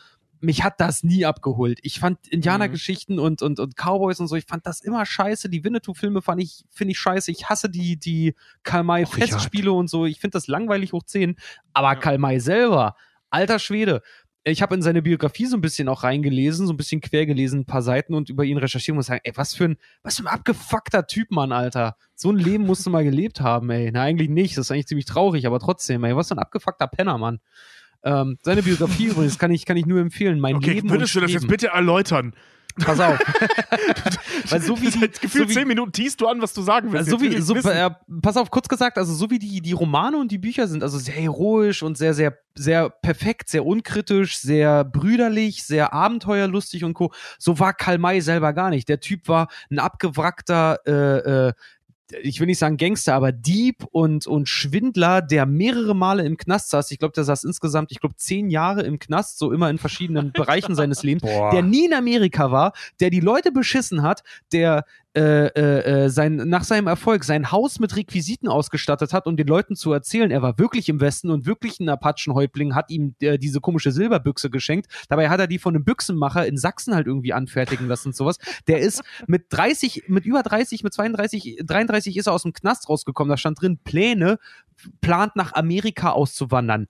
[0.44, 1.78] mich hat das nie abgeholt.
[1.82, 5.48] Ich fand Indianergeschichten und, und, und Cowboys und so, ich fand das immer scheiße.
[5.48, 7.30] Die Winnetou-Filme fand ich, finde ich scheiße.
[7.30, 9.30] Ich hasse die, die Karl May Ach, Richard.
[9.30, 10.06] Festspiele und so.
[10.06, 11.36] Ich finde das langweilig hoch 10.
[11.72, 12.96] Aber Karl May selber,
[13.30, 14.02] alter Schwede.
[14.46, 17.60] Ich habe in seine Biografie so ein bisschen auch reingelesen, so ein bisschen quer gelesen,
[17.60, 20.24] ein paar Seiten und über ihn recherchiert und sagen, ey, was für ein, was für
[20.24, 21.96] ein abgefuckter Typ, Mann, Alter.
[22.14, 23.90] So ein Leben musst du mal gelebt haben, ey.
[23.90, 24.58] Na, eigentlich nicht.
[24.58, 27.40] Das ist eigentlich ziemlich traurig, aber trotzdem, ey, was für ein abgefuckter Penner, Mann.
[28.04, 30.38] Ähm, seine Biografie übrigens kann ich, kann ich nur empfehlen.
[30.38, 32.34] Mein Okay, Leben würdest du das jetzt bitte erläutern?
[32.76, 33.18] Pass auf.
[34.50, 37.12] Weil so wie die, gefühlt so zehn Minuten teast du an, was du sagen willst.
[37.12, 37.90] also so wie, so, äh,
[38.20, 40.98] pass auf, kurz gesagt, also so wie die, die Romane und die Bücher sind, also
[40.98, 47.12] sehr heroisch und sehr, sehr, sehr perfekt, sehr unkritisch, sehr brüderlich, sehr abenteuerlustig und co.
[47.38, 48.88] So war Karl May selber gar nicht.
[48.88, 51.52] Der Typ war ein abgewrackter, äh, äh,
[52.22, 56.70] ich will nicht sagen Gangster, aber Dieb und, und Schwindler, der mehrere Male im Knast
[56.70, 56.90] saß.
[56.90, 60.32] Ich glaube, der saß insgesamt, ich glaube, zehn Jahre im Knast, so immer in verschiedenen
[60.34, 61.50] Bereichen seines Lebens Boah.
[61.50, 64.22] der nie in Amerika war, der die Leute beschissen hat,
[64.52, 64.84] der
[65.16, 69.46] äh, äh, äh, sein, nach seinem Erfolg sein Haus mit Requisiten ausgestattet hat, um den
[69.46, 73.38] Leuten zu erzählen, er war wirklich im Westen und wirklich ein Apachenhäuptling, hat ihm äh,
[73.38, 74.88] diese komische Silberbüchse geschenkt.
[75.08, 78.38] Dabei hat er die von einem Büchsenmacher in Sachsen halt irgendwie anfertigen lassen und sowas.
[78.66, 82.88] Der ist mit 30, mit über 30, mit 32, 33 ist er aus dem Knast
[82.88, 83.30] rausgekommen.
[83.30, 84.40] Da stand drin Pläne,
[85.00, 86.88] plant nach Amerika auszuwandern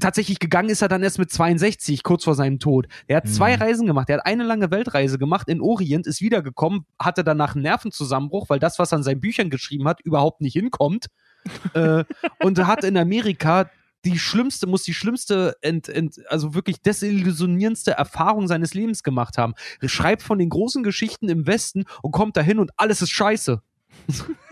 [0.00, 2.86] tatsächlich gegangen ist er dann erst mit 62, kurz vor seinem Tod.
[3.06, 3.62] Er hat zwei Mhm.
[3.62, 4.08] Reisen gemacht.
[4.08, 8.58] Er hat eine lange Weltreise gemacht in Orient, ist wiedergekommen, hatte danach einen Nervenzusammenbruch, weil
[8.58, 11.06] das, was er an seinen Büchern geschrieben hat, überhaupt nicht hinkommt.
[11.74, 12.04] äh,
[12.42, 13.70] und hat in Amerika
[14.04, 19.54] die schlimmste, muss die schlimmste, ent, ent, also wirklich desillusionierendste Erfahrung seines Lebens gemacht haben.
[19.84, 23.62] Schreibt von den großen Geschichten im Westen und kommt dahin und alles ist scheiße.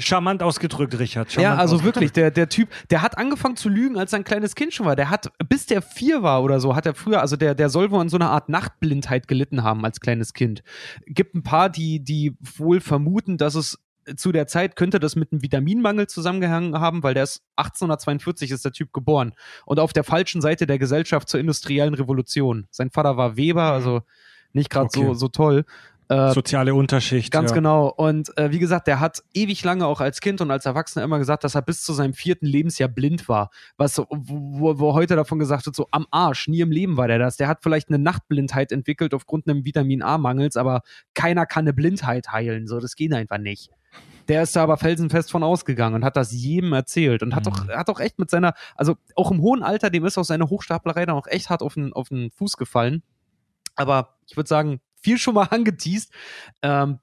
[0.00, 1.32] Charmant ausgedrückt, Richard.
[1.32, 1.96] Ja, Charmant also ausgedrückt.
[1.96, 4.86] wirklich, der, der Typ, der hat angefangen zu lügen, als er ein kleines Kind schon
[4.86, 4.96] war.
[4.96, 7.90] Der hat, bis der vier war oder so, hat er früher, also der, der soll
[7.90, 10.62] wohl an so einer Art Nachtblindheit gelitten haben als kleines Kind.
[11.06, 13.78] Gibt ein paar, die, die wohl vermuten, dass es
[14.16, 18.64] zu der Zeit könnte das mit einem Vitaminmangel zusammengehangen haben, weil der ist 1842 ist
[18.64, 19.34] der Typ geboren
[19.66, 22.66] und auf der falschen Seite der Gesellschaft zur industriellen Revolution.
[22.70, 24.02] Sein Vater war Weber, also
[24.52, 25.04] nicht gerade Okay.
[25.04, 25.64] so, so toll.
[26.10, 27.30] Äh, Soziale Unterschicht.
[27.30, 27.54] Ganz ja.
[27.54, 27.86] genau.
[27.86, 31.20] Und äh, wie gesagt, der hat ewig lange auch als Kind und als Erwachsener immer
[31.20, 33.50] gesagt, dass er bis zu seinem vierten Lebensjahr blind war.
[33.76, 37.20] Was wo, wo heute davon gesagt wird, so am Arsch, nie im Leben war der
[37.20, 37.36] das.
[37.36, 40.82] Der hat vielleicht eine Nachtblindheit entwickelt aufgrund einem Vitamin A-Mangels, aber
[41.14, 42.66] keiner kann eine Blindheit heilen.
[42.66, 43.70] So, das geht einfach nicht.
[44.26, 47.50] Der ist da aber felsenfest von ausgegangen und hat das jedem erzählt und hat Mhm.
[47.50, 50.50] doch, hat doch echt mit seiner, also auch im hohen Alter, dem ist auch seine
[50.50, 53.04] Hochstaplerei dann auch echt hart auf den, auf den Fuß gefallen.
[53.76, 56.12] Aber ich würde sagen, viel schon mal angeteased.
[56.62, 56.98] Ähm,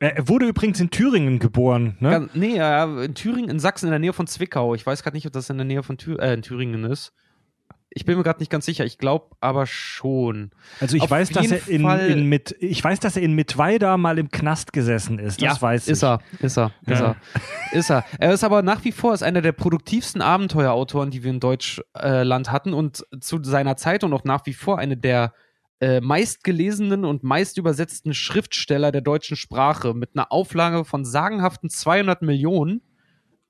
[0.00, 1.96] Er wurde übrigens in Thüringen geboren.
[2.00, 2.10] Ne?
[2.10, 4.74] Ganz, nee, ja, in Thüringen, in Sachsen, in der Nähe von Zwickau.
[4.74, 7.12] Ich weiß gerade nicht, ob das in der Nähe von Thür äh, in Thüringen ist.
[7.88, 8.84] Ich bin mir gerade nicht ganz sicher.
[8.84, 10.50] Ich glaube aber schon.
[10.80, 13.96] Also ich Auf weiß, dass er in, in mit, ich weiß, dass er in Mittweida
[13.96, 15.40] mal im Knast gesessen ist.
[15.40, 15.92] Das weiß ich.
[15.92, 17.16] ist er, ist er, ist Ja.
[17.72, 18.04] er, ist er.
[18.18, 22.52] Er ist aber nach wie vor ist einer der produktivsten Abenteuerautoren, die wir in Deutschland
[22.52, 25.32] hatten und zu seiner Zeit und auch nach wie vor eine der
[25.80, 32.22] äh, meistgelesenen und meist übersetzten Schriftsteller der deutschen Sprache mit einer Auflage von sagenhaften 200
[32.22, 32.82] Millionen.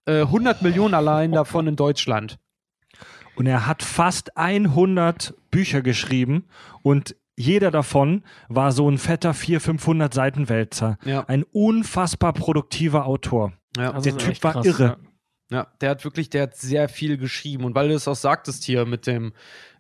[0.06, 2.38] Äh, 100 Millionen allein davon in Deutschland.
[3.36, 6.46] Und er hat fast 100 Bücher geschrieben
[6.82, 10.96] und jeder davon war so ein fetter 400, 500 Seiten Wälzer.
[11.04, 11.24] Ja.
[11.28, 13.52] Ein unfassbar produktiver Autor.
[13.76, 13.92] Ja.
[14.00, 14.84] Der Typ war krass, irre.
[14.84, 14.96] ja.
[15.48, 17.64] Ja, der hat wirklich, der hat sehr viel geschrieben.
[17.64, 19.32] Und weil du es auch sagtest hier mit dem,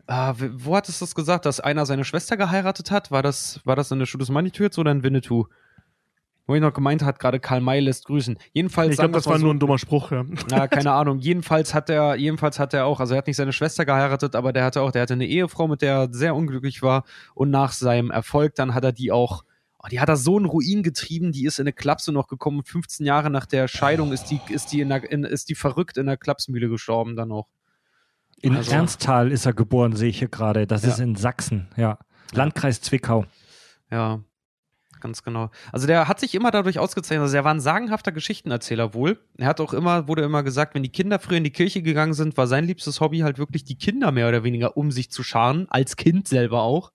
[0.06, 3.10] ah, wo hattest du das gesagt, dass einer seine Schwester geheiratet hat?
[3.10, 5.46] War das, war das in der Schule des oder in Winnetou?
[6.48, 8.38] Wo ich noch gemeint hat, gerade Karl May lässt grüßen.
[8.52, 10.24] Jedenfalls, Ich glaube, das war so- nur ein dummer Spruch, ja.
[10.50, 11.18] Ja, keine Ahnung.
[11.18, 14.52] Jedenfalls hat er, jedenfalls hat er auch, also er hat nicht seine Schwester geheiratet, aber
[14.52, 17.04] der hatte auch, der hatte eine Ehefrau, mit der er sehr unglücklich war.
[17.34, 19.42] Und nach seinem Erfolg, dann hat er die auch,
[19.82, 22.62] oh, die hat er so in Ruin getrieben, die ist in eine Klapse noch gekommen.
[22.62, 25.96] 15 Jahre nach der Scheidung ist die, ist die in der, in, ist die verrückt
[25.96, 27.48] in der Klapsmühle gestorben dann auch.
[28.42, 30.66] In Also- Ernsthal ist er geboren, sehe ich hier gerade.
[30.66, 30.90] Das Ja.
[30.90, 31.98] ist in Sachsen, ja.
[32.32, 33.24] Landkreis Zwickau.
[33.90, 34.20] Ja,
[35.00, 35.50] ganz genau.
[35.72, 37.22] Also der hat sich immer dadurch ausgezeichnet.
[37.22, 39.20] Also er war ein sagenhafter Geschichtenerzähler wohl.
[39.38, 42.14] Er hat auch immer, wurde immer gesagt, wenn die Kinder früher in die Kirche gegangen
[42.14, 45.22] sind, war sein liebstes Hobby halt wirklich die Kinder mehr oder weniger um sich zu
[45.22, 46.92] scharen, als Kind selber auch.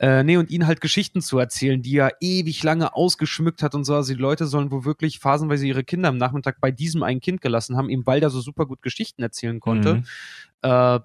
[0.00, 3.84] Äh, nee, und ihnen halt Geschichten zu erzählen, die er ewig lange ausgeschmückt hat und
[3.84, 3.94] so.
[3.94, 7.40] Also die Leute sollen wohl wirklich phasenweise ihre Kinder am Nachmittag bei diesem einen Kind
[7.40, 9.94] gelassen haben, eben weil der so super gut Geschichten erzählen konnte.
[9.96, 10.04] Mhm.
[10.64, 11.00] Äh,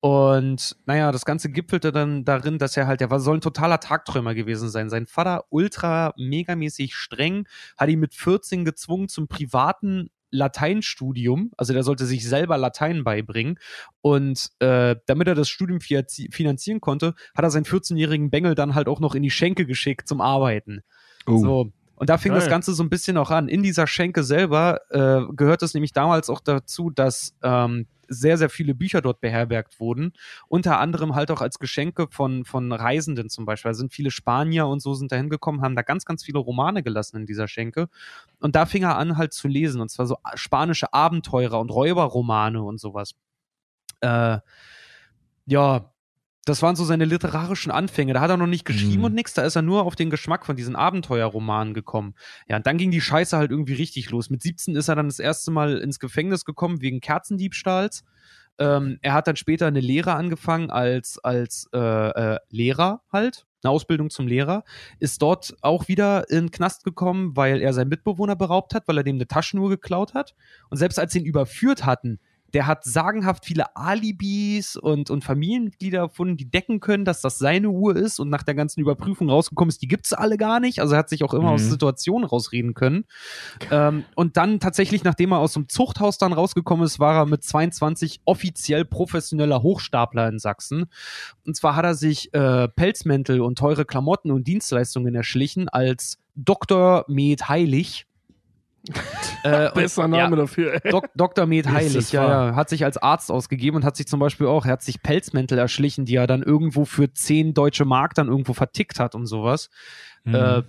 [0.00, 3.80] und naja, das Ganze gipfelte dann darin, dass er halt, der war, soll ein totaler
[3.80, 4.88] Tagträumer gewesen sein.
[4.88, 7.46] Sein Vater, ultra megamäßig streng,
[7.76, 11.50] hat ihn mit 14 gezwungen zum privaten Lateinstudium.
[11.58, 13.58] Also der sollte sich selber Latein beibringen.
[14.00, 18.88] Und äh, damit er das Studium finanzieren konnte, hat er seinen 14-jährigen Bengel dann halt
[18.88, 20.80] auch noch in die Schenke geschickt zum Arbeiten.
[21.26, 21.36] Oh.
[21.36, 21.72] So.
[22.00, 22.52] Und da fing das Geil.
[22.52, 23.46] Ganze so ein bisschen auch an.
[23.46, 28.48] In dieser Schenke selber äh, gehört es nämlich damals auch dazu, dass ähm, sehr, sehr
[28.48, 30.14] viele Bücher dort beherbergt wurden.
[30.48, 33.72] Unter anderem halt auch als Geschenke von, von Reisenden zum Beispiel.
[33.72, 36.82] Da sind viele Spanier und so sind da hingekommen, haben da ganz, ganz viele Romane
[36.82, 37.90] gelassen in dieser Schenke.
[38.40, 39.82] Und da fing er an halt zu lesen.
[39.82, 43.12] Und zwar so spanische Abenteurer und Räuberromane und sowas.
[44.00, 44.38] Äh,
[45.44, 45.89] ja,
[46.50, 48.12] das waren so seine literarischen Anfänge.
[48.12, 49.04] Da hat er noch nicht geschrieben Mhm.
[49.04, 49.32] und nix.
[49.34, 52.14] Da ist er nur auf den Geschmack von diesen Abenteuerromanen gekommen.
[52.48, 54.28] Ja, und dann ging die Scheiße halt irgendwie richtig los.
[54.30, 58.04] Mit 17 ist er dann das erste Mal ins Gefängnis gekommen wegen Kerzendiebstahls.
[58.58, 63.70] Ähm, er hat dann später eine Lehre angefangen als, als äh, äh, Lehrer halt, eine
[63.70, 64.64] Ausbildung zum Lehrer.
[64.98, 68.98] Ist dort auch wieder in den Knast gekommen, weil er seinen Mitbewohner beraubt hat, weil
[68.98, 70.34] er dem eine Taschenuhr geklaut hat.
[70.68, 72.18] Und selbst als sie ihn überführt hatten,
[72.54, 77.70] der hat sagenhaft viele Alibis und, und Familienmitglieder erfunden, die decken können, dass das seine
[77.70, 80.80] Uhr ist und nach der ganzen Überprüfung rausgekommen ist, die gibt's alle gar nicht.
[80.80, 81.54] Also er hat sich auch immer Mhm.
[81.54, 83.04] aus Situationen rausreden können.
[83.70, 87.42] Ähm, und dann tatsächlich, nachdem er aus dem Zuchthaus dann rausgekommen ist, war er mit
[87.44, 90.86] 22 offiziell professioneller Hochstapler in Sachsen.
[91.46, 97.04] Und zwar hat er sich äh, Pelzmäntel und teure Klamotten und Dienstleistungen erschlichen als Dr.
[97.08, 98.06] Med Heilig.
[99.44, 100.80] Äh, Besser Name dafür.
[100.82, 100.90] ey.
[100.90, 101.46] Dok Dr.
[101.46, 104.64] Med Heilig, ja, ja, hat sich als Arzt ausgegeben und hat sich zum Beispiel auch,
[104.64, 108.52] er hat sich Pelzmäntel erschlichen, die er dann irgendwo für 10 deutsche Mark dann irgendwo
[108.52, 109.70] vertickt hat und sowas.
[110.24, 110.34] Mhm.
[110.34, 110.62] Äh,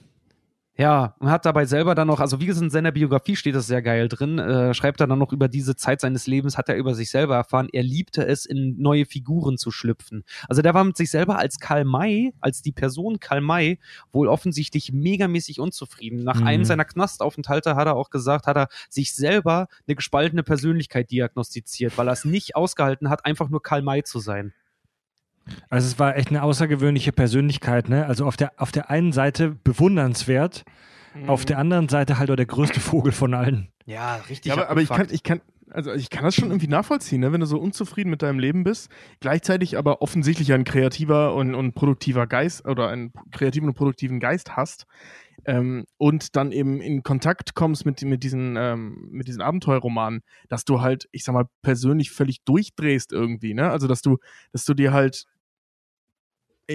[0.78, 3.68] ja, und hat dabei selber dann noch, also wie gesagt, in seiner Biografie steht das
[3.68, 6.76] sehr geil drin, äh, schreibt er dann noch über diese Zeit seines Lebens, hat er
[6.78, 10.24] über sich selber erfahren, er liebte es, in neue Figuren zu schlüpfen.
[10.48, 13.80] Also der war mit sich selber als Karl May, als die Person Karl May,
[14.12, 16.24] wohl offensichtlich megamäßig unzufrieden.
[16.24, 16.48] Nach Mhm.
[16.48, 21.98] einem seiner Knastaufenthalte hat er auch gesagt, hat er sich selber eine gespaltene Persönlichkeit diagnostiziert,
[21.98, 24.54] weil er es nicht ausgehalten hat, einfach nur Karl May zu sein.
[25.70, 28.06] Also es war echt eine außergewöhnliche Persönlichkeit, ne?
[28.06, 30.64] Also auf der, auf der einen Seite bewundernswert,
[31.28, 33.70] auf der anderen Seite halt auch der größte Vogel von allen.
[33.86, 34.46] Ja, richtig.
[34.46, 37.32] Ja, aber, aber ich kann, ich kann, also ich kann das schon irgendwie nachvollziehen, ne?
[37.32, 41.74] wenn du so unzufrieden mit deinem Leben bist, gleichzeitig aber offensichtlich ein kreativer und, und
[41.74, 44.86] produktiver Geist oder einen kreativen und produktiven Geist hast
[45.46, 50.66] ähm, und dann eben in Kontakt kommst mit, mit, diesen, ähm, mit diesen Abenteuerromanen, dass
[50.66, 53.72] du halt, ich sag mal, persönlich völlig durchdrehst irgendwie, ne?
[53.72, 54.18] Also dass du,
[54.52, 55.26] dass du dir halt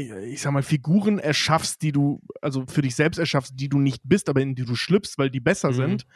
[0.00, 4.02] ich sag mal, Figuren erschaffst, die du, also für dich selbst erschaffst, die du nicht
[4.04, 5.74] bist, aber in die du schlüpfst, weil die besser Mhm.
[5.74, 6.06] sind.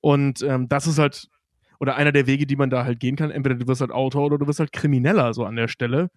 [0.00, 1.28] Und ähm, das ist halt,
[1.80, 3.30] oder einer der Wege, die man da halt gehen kann.
[3.30, 6.10] Entweder du wirst halt Autor oder du wirst halt Krimineller, so an der Stelle.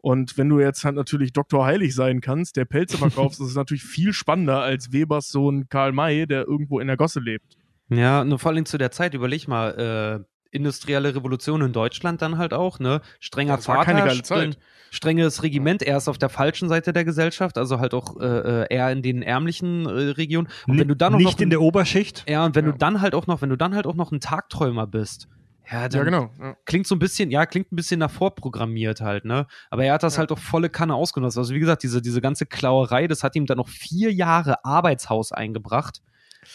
[0.00, 1.64] Und wenn du jetzt halt natürlich Dr.
[1.64, 5.92] Heilig sein kannst, der Pelze verkaufst, das ist natürlich viel spannender als Webers Sohn Karl
[5.92, 7.56] May, der irgendwo in der Gosse lebt.
[7.90, 12.38] Ja, nur vor allem zu der Zeit, überleg mal, äh, industrielle Revolution in Deutschland dann
[12.38, 13.00] halt auch, ne?
[13.20, 14.58] Strenger Das Vater, keine geile streng- Zeit.
[14.90, 18.66] strenges Regiment, er ist auf der falschen Seite der Gesellschaft, also halt auch äh, äh,
[18.74, 20.48] eher in den ärmlichen äh, Regionen.
[20.66, 22.24] Und wenn du dann auch Nicht noch in der Oberschicht.
[22.28, 22.72] ja, und wenn Ja.
[22.72, 25.28] du dann halt auch noch, wenn du dann halt auch noch ein Tagträumer bist,
[25.70, 26.30] Ja, Ja, genau.
[26.40, 26.56] Ja.
[26.64, 29.46] klingt so ein bisschen, ja, klingt ein bisschen nach vorprogrammiert halt, ne?
[29.68, 31.36] Aber er hat das halt auch volle Kanne ausgenutzt.
[31.36, 35.30] Also wie gesagt, diese, diese ganze Klauerei, das hat ihm dann noch vier Jahre Arbeitshaus
[35.30, 36.00] eingebracht,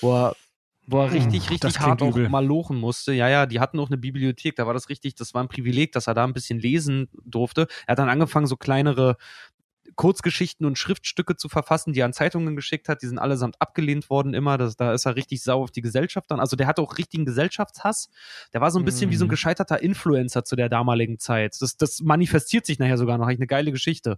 [0.01, 0.35] wo er,
[0.85, 2.29] wo er richtig, richtig das hart auch übel.
[2.29, 3.13] mal lochen musste.
[3.13, 5.91] Ja, ja, die hatten auch eine Bibliothek, da war das richtig, das war ein Privileg,
[5.93, 7.67] dass er da ein bisschen lesen durfte.
[7.87, 9.15] Er hat dann angefangen, so kleinere
[9.95, 13.01] Kurzgeschichten und Schriftstücke zu verfassen, die er an Zeitungen geschickt hat.
[13.01, 14.57] Die sind allesamt abgelehnt worden immer.
[14.57, 16.39] Das, da ist er richtig sauer auf die Gesellschaft dann.
[16.39, 18.09] Also der hatte auch richtigen Gesellschaftshass.
[18.53, 19.31] Der war so ein bisschen wie so ein Mhm.
[19.31, 21.55] gescheiterter Influencer zu der damaligen Zeit.
[21.59, 23.25] Das, das manifestiert sich nachher sogar noch.
[23.27, 24.17] Eigentlich eine geile Geschichte.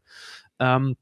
[0.60, 0.96] Ähm,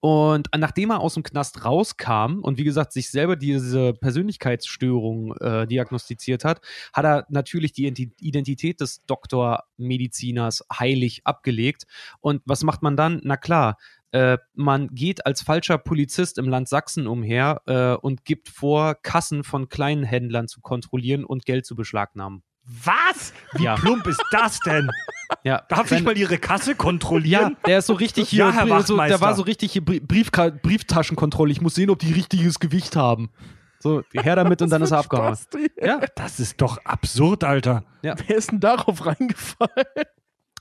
[0.00, 5.66] und nachdem er aus dem Knast rauskam und wie gesagt sich selber diese Persönlichkeitsstörung äh,
[5.66, 6.62] diagnostiziert hat,
[6.94, 11.84] hat er natürlich die Identi- Identität des Doktormediziners heilig abgelegt.
[12.20, 13.20] Und was macht man dann?
[13.24, 13.76] Na klar,
[14.12, 19.44] äh, man geht als falscher Polizist im Land Sachsen umher äh, und gibt vor, Kassen
[19.44, 22.42] von kleinen Händlern zu kontrollieren und Geld zu beschlagnahmen.
[22.64, 23.32] Was?
[23.52, 23.74] Wie Ja.
[23.76, 24.88] plump ist das denn?
[25.44, 27.56] Ja, Darf ich mal Ihre Kasse Ja, kontrollieren?
[27.66, 28.46] der ist so richtig hier.
[28.46, 31.52] Ja, Herr so, der war so richtig hier Brie- Briefka Brieftaschenkontrolle.
[31.52, 33.30] Ich muss sehen, ob die richtiges Gewicht haben.
[33.78, 35.36] So, her damit und dann ist er abgehauen.
[35.82, 37.84] Ja, Das ist doch absurd, Alter.
[38.02, 39.70] Wer ist denn darauf reingefallen?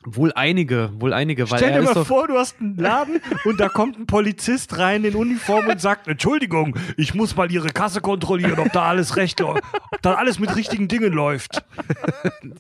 [0.05, 3.67] wohl einige, wohl einige, weil Stell dir mal vor, du hast einen Laden und da
[3.67, 8.59] kommt ein Polizist rein in Uniform und sagt, Entschuldigung, ich muss mal Ihre Kasse kontrollieren,
[8.59, 9.59] ob da alles recht, ob
[10.01, 11.65] da alles mit richtigen Dingen läuft.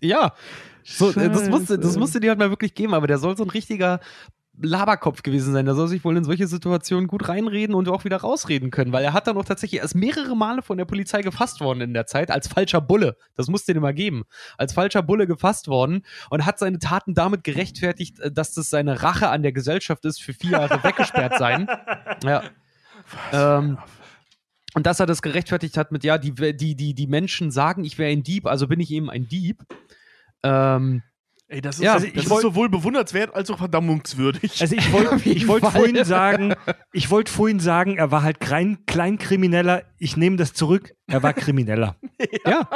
[0.01, 0.33] ja.
[0.83, 1.99] So, äh, das, musste, das Scheiße.
[1.99, 3.99] musste die halt mal wirklich geben, aber der soll so ein richtiger
[4.61, 5.65] Laberkopf gewesen sein.
[5.65, 9.03] Der soll sich wohl in solche Situationen gut reinreden und auch wieder rausreden können, weil
[9.03, 12.05] er hat dann auch tatsächlich erst mehrere Male von der Polizei gefasst worden in der
[12.05, 13.15] Zeit als falscher Bulle.
[13.35, 14.23] Das musste dir mal geben.
[14.57, 19.01] Als falscher Bulle gefasst worden und hat seine Taten damit gerechtfertigt, äh, dass das seine
[19.01, 21.67] Rache an der Gesellschaft ist, für vier Jahre weggesperrt sein.
[22.23, 22.43] Ja.
[23.31, 23.77] Ähm,
[24.73, 27.97] und dass er das gerechtfertigt hat mit, ja, die, die, die, die Menschen sagen, ich
[27.97, 29.63] wäre ein Dieb, also bin ich eben ein Dieb.
[30.43, 31.03] Ähm,
[31.51, 34.61] Ey, das ist, Ja, das ich ist wollt- sowohl bewundernswert als auch verdammungswürdig.
[34.61, 36.53] Also ich wollte wollt vorhin sagen,
[36.93, 39.81] ich wollte vorhin sagen, er war halt klein, Kleinkrimineller.
[39.97, 40.93] Ich nehme das zurück.
[41.07, 41.95] Er war Krimineller.
[42.45, 42.69] Ja.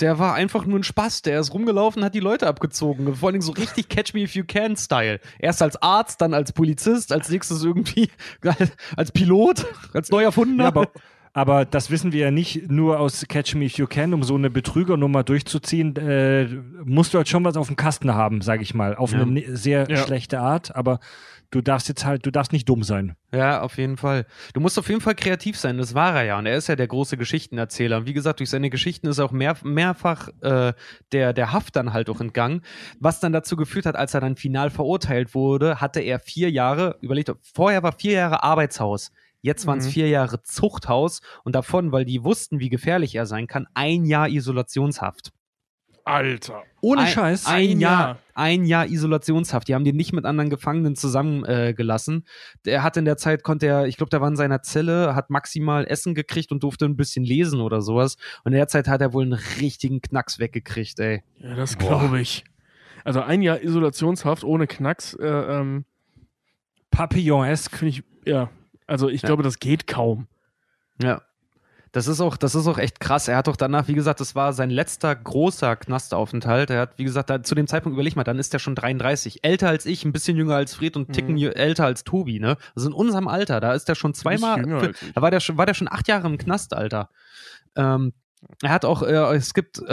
[0.00, 1.22] Der war einfach nur ein Spaß.
[1.22, 3.14] Der ist rumgelaufen, hat die Leute abgezogen.
[3.14, 5.20] Vor allem so richtig Catch Me If You Can Style.
[5.38, 8.10] Erst als Arzt, dann als Polizist, als nächstes irgendwie
[8.96, 9.64] als Pilot,
[9.94, 10.64] als neu erfundener.
[10.64, 10.88] Ja, aber,
[11.32, 14.34] aber das wissen wir ja nicht nur aus Catch Me If You Can, um so
[14.34, 16.46] eine Betrügernummer durchzuziehen, äh,
[16.84, 18.94] musst du halt schon was auf dem Kasten haben, sage ich mal.
[18.96, 19.22] Auf Ja.
[19.22, 19.96] eine ne- sehr Ja.
[19.96, 20.98] schlechte Art, aber
[21.50, 23.14] du darfst jetzt halt, du darfst nicht dumm sein.
[23.34, 24.26] Ja, auf jeden Fall.
[24.54, 26.38] Du musst auf jeden Fall kreativ sein, das war er ja.
[26.38, 27.98] Und er ist ja der große Geschichtenerzähler.
[27.98, 30.72] Und wie gesagt, durch seine Geschichten ist er auch mehr, mehrfach äh,
[31.12, 32.62] der, der Haft dann halt auch entgangen.
[33.00, 36.96] Was dann dazu geführt hat, als er dann final verurteilt wurde, hatte er vier Jahre,
[37.00, 39.12] überlegt, vorher war vier Jahre Arbeitshaus.
[39.42, 39.90] Jetzt waren es Mhm.
[39.90, 44.28] vier Jahre Zuchthaus und davon, weil die wussten, wie gefährlich er sein kann, ein Jahr
[44.28, 45.32] Isolationshaft.
[46.04, 46.64] Alter.
[46.80, 47.46] Ohne ein, Scheiß.
[47.46, 48.00] Ein, Ein Jahr.
[48.00, 48.18] Jahr.
[48.34, 49.68] Ein Jahr Isolationshaft.
[49.68, 51.68] Die haben den nicht mit anderen Gefangenen zusammengelassen.
[51.68, 52.26] Äh, gelassen.
[52.64, 55.30] der hat in der Zeit, konnte er, ich glaube, der war in seiner Zelle, hat
[55.30, 58.16] maximal Essen gekriegt und durfte ein bisschen lesen oder sowas.
[58.42, 61.22] Und in der Zeit hat er wohl einen richtigen Knacks weggekriegt, ey.
[61.38, 62.42] Ja, das glaube ich.
[63.04, 65.84] Also ein Jahr Isolationshaft ohne Knacks, äh, ähm,
[66.90, 67.76] Papillon-esque.
[67.76, 68.50] finde ich, ja.
[68.92, 69.26] Also ich Ja.
[69.28, 70.26] glaube, das geht kaum.
[71.02, 71.22] Ja.
[71.92, 73.28] Das ist auch, das ist auch echt krass.
[73.28, 76.70] Er hat doch danach, wie gesagt, das war sein letzter großer Knastaufenthalt.
[76.70, 79.44] Er hat, wie gesagt, da, zu dem Zeitpunkt überleg mal, dann ist er schon 33.
[79.44, 81.40] Älter als ich, ein bisschen jünger als Fred und Ticken Mhm.
[81.40, 82.56] jü- älter als Tobi, ne?
[82.74, 84.62] Also in unserem Alter, da ist er schon zweimal,
[85.14, 87.10] da war der schon, war der schon acht Jahre im Knast, Alter.
[87.76, 88.14] Ähm,
[88.62, 89.92] er hat auch, äh, es gibt äh,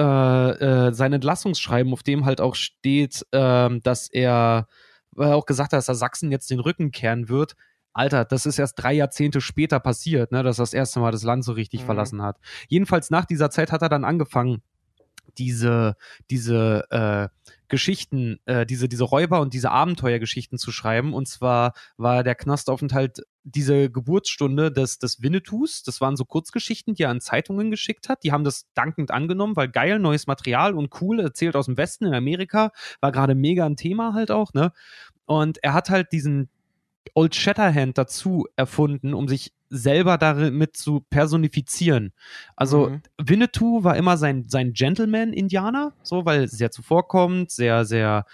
[0.88, 4.68] äh, sein Entlassungsschreiben, auf dem halt auch steht, ähm, dass er
[5.12, 7.56] weil er auch gesagt hat, dass er Sachsen jetzt den Rücken kehren wird.
[7.94, 11.24] Alter, das ist erst drei Jahrzehnte später passiert, ne, dass er das erste Mal das
[11.24, 11.86] Land so richtig Mhm.
[11.86, 12.38] verlassen hat.
[12.68, 14.62] Jedenfalls nach dieser Zeit hat er dann angefangen,
[15.38, 15.96] diese,
[16.30, 17.28] diese äh,
[17.68, 21.14] Geschichten, äh, diese, diese Räuber- und diese Abenteuergeschichten zu schreiben.
[21.14, 25.84] Und zwar war der Knastaufenthalt diese Geburtsstunde des, des Winnetous.
[25.84, 28.24] Das waren so Kurzgeschichten, die er an Zeitungen geschickt hat.
[28.24, 32.06] Die haben das dankend angenommen, weil geil, neues Material und cool, erzählt aus dem Westen
[32.06, 32.72] in Amerika.
[33.00, 34.72] War gerade mega ein Thema halt auch, ne?
[35.26, 36.50] Und er hat halt diesen
[37.16, 42.14] Old Shatterhand dazu erfunden, um sich selber damit zu personifizieren.
[42.56, 43.02] Also Mhm.
[43.20, 48.26] Winnetou war immer sein, sein Gentleman-Indianer, so, weil sehr zuvorkommend, sehr, sehr,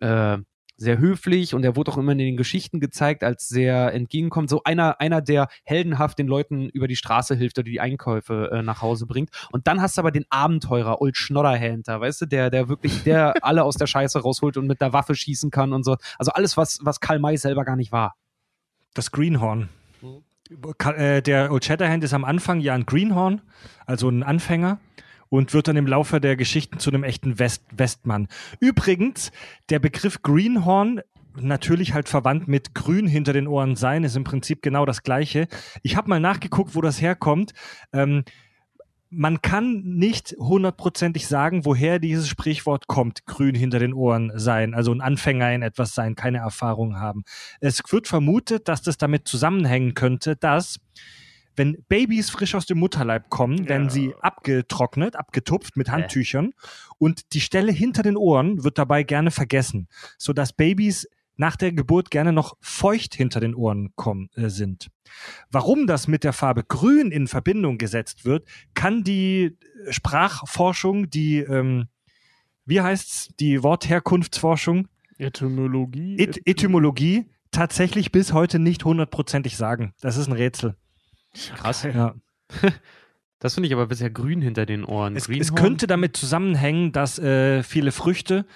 [0.00, 0.38] äh,
[0.76, 4.50] sehr höflich und er wurde auch immer in den Geschichten gezeigt als sehr entgegenkommend.
[4.50, 8.62] So einer, einer, der heldenhaft den Leuten über die Straße hilft oder die Einkäufe äh,
[8.62, 9.30] nach Hause bringt.
[9.52, 13.34] Und dann hast du aber den Abenteurer, Old Schnodderhändler, weißt du, der, der wirklich, der
[13.44, 15.96] alle aus der Scheiße rausholt und mit der Waffe schießen kann und so.
[16.18, 18.14] Also alles, was, was Karl May selber gar nicht war.
[18.94, 19.68] Das Greenhorn.
[20.78, 23.40] Ka- äh, Der Old Shatterhand ist am Anfang ja ein Greenhorn,
[23.86, 24.80] also ein Anfänger.
[25.32, 28.28] Und wird dann im Laufe der Geschichten zu einem echten West Westmann.
[28.60, 29.32] Übrigens,
[29.70, 31.00] der Begriff Greenhorn
[31.40, 35.48] natürlich halt verwandt mit grün hinter den Ohren sein, ist im Prinzip genau das gleiche.
[35.82, 37.54] Ich habe mal nachgeguckt, wo das herkommt.
[37.94, 38.24] Ähm,
[39.08, 44.92] man kann nicht hundertprozentig sagen, woher dieses Sprichwort kommt, grün hinter den Ohren sein, also
[44.92, 47.24] ein Anfänger in etwas sein, keine Erfahrung haben.
[47.60, 50.78] Es wird vermutet, dass das damit zusammenhängen könnte, dass
[51.56, 56.52] wenn Babys frisch aus dem Mutterleib kommen, werden sie abgetrocknet, abgetupft mit Handtüchern
[56.98, 59.88] und die Stelle hinter den Ohren wird dabei gerne vergessen,
[60.18, 64.90] sodass Babys nach der Geburt gerne noch feucht hinter den Ohren kommen, äh, sind.
[65.50, 69.56] Warum das mit der Farbe Grün in Verbindung gesetzt wird, kann die
[69.90, 71.88] Sprachforschung, die, ähm,
[72.64, 74.88] wie heißt's, die Wortherkunftsforschung,
[75.18, 76.18] Etymologie.
[76.18, 79.94] Et Etymologie tatsächlich bis heute nicht hundertprozentig sagen.
[80.00, 80.76] Das ist ein Rätsel.
[81.56, 81.82] Krass.
[81.84, 82.14] Ja.
[83.38, 85.16] Das finde ich aber bisher grün hinter den Ohren.
[85.16, 88.46] Es, es könnte damit zusammenhängen, dass äh, viele Früchte,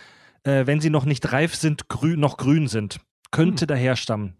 [0.44, 3.01] äh, wenn sie noch nicht reif sind, grün, noch grün sind.
[3.32, 3.66] Könnte Hm.
[3.66, 4.36] daher stammen.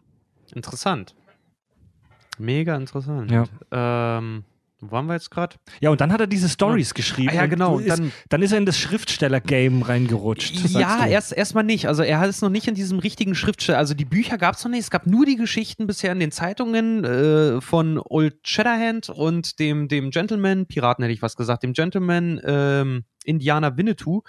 [0.55, 1.17] Interessant.
[2.39, 3.29] Mega interessant.
[3.29, 3.47] Ja.
[3.73, 4.45] Ähm,
[4.81, 5.57] wo waren wir jetzt gerade?
[5.81, 7.31] Ja, und dann hat er diese Stories geschrieben.
[7.31, 7.79] Ah, ja, genau.
[7.79, 10.55] Ist, Dann- dann, ist er in das Schriftsteller-Game reingerutscht.
[10.71, 11.89] Ja, erst erstmal nicht.
[11.89, 13.79] Also er ist noch nicht in diesem richtigen Schriftsteller.
[13.79, 14.81] Also die Bücher gab es noch nicht.
[14.81, 19.89] Es gab nur die Geschichten bisher in den Zeitungen äh, von Old Shatterhand und dem,
[19.89, 24.23] dem Gentleman, Piraten hätte ich was gesagt, dem Gentleman ähm, Indianer Winnetou.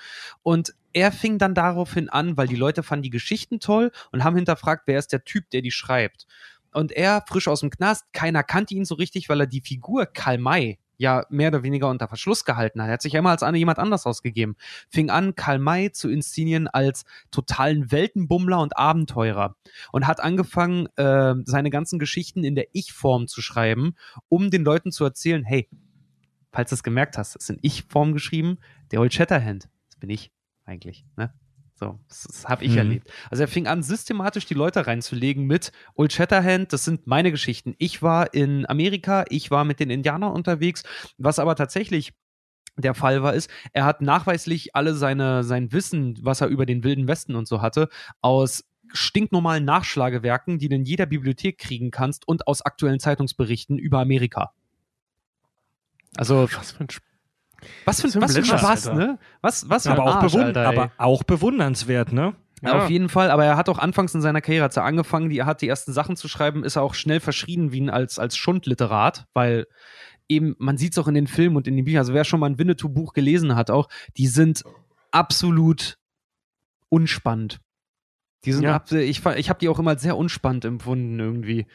[0.44, 4.36] Und er fing dann daraufhin an, weil die Leute fanden die Geschichten toll und haben
[4.36, 6.26] hinterfragt, wer ist der Typ, der die schreibt.
[6.74, 10.06] Und er, frisch aus dem Knast, keiner kannte ihn so richtig, weil er die Figur
[10.06, 12.88] Karl May ja mehr oder weniger unter Verschluss gehalten hat.
[12.88, 14.56] Er hat sich immer als eine, jemand anders ausgegeben.
[14.90, 19.56] Fing an, Karl May zu inszenieren als totalen Weltenbummler und Abenteurer
[19.92, 23.96] und hat angefangen, äh, seine ganzen Geschichten in der Ich-Form zu schreiben,
[24.28, 25.70] um den Leuten zu erzählen, hey,
[26.52, 28.58] falls du es gemerkt hast, es ist in Ich-Form geschrieben,
[28.92, 30.32] der Old Shatterhand, das bin ich
[30.66, 31.34] eigentlich, ne?
[31.80, 32.78] So, das, das habe ich Mhm.
[32.80, 33.12] erlebt.
[33.30, 37.76] Also er fing an, systematisch die Leute reinzulegen mit Old Shatterhand, das sind meine Geschichten.
[37.78, 40.84] Ich war in Amerika, ich war mit den Indianern unterwegs,
[41.20, 42.14] was aber tatsächlich
[42.78, 46.84] der Fall war, ist, er hat nachweislich alle seine, sein Wissen, was er über den
[46.84, 47.90] Wilden Westen und so hatte,
[48.22, 48.64] aus
[48.94, 54.52] stinknormalen Nachschlagewerken, die du in jeder Bibliothek kriegen kannst und aus aktuellen Zeitungsberichten über Amerika.
[56.16, 57.07] Also, Was für ein Sp
[57.86, 59.00] was für, ein was für ein Spaß, Alter.
[59.00, 59.20] ne?
[59.42, 62.36] Was, was für aber, ein auch Arsch, Alter, aber auch bewundernswert, ne?
[62.64, 62.84] Ja.
[62.84, 65.38] Auf jeden Fall, aber er hat auch anfangs in seiner Karriere, als er angefangen, die,
[65.38, 68.18] er hat die ersten Sachen zu schreiben, ist er auch schnell verschrien wie ein, als,
[68.18, 69.68] als Schundliterat, weil
[70.28, 72.40] eben, man sieht es auch in den Filmen und in den Büchern, also wer schon
[72.40, 74.64] mal ein Winnetou-Buch gelesen hat, auch, die sind
[75.12, 75.98] absolut
[76.90, 77.60] unspannend.
[78.46, 78.76] Die sind Ja.
[78.76, 81.68] ab, ich, ich habe die auch immer sehr unspannend empfunden irgendwie.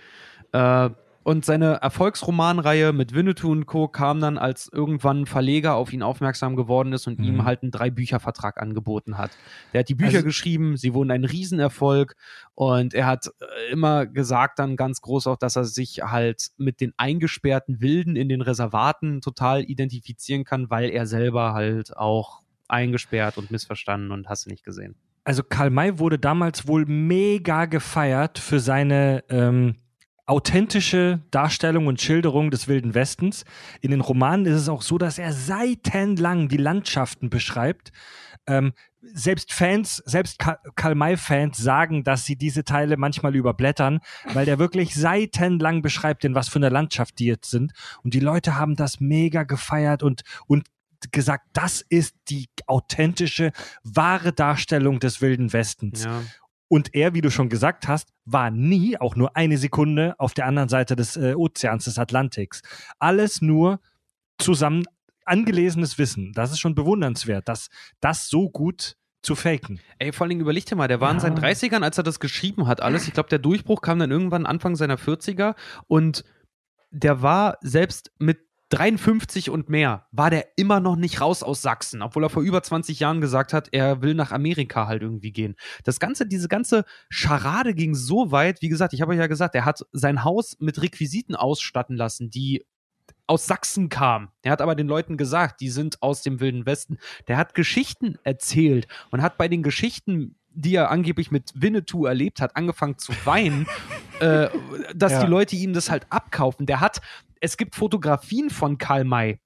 [0.52, 0.90] Äh,
[1.24, 3.88] und seine Erfolgsromanreihe mit Winnetou und Co.
[3.88, 7.24] kam dann, als irgendwann ein Verleger auf ihn aufmerksam geworden ist und Mhm.
[7.24, 9.30] ihm halt einen Drei-Bücher-Vertrag angeboten hat.
[9.72, 12.14] Der hat die Bücher Also- geschrieben, sie wurden ein Riesenerfolg
[12.54, 16.80] und er hat äh, immer gesagt dann ganz groß auch, dass er sich halt mit
[16.80, 23.38] den eingesperrten Wilden in den Reservaten total identifizieren kann, weil er selber halt auch eingesperrt
[23.38, 24.94] und missverstanden und hast du nicht gesehen.
[25.24, 29.76] Also Karl May wurde damals wohl mega gefeiert für seine ähm,
[30.26, 33.44] authentische Darstellung und Schilderung des Wilden Westens.
[33.80, 37.92] In den Romanen ist es auch so, dass er seitenlang die Landschaften beschreibt.
[38.46, 43.98] Ähm, selbst Fans, selbst Ka- Karl May-Fans sagen, dass sie diese Teile manchmal überblättern,
[44.32, 47.72] weil der wirklich seitenlang beschreibt, in was für einer Landschaft die jetzt sind.
[48.04, 50.66] Und die Leute haben das mega gefeiert und, und
[51.10, 53.50] gesagt, das ist die authentische,
[53.82, 56.04] wahre Darstellung des Wilden Westens.
[56.04, 56.22] Ja.
[56.72, 60.46] Und er, wie du schon gesagt hast, war nie, auch nur eine Sekunde, auf der
[60.46, 62.62] anderen Seite des äh, Ozeans, des Atlantiks.
[62.98, 63.78] Alles nur
[64.38, 64.84] zusammen
[65.26, 66.32] angelesenes Wissen.
[66.32, 67.68] Das ist schon bewundernswert, dass
[68.00, 69.80] das so gut zu faken.
[69.98, 71.20] Ey, vor allen Dingen überleg dir mal, der war in Ja.
[71.20, 73.06] seinen 30ern, als er das geschrieben hat, alles.
[73.06, 75.54] Ich glaube, der Durchbruch kam dann irgendwann Anfang seiner 40er
[75.88, 76.24] und
[76.90, 82.00] der war selbst mit 53 und mehr, war der immer noch nicht raus aus Sachsen,
[82.00, 85.56] obwohl er vor über 20 Jahren gesagt hat, er will nach Amerika halt irgendwie gehen.
[85.84, 89.66] Das Ganze, diese ganze Scharade ging so weit, wie gesagt, ich habe ja gesagt, er
[89.66, 92.64] hat sein Haus mit Requisiten ausstatten lassen, die
[93.26, 94.28] aus Sachsen kamen.
[94.42, 96.98] Er hat aber den Leuten gesagt, die sind aus dem Wilden Westen.
[97.28, 102.40] Der hat Geschichten erzählt und hat bei den Geschichten, die er angeblich mit Winnetou erlebt
[102.40, 103.66] hat, angefangen zu weinen,
[104.20, 104.48] äh,
[104.94, 105.24] dass Ja.
[105.24, 106.66] die Leute ihm das halt abkaufen.
[106.66, 107.00] Der hat,
[107.42, 109.38] es gibt Fotografien von Karl May.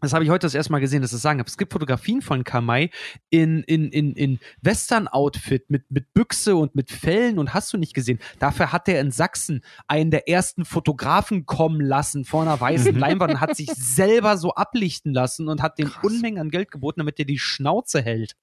[0.00, 1.48] das habe ich heute das erste Mal gesehen, dass ich sagen habe.
[1.48, 2.90] Es gibt Fotografien von Kamai
[3.30, 7.94] in, in, in, in Western-Outfit mit, mit Büchse und mit Fellen und hast du nicht
[7.94, 8.20] gesehen.
[8.38, 13.34] Dafür hat er in Sachsen einen der ersten Fotografen kommen lassen vor einer weißen Leinwand
[13.34, 17.18] und hat sich selber so ablichten lassen und hat den Unmengen an Geld geboten, damit
[17.18, 18.36] er die Schnauze hält.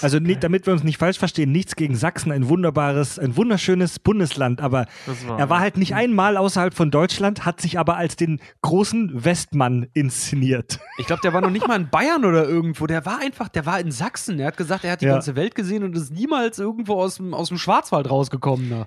[0.00, 3.98] Also nicht, damit wir uns nicht falsch verstehen, nichts gegen Sachsen, ein wunderbares, ein wunderschönes
[3.98, 4.86] Bundesland, aber
[5.26, 9.24] war- er war halt nicht einmal außerhalb von Deutschland, hat sich aber als den großen
[9.24, 10.78] Westmann inszeniert.
[10.98, 12.86] Ich glaube, der war noch nicht mal in Bayern oder irgendwo.
[12.86, 14.38] Der war einfach, der war in Sachsen.
[14.40, 15.12] Er hat gesagt, er hat die Ja.
[15.12, 18.68] ganze Welt gesehen und ist niemals irgendwo aus dem, aus dem Schwarzwald rausgekommen.
[18.68, 18.86] Ne?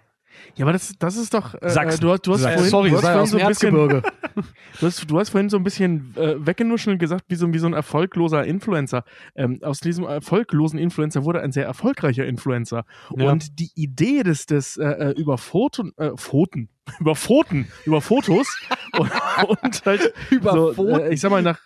[0.55, 1.53] Ja, aber das, das ist doch.
[1.61, 2.01] Äh, Sachsen.
[2.01, 2.69] Du, hast- du hast Sachsen.
[2.69, 3.73] vorhin, sorry, du hast sei vorhin aus so ein bisschen,
[4.79, 7.67] du, hast, du hast vorhin so ein bisschen äh, weggenuschelt gesagt, wie so, wie so
[7.67, 9.03] ein erfolgloser Influencer.
[9.35, 12.85] Ähm, aus diesem erfolglosen Influencer wurde ein sehr erfolgreicher Influencer.
[13.15, 13.31] Ja.
[13.31, 18.47] Und die Idee des, des äh, äh, über Foten, äh, Pfoten, über Pfoten, über Fotos
[18.97, 19.11] und,
[19.47, 21.59] und halt Über so, äh, ich sag mal, nach,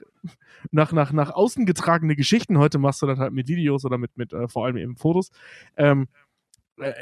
[0.71, 4.17] nach, nach, nach außen getragene Geschichten, heute machst du das halt mit Videos oder mit,
[4.17, 5.29] mit äh, vor allem eben Fotos,
[5.77, 6.05] ähm, äh,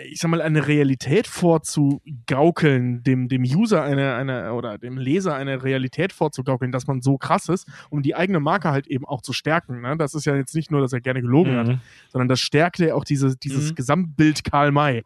[0.06, 5.64] ich sag mal, eine Realität vorzugaukeln, dem, dem User eine, eine oder dem Leser eine
[5.64, 9.34] Realität vorzugaukeln, dass man so krass ist, um die eigene Marke halt eben auch zu
[9.34, 9.82] stärken.
[9.82, 9.98] Ne?
[9.98, 11.80] Das ist ja jetzt nicht nur, dass er gerne gelogen hat,
[12.10, 13.76] sondern das stärkte ja auch diese, dieses Mhm.
[13.76, 15.04] Gesamtbild Karl May.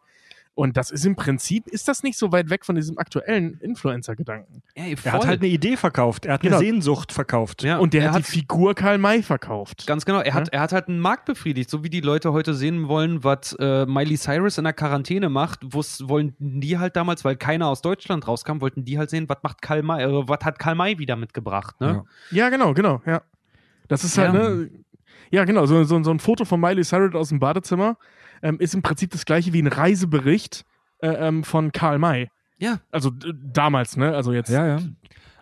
[0.58, 4.60] Und das ist im Prinzip, ist das nicht so weit weg von diesem aktuellen Influencer-Gedanken.
[4.74, 6.56] Er hat halt eine Idee verkauft, er hat Genau.
[6.56, 7.62] eine Sehnsucht verkauft.
[7.62, 9.86] ja, Und der er hat, die Figur Karl May verkauft.
[9.86, 10.18] Ganz genau.
[10.20, 13.22] Er hat, er hat halt einen Markt befriedigt, so wie die Leute heute sehen wollen,
[13.22, 15.60] was äh, Miley Cyrus in der Quarantäne macht.
[15.72, 19.62] wollen die halt damals, weil keiner aus Deutschland rauskam, wollten die halt sehen, was macht
[19.62, 21.80] Karl May, äh, was hat Karl May wieder mitgebracht.
[21.80, 22.02] Ne?
[22.32, 22.36] Ja.
[22.36, 23.22] Ja, genau, genau, ja.
[23.86, 24.48] Das ist halt, Ja.
[24.50, 24.70] ne?
[25.30, 27.96] Ja, genau, so, so, so ein Foto von Miley Cyrus aus dem Badezimmer
[28.42, 30.64] ähm, ist im Prinzip das gleiche wie ein Reisebericht
[31.00, 32.28] äh, ähm, von Karl May.
[32.58, 32.80] Ja.
[32.90, 34.14] Also d- damals, ne?
[34.14, 34.48] Also jetzt.
[34.50, 34.78] Ja, ja.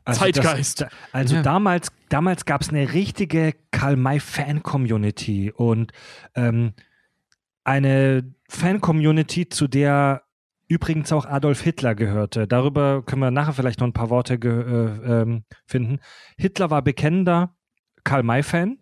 [0.04, 0.82] Also Zeitgeist.
[0.82, 1.42] Das, also Ja.
[1.42, 5.92] damals, damals gab es eine richtige Karl-May-Fan-Community und
[6.34, 6.74] ähm,
[7.64, 10.22] eine Fan-Community, zu der
[10.68, 12.46] übrigens auch Adolf Hitler gehörte.
[12.46, 16.00] Darüber können wir nachher vielleicht noch ein paar Worte äh, ähm, finden.
[16.36, 17.54] Hitler war bekennender
[18.04, 18.78] Karl-May-Fan,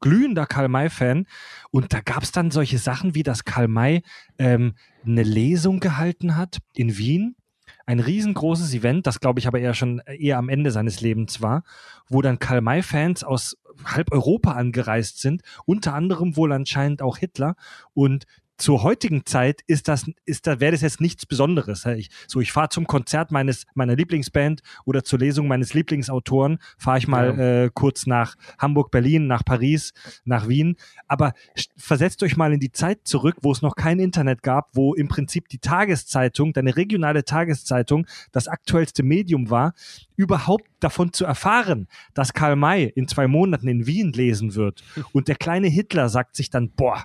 [0.00, 1.26] glühender Karl-May-Fan
[1.70, 4.02] und da gab es dann solche Sachen wie, dass Karl May
[4.38, 4.74] ähm,
[5.04, 7.36] eine Lesung gehalten hat in Wien.
[7.84, 11.62] Ein riesengroßes Event, das glaube ich aber eher schon eher am Ende seines Lebens war,
[12.08, 17.56] wo dann Karl May-Fans aus halb Europa angereist sind, unter anderem wohl anscheinend auch Hitler.
[17.94, 18.26] Und
[18.58, 21.84] zur heutigen Zeit ist das, ist da, wäre das jetzt nichts Besonderes.
[21.86, 26.98] Ich, so, ich fahre zum Konzert meines, meiner Lieblingsband oder zur Lesung meines Lieblingsautoren, fahre
[26.98, 29.92] ich mal äh, kurz nach Hamburg, Berlin, nach Paris,
[30.24, 30.76] nach Wien.
[31.06, 31.34] Aber
[31.76, 35.08] versetzt euch mal in die Zeit zurück, wo es noch kein Internet gab, wo im
[35.08, 39.74] Prinzip die Tageszeitung, deine regionale Tageszeitung, das aktuellste Medium war,
[40.16, 44.82] überhaupt davon zu erfahren, dass Karl May in zwei Monaten in Wien lesen wird.
[45.12, 47.04] Und der kleine Hitler sagt sich dann, boah,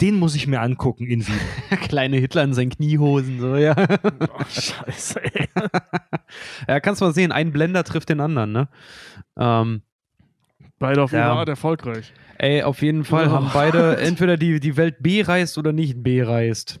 [0.00, 1.40] den muss ich mir angucken in Wien.
[1.88, 3.74] Kleine Hitler in seinen Kniehosen, so, ja.
[3.76, 5.48] Oh, scheiße, ey.
[6.68, 8.68] ja, kannst mal sehen, ein Blender trifft den anderen, ne?
[9.38, 9.82] Ähm,
[10.78, 11.32] Beide auf Ja.
[11.34, 12.12] Art erfolgreich.
[12.38, 13.32] ey, auf jeden Fall Oh.
[13.32, 16.80] haben beide entweder die, die Welt bereist oder nicht bereist.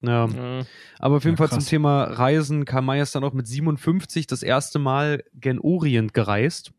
[0.00, 0.26] Ja.
[0.26, 0.64] Äh,
[1.00, 1.64] Aber auf jeden Ja, Fall krass.
[1.64, 2.64] zum Thema Reisen.
[2.64, 6.72] Karl May ist dann auch mit 57 das erste Mal gen Orient gereist.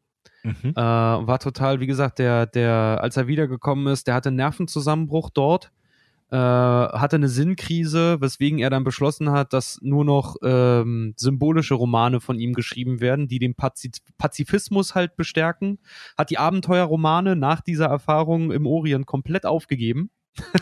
[0.43, 0.71] Mhm.
[0.71, 5.29] Äh, war total, wie gesagt, der, der, als er wiedergekommen ist, der hatte einen Nervenzusammenbruch
[5.29, 5.71] dort,
[6.31, 12.19] äh, hatte eine Sinnkrise, weswegen er dann beschlossen hat, dass nur noch ähm, symbolische Romane
[12.19, 15.79] von ihm geschrieben werden, die den Pazi Pazifismus halt bestärken.
[16.17, 20.09] Hat die Abenteuerromane nach dieser Erfahrung im Orient komplett aufgegeben.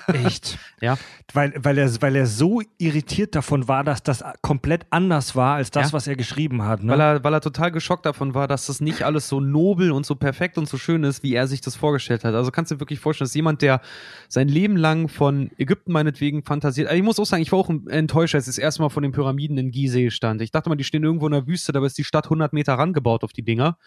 [0.07, 0.57] Echt?
[0.81, 0.97] Ja.
[1.33, 5.69] Weil, weil, er, weil er so irritiert davon war, dass das komplett anders war als
[5.69, 5.93] das, Ja.
[5.93, 6.81] was er geschrieben hat.
[6.83, 6.91] Ne?
[6.93, 10.03] Weil, er, weil er total geschockt davon war, dass das nicht alles so nobel und
[10.03, 12.33] so perfekt und so schön ist, wie er sich das vorgestellt hat.
[12.33, 13.79] Also kannst du dir wirklich vorstellen, dass jemand, der
[14.27, 16.87] sein Leben lang von Ägypten meinetwegen fantasiert.
[16.87, 19.03] Also ich muss auch sagen, ich war auch enttäuscht, als ich das erste Mal von
[19.03, 20.41] den Pyramiden in Gizeh stand.
[20.41, 22.73] Ich dachte mal, die stehen irgendwo in der Wüste, dabei ist die Stadt 100 Meter
[22.73, 23.77] rangebaut auf die Dinger.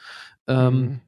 [0.47, 1.01] Ähm, Mhm.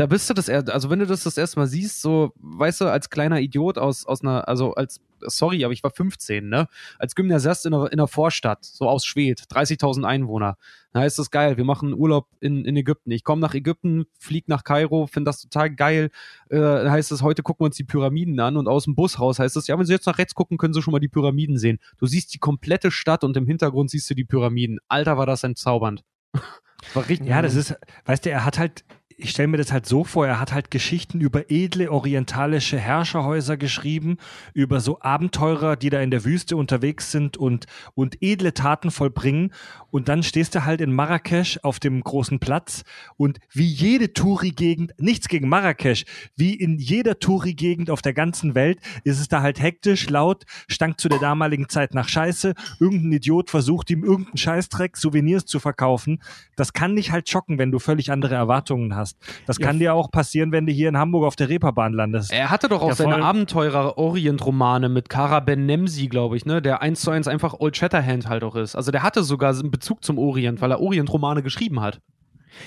[0.00, 2.86] Da bist du das, also wenn du das das erste Mal siehst, so, weißt du,
[2.86, 6.68] als kleiner Idiot aus, aus einer, also als, sorry, aber ich war 15, ne?
[6.98, 10.56] Als Gymnasiast in einer, in einer Vorstadt, so aus Schwedt, 30.000 Einwohner.
[10.94, 13.10] Da ist das geil, wir machen Urlaub in, in Ägypten.
[13.10, 16.08] Ich komme nach Ägypten, flieg nach Kairo, finde das total geil.
[16.48, 19.38] Äh, heißt es, heute gucken wir uns die Pyramiden an und aus dem Bus raus
[19.38, 21.58] heißt es, ja, wenn Sie jetzt nach rechts gucken, können Sie schon mal die Pyramiden
[21.58, 21.78] sehen.
[21.98, 24.78] Du siehst die komplette Stadt und im Hintergrund siehst du die Pyramiden.
[24.88, 26.04] Alter, war das entzaubernd.
[26.94, 27.28] war richtig.
[27.28, 28.82] Ja, das ist, weißt du, er hat halt
[29.22, 33.56] ich stelle mir das halt so vor, er hat halt Geschichten über edle orientalische Herrscherhäuser
[33.56, 34.16] geschrieben,
[34.54, 39.52] über so Abenteurer, die da in der Wüste unterwegs sind und, und edle Taten vollbringen.
[39.90, 42.82] Und dann stehst du halt in Marrakesch auf dem großen Platz
[43.16, 46.04] und wie jede Touri-Gegend, nichts gegen Marrakesch,
[46.36, 51.00] wie in jeder Touri-Gegend auf der ganzen Welt ist es da halt hektisch, laut, stank
[51.00, 52.54] zu der damaligen Zeit nach Scheiße.
[52.78, 56.22] Irgendein Idiot versucht ihm irgendeinen Scheißdreck, Souvenirs zu verkaufen.
[56.56, 59.16] Das kann dich halt schocken, wenn du völlig andere Erwartungen hast.
[59.46, 62.32] Das kann dir auch passieren, wenn du hier in Hamburg auf der Reeperbahn landest.
[62.32, 63.22] Er hatte doch auch Ja, seine.
[63.24, 66.62] Abenteurer-Orient-Romane mit Kara Ben Nemsi, glaube ich, ne?
[66.62, 68.76] Der eins zu eins einfach Old Shatterhand halt auch ist.
[68.76, 72.00] Also der hatte sogar Bezug zum Orient, weil er Orient-Romane geschrieben hat.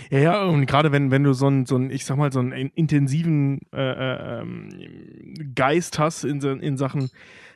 [0.10, 2.40] Ja, ja, und gerade wenn, wenn du so einen, so einen, ich sag mal, so
[2.40, 4.70] einen in- intensiven äh, äh, ähm,
[5.56, 7.10] Geist hast in, in Sachen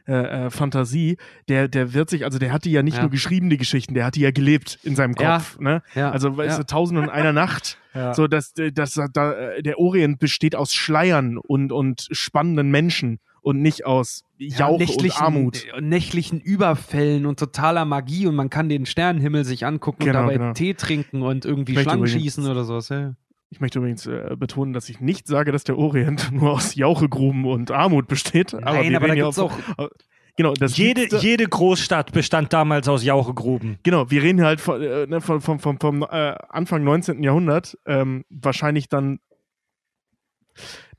[0.08, 1.18] äh, äh, Fantasie,
[1.48, 3.04] der, der wird sich, also der hat die ja nicht Ja.
[3.04, 5.38] nur geschrieben, die Geschichten, der hat die ja gelebt in seinem Ja.
[5.38, 5.58] Kopf.
[5.60, 5.82] Ne?
[5.96, 6.12] Ja.
[6.12, 6.64] Also, weißt ja.
[6.64, 7.78] du, Tausend und einer Nacht.
[7.98, 8.14] Ja.
[8.14, 13.18] So, dass, dass da, äh, der Orient besteht aus Schleiern und, und spannenden Menschen
[13.48, 15.66] und nicht aus Jauch und Armut.
[15.74, 20.26] äh, nächtlichen Überfällen und totaler Magie und man kann den Sternenhimmel sich angucken Genau, und
[20.26, 20.54] dabei genau.
[20.54, 22.90] Tee trinken und irgendwie Schlangen übrigens- schießen oder sowas.
[22.90, 23.14] Ja.
[23.50, 27.46] Ich möchte übrigens äh, betonen, dass ich nicht sage, dass der Orient nur aus Jauchegruben
[27.46, 28.54] und Armut besteht.
[28.54, 29.54] aber Nein, wir aber da ja gibt's auch.
[30.36, 33.80] Genau, das Jede, liebste- jede Großstadt bestand damals aus Jauchegruben.
[33.82, 37.24] Genau, wir reden hier halt von, äh, ne, von, von, von, vom äh, Anfang 19.
[37.24, 37.76] Jahrhundert.
[37.88, 39.20] Ähm, wahrscheinlich dann,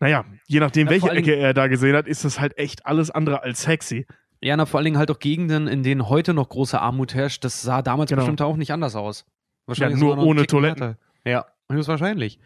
[0.01, 3.11] naja, je nachdem, Ja, welche Ecke er da gesehen hat, ist das halt echt alles
[3.11, 4.07] andere als sexy.
[4.41, 7.45] Ja, na, vor allen Dingen halt auch Gegenden, in denen heute noch große Armut herrscht.
[7.45, 8.21] Das sah damals Genau.
[8.21, 9.27] bestimmt auch nicht anders aus.
[9.75, 10.83] Ja, nur ohne Toiletten.
[10.83, 10.99] härter.
[11.25, 12.39] Ja, höchstwahrscheinlich.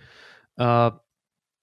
[0.57, 0.91] Äh,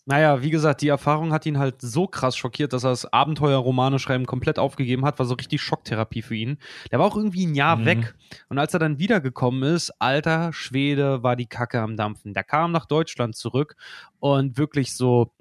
[0.06, 4.00] naja, wie gesagt, die Erfahrung hat ihn halt so krass schockiert, dass er das Abenteuerromane
[4.00, 5.20] schreiben komplett aufgegeben hat.
[5.20, 6.58] War so richtig Schocktherapie für ihn.
[6.92, 7.86] Der war auch irgendwie ein Jahr Mhm.
[7.86, 8.16] weg.
[8.48, 12.34] Und als er dann wiedergekommen ist, alter Schwede, war die Kacke am Dampfen.
[12.34, 13.76] Der kam nach Deutschland zurück
[14.20, 15.32] und wirklich so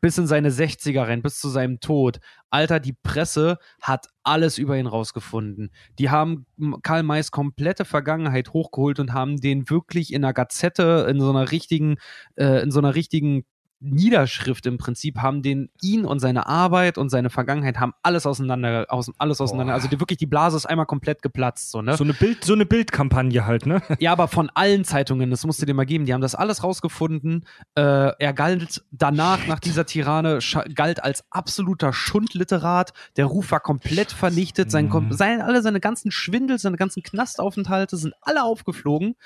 [0.00, 2.20] bis in seine 60er rein, bis zu seinem Tod.
[2.50, 5.70] Alter, die Presse hat alles über ihn rausgefunden.
[5.98, 6.46] Die haben
[6.82, 11.50] Karl Mays komplette Vergangenheit hochgeholt und haben den wirklich in einer Gazette, in so einer
[11.50, 11.96] richtigen,
[12.36, 13.44] äh, in so einer richtigen
[13.80, 18.86] Niederschrift im Prinzip, haben den ihn und seine Arbeit und seine Vergangenheit haben alles auseinander,
[18.88, 19.74] aus, alles auseinander.
[19.74, 21.96] Also die, wirklich die Blase ist einmal komplett geplatzt, so, ne?
[21.96, 23.82] So eine, Bild, so eine Bildkampagne halt, ne?
[23.98, 26.64] Ja, aber von allen Zeitungen, das musst du dir mal geben, die haben das alles
[26.64, 27.44] rausgefunden.
[27.74, 27.82] Äh,
[28.18, 30.38] er galt danach, nach dieser Tirane,
[30.74, 32.92] galt als absoluter Schundliterat.
[33.16, 34.70] Der Ruf war komplett vernichtet.
[34.70, 35.12] Sein, Mhm.
[35.12, 39.16] sein, alle seine ganzen Schwindel, seine ganzen Knastaufenthalte sind alle aufgeflogen.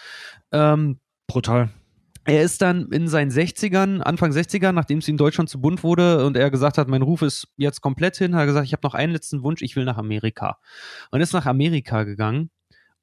[0.53, 1.69] Ähm, Brutal.
[2.29, 6.27] Er ist dann in seinen 60ern, Anfang 60ern, nachdem es ihm Deutschland zu bunt wurde
[6.27, 8.87] und er gesagt hat, mein Ruf ist jetzt komplett hin, hat er gesagt, ich habe
[8.87, 10.59] noch einen letzten Wunsch, ich will nach Amerika.
[11.11, 12.51] Und ist nach Amerika gegangen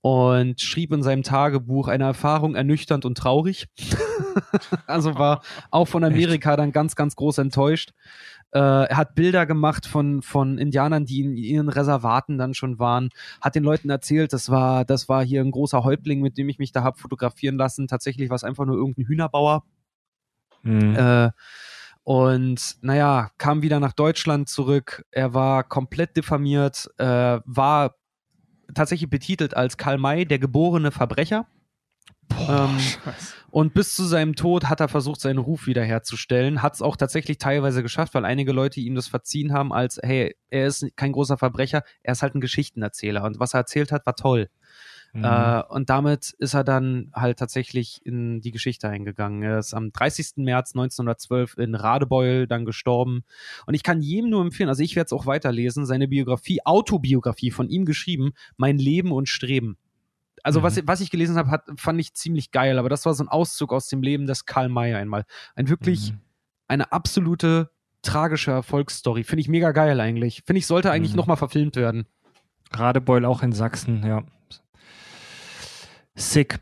[0.01, 3.67] und schrieb in seinem Tagebuch eine Erfahrung ernüchternd und traurig.
[4.87, 5.41] also war
[5.71, 7.93] auch von Amerika dann ganz, ganz groß enttäuscht.
[8.51, 13.09] Äh, er hat Bilder gemacht von, von Indianern, die in ihren Reservaten dann schon waren,
[13.41, 16.59] hat den Leuten erzählt, das war, das war hier ein großer Häuptling, mit dem ich
[16.59, 17.87] mich da hab fotografieren lassen.
[17.87, 19.63] Tatsächlich war es einfach nur irgendein Hühnerbauer.
[20.63, 20.95] Mhm.
[20.95, 21.31] Äh,
[22.03, 25.05] und naja, kam wieder nach Deutschland zurück.
[25.11, 27.95] Er war komplett diffamiert, äh, war
[28.73, 31.47] tatsächlich betitelt als Karl May, der geborene Verbrecher.
[32.47, 32.77] Ähm,
[33.51, 36.61] und bis zu seinem Tod hat er versucht, seinen Ruf wiederherzustellen.
[36.61, 40.35] Hat es auch tatsächlich teilweise geschafft, weil einige Leute ihm das verziehen haben, als, hey,
[40.49, 43.23] er ist kein großer Verbrecher, er ist halt ein Geschichtenerzähler.
[43.23, 44.49] Und was er erzählt hat, war toll.
[45.15, 45.23] Mhm.
[45.23, 49.41] Äh, und damit ist er dann halt tatsächlich in die Geschichte eingegangen.
[49.43, 50.43] Er ist am 30.
[50.43, 53.23] März 1912 in Radebeul dann gestorben.
[53.65, 57.51] Und ich kann jedem nur empfehlen, also ich werde es auch weiterlesen, seine Biografie, Autobiografie
[57.51, 59.77] von ihm geschrieben, Mein Leben und Streben.
[60.45, 63.23] Also was, was ich gelesen habe, hat, fand ich ziemlich geil, aber das war so
[63.23, 65.25] ein Auszug aus dem Leben des Karl May einmal.
[65.55, 66.19] Ein wirklich, Mhm.
[66.67, 67.71] eine absolute
[68.03, 69.23] tragische Erfolgsstory.
[69.23, 70.43] Finde ich mega geil eigentlich.
[70.45, 71.17] Finde ich, sollte eigentlich Mhm.
[71.17, 72.05] nochmal verfilmt werden.
[72.71, 74.23] Radebeul auch in Sachsen, ja.
[76.15, 76.59] Sick.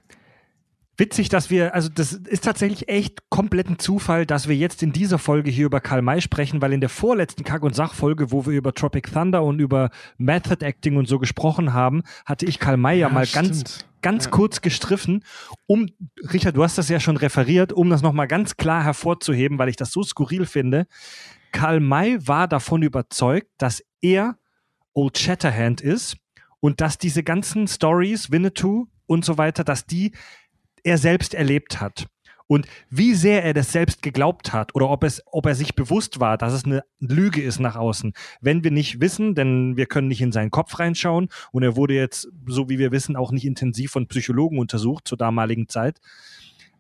[0.96, 5.18] Witzig, dass wir, also das ist tatsächlich echt kompletten Zufall, dass wir jetzt in dieser
[5.18, 8.54] Folge hier über Karl May sprechen, weil in der vorletzten Kack- und Sachfolge, wo wir
[8.54, 13.00] über Tropic Thunder und über Method Acting und so gesprochen haben, hatte ich Karl May
[13.00, 13.88] ja, mal ganz, stimmt.
[14.04, 14.32] ganz Ja.
[14.32, 15.24] kurz gestriffen,
[15.66, 15.88] um,
[16.32, 19.78] Richard, du hast das ja schon referiert, um das nochmal ganz klar hervorzuheben, weil ich
[19.78, 20.86] das so skurril finde.
[21.52, 24.38] Karl May war davon überzeugt, dass er
[24.94, 26.18] Old Shatterhand ist
[26.60, 30.12] und dass diese ganzen Stories, Winnetou und so weiter, dass die
[30.84, 32.08] er selbst erlebt hat.
[32.46, 36.20] Und wie sehr er das selbst geglaubt hat oder ob, es, ob er sich bewusst
[36.20, 38.14] war, dass es eine Lüge ist nach außen.
[38.42, 41.96] Wenn wir nicht wissen, denn wir können nicht in seinen Kopf reinschauen und er wurde
[41.96, 46.00] jetzt, so wie wir wissen, auch nicht intensiv von Psychologen untersucht zur damaligen Zeit.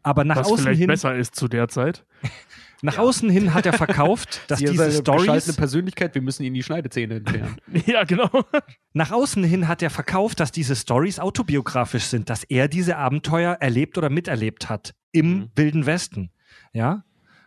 [0.03, 2.05] Aber nach Was außen vielleicht hin, besser ist zu der Zeit.
[2.83, 6.43] nach außen hin hat er verkauft, dass Sie diese eine Stories beschaltene Persönlichkeit, wir müssen
[6.43, 7.57] ihnen die Schneidezähne entfernen.
[7.85, 8.29] ja, genau.
[8.93, 13.53] Nach außen hin hat er verkauft, dass diese Stories autobiografisch sind, dass er diese Abenteuer
[13.59, 15.49] erlebt oder miterlebt hat im Mhm.
[15.55, 16.31] Wilden Westen.
[16.73, 17.03] Ja.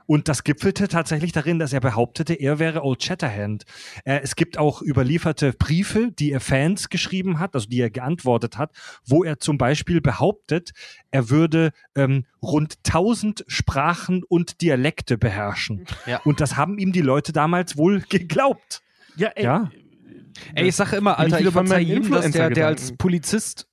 [0.07, 3.65] Und das gipfelte tatsächlich darin, dass er behauptete, er wäre Old Shatterhand.
[4.05, 8.57] Äh, es gibt auch überlieferte Briefe, die er Fans geschrieben hat, also die er geantwortet
[8.57, 8.71] hat,
[9.05, 10.73] wo er zum Beispiel behauptet,
[11.11, 15.85] er würde ähm, rund 1000 Sprachen und Dialekte beherrschen.
[16.07, 16.21] Ja.
[16.25, 18.83] Und das haben ihm die Leute damals wohl geglaubt.
[19.17, 19.71] Ja, ey, Ja.
[20.55, 22.95] Ey, ich sage immer, Alter, ich, wieder bei verzeih meinen jedem, dass der, der als.
[22.97, 23.69] Polizist,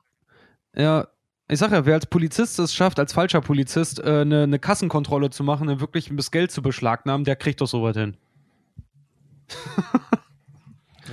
[0.75, 1.07] ja,
[1.53, 5.29] ich sage ja, wer als Polizist es schafft, als falscher Polizist äh, eine, eine Kassenkontrolle
[5.29, 8.17] zu machen, dann wirklich das Geld zu beschlagnahmen, der kriegt doch sowas hin.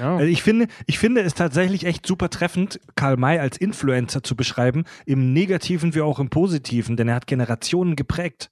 [0.01, 0.17] Ja.
[0.17, 4.35] Also ich finde, ich finde es tatsächlich echt super treffend, Karl May als Influencer zu
[4.35, 8.51] beschreiben, im Negativen wie auch im Positiven, denn er hat Generationen geprägt.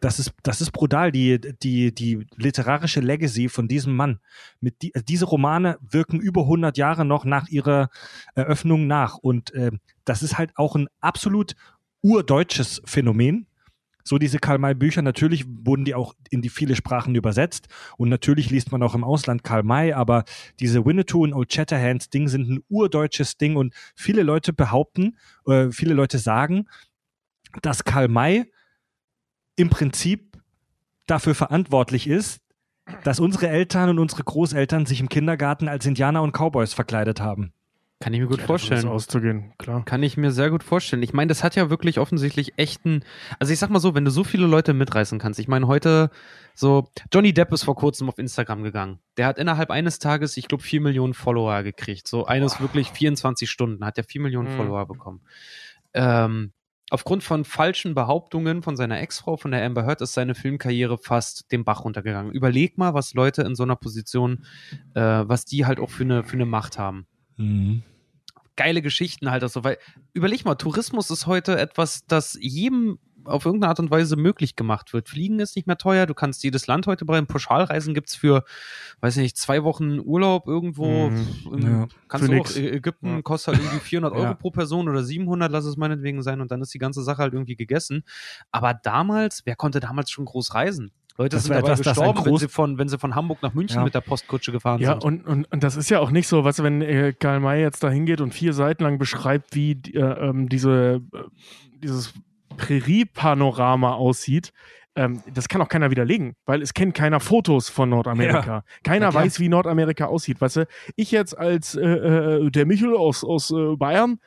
[0.00, 4.20] Das ist, das ist brutal, die, die, die literarische Legacy von diesem Mann.
[4.60, 7.88] Mit die, diese Romane wirken über 100 Jahre noch nach ihrer
[8.34, 9.70] Eröffnung nach und äh,
[10.04, 11.54] das ist halt auch ein absolut
[12.02, 13.46] urdeutsches Phänomen.
[14.04, 18.72] So diese Karl-May-Bücher, natürlich wurden die auch in die viele Sprachen übersetzt und natürlich liest
[18.72, 20.24] man auch im Ausland Karl May, aber
[20.60, 25.16] diese Winnetou und Old Shatterhands Ding sind ein urdeutsches Ding und viele Leute behaupten,
[25.46, 26.66] äh, viele Leute sagen,
[27.60, 28.50] dass Karl May
[29.56, 30.38] im Prinzip
[31.06, 32.40] dafür verantwortlich ist,
[33.04, 37.52] dass unsere Eltern und unsere Großeltern sich im Kindergarten als Indianer und Cowboys verkleidet haben.
[38.02, 38.88] Kann ich mir gut Ja, davon ist vorstellen.
[38.92, 39.84] auszugehen, klar.
[39.84, 41.04] Kann ich mir sehr gut vorstellen.
[41.04, 43.04] Ich meine, das hat ja wirklich offensichtlich echten.
[43.38, 45.38] Also ich sag mal so, wenn du so viele Leute mitreißen kannst.
[45.38, 46.10] Ich meine, heute
[46.56, 48.98] so, Johnny Depp ist vor kurzem auf Instagram gegangen.
[49.16, 52.08] Der hat innerhalb eines Tages, ich glaube, 4 Millionen Follower gekriegt.
[52.08, 54.56] So eines wirklich 24 Stunden hat er 4 Millionen Mhm.
[54.56, 55.20] Follower bekommen.
[55.94, 56.52] Ähm,
[56.90, 61.52] aufgrund von falschen Behauptungen von seiner Ex-Frau, von der Amber Heard, ist seine Filmkarriere fast
[61.52, 62.32] den Bach runtergegangen.
[62.32, 64.44] Überleg mal, was Leute in so einer Position,
[64.94, 67.06] äh, was die halt auch für eine, für eine Macht haben
[68.56, 69.42] geile Geschichten halt.
[69.42, 69.78] Also, weil,
[70.12, 74.92] überleg mal, Tourismus ist heute etwas, das jedem auf irgendeine Art und Weise möglich gemacht
[74.92, 75.08] wird.
[75.08, 77.28] Fliegen ist nicht mehr teuer, du kannst jedes Land heute bereiten.
[77.28, 78.42] Pauschalreisen gibt's für,
[79.00, 81.08] weiß ich nicht, zwei Wochen Urlaub irgendwo.
[81.10, 81.26] Mhm.
[81.52, 81.88] Im, Ja.
[82.08, 82.52] Kannst du nix.
[82.54, 83.22] auch, Ägypten Ja.
[83.22, 84.34] kostet halt irgendwie 400 Euro Ja.
[84.34, 87.32] pro Person oder 700, lass es meinetwegen sein und dann ist die ganze Sache halt
[87.32, 88.02] irgendwie gegessen.
[88.50, 90.90] Aber damals, wer konnte damals schon groß reisen?
[91.18, 93.78] Leute Das sind dabei etwas, gestorben, wenn sie, von, wenn sie von Hamburg nach München
[93.78, 93.84] Ja.
[93.84, 95.04] mit der Postkutsche gefahren Ja, sind.
[95.04, 97.82] und, und, und das ist ja auch nicht so, du, wenn äh, Karl May jetzt
[97.82, 101.18] da hingeht und vier Seiten lang beschreibt, wie äh, ähm, diese, äh,
[101.82, 102.12] dieses
[102.56, 104.52] Prärie-Panorama aussieht,
[104.94, 108.64] ähm, das kann auch keiner widerlegen, weil es kennt keiner Fotos von Nordamerika.
[108.84, 109.24] Keiner Na klar.
[109.24, 110.40] weiß, wie Nordamerika aussieht.
[110.40, 110.66] Weißt du,
[110.96, 114.18] ich jetzt als äh, äh, der Michel aus, aus äh, Bayern,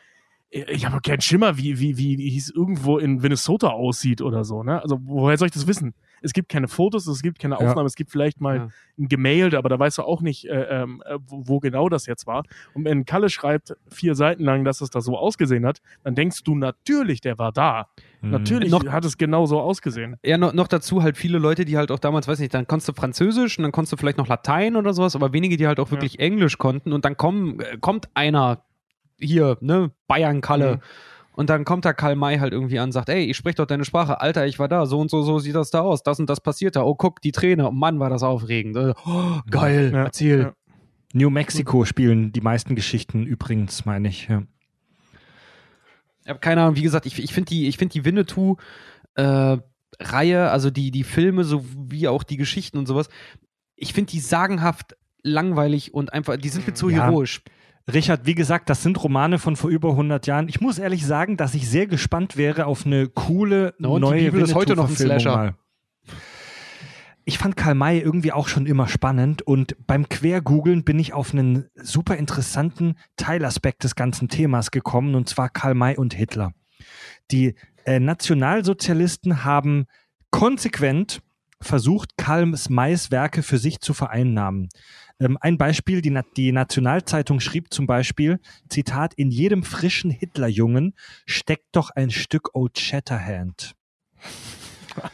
[0.68, 4.64] ich habe keinen Schimmer, wie, wie, wie es irgendwo in Minnesota aussieht oder so.
[4.64, 4.82] Ne?
[4.82, 5.94] Also, woher soll ich das wissen?
[6.22, 7.60] Es gibt keine Fotos, es gibt keine Ja.
[7.68, 8.68] Aufnahmen, es gibt vielleicht mal Ja.
[8.98, 12.06] ein Gemälde, aber da weißt du auch nicht, äh, ähm, äh, wo, wo genau das
[12.06, 12.44] jetzt war.
[12.73, 16.44] Und wenn Kalle schreibt vier Seiten lang, dass es da so ausgesehen hat, dann denkst
[16.44, 17.88] du natürlich, der war da.
[18.22, 18.32] Mhm.
[18.32, 20.15] Natürlich Noch- hat es genau so ausgesehen.
[20.26, 22.90] Ja, noch, noch dazu halt viele Leute, die halt auch damals, weiß nicht, dann konntest
[22.90, 25.80] du Französisch und dann konntest du vielleicht noch Latein oder sowas, aber wenige, die halt
[25.80, 28.64] auch wirklich Englisch konnten und dann kommen, äh, kommt einer
[29.20, 30.76] hier, ne, Bayern Kalle.
[30.76, 30.80] Mhm.
[31.38, 33.66] Und dann kommt da Karl May halt irgendwie an und sagt, ey, ich sprich doch
[33.66, 34.22] deine Sprache.
[34.22, 36.02] Alter, ich war da, so und so, so sieht das da aus.
[36.02, 36.84] Das und das passiert da.
[36.84, 37.68] Oh, guck, die Träne.
[37.68, 38.78] Oh Mann, war das aufregend.
[38.78, 40.40] Äh, Oh, geil, Ja, erzähl.
[40.40, 40.54] ja.
[41.14, 44.28] New Mexico spielen die meisten Geschichten übrigens, meine ich.
[44.30, 44.44] Ja.
[46.24, 50.70] Ich habe keine Ahnung, wie gesagt, ich, ich finde die, ich find die Winnetou-Reihe, also
[50.72, 53.10] die, die Filme sowie auch die Geschichten und sowas,
[53.76, 57.06] ich finde die sagenhaft langweilig und einfach, die sind mir zu Ja.
[57.06, 57.42] heroisch.
[57.91, 60.49] Richard, wie gesagt, das sind Romane von vor über 100 Jahren.
[60.49, 64.07] Ich muss ehrlich sagen, dass ich sehr gespannt wäre auf eine coole Na und, die
[64.07, 65.36] neue Bibel ist heute noch ein Slasher.
[65.36, 65.56] mal.
[67.28, 71.34] Ich fand Karl May irgendwie auch schon immer spannend und beim Quergoogeln bin ich auf
[71.34, 76.53] einen super interessanten Teilaspekt des ganzen Themas gekommen und zwar Karl May und Hitler.
[77.32, 77.56] Die
[77.86, 79.86] äh, Nationalsozialisten haben
[80.30, 81.22] konsequent
[81.62, 84.70] versucht, Karl Mays Werke für sich zu vereinnahmen.
[85.20, 88.40] Ähm, ein Beispiel, die, Na die Nationalzeitung schrieb zum Beispiel,
[88.70, 90.94] Zitat, in jedem frischen Hitlerjungen
[91.26, 93.76] steckt doch ein Stück Old Shatterhand.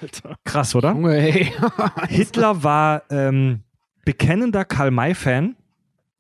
[0.02, 0.36] Alter.
[0.44, 0.92] Krass, oder?
[0.92, 1.52] Junge, ey.
[2.08, 3.62] Hitler war ähm,
[4.06, 5.56] bekennender Karl-May-Fan.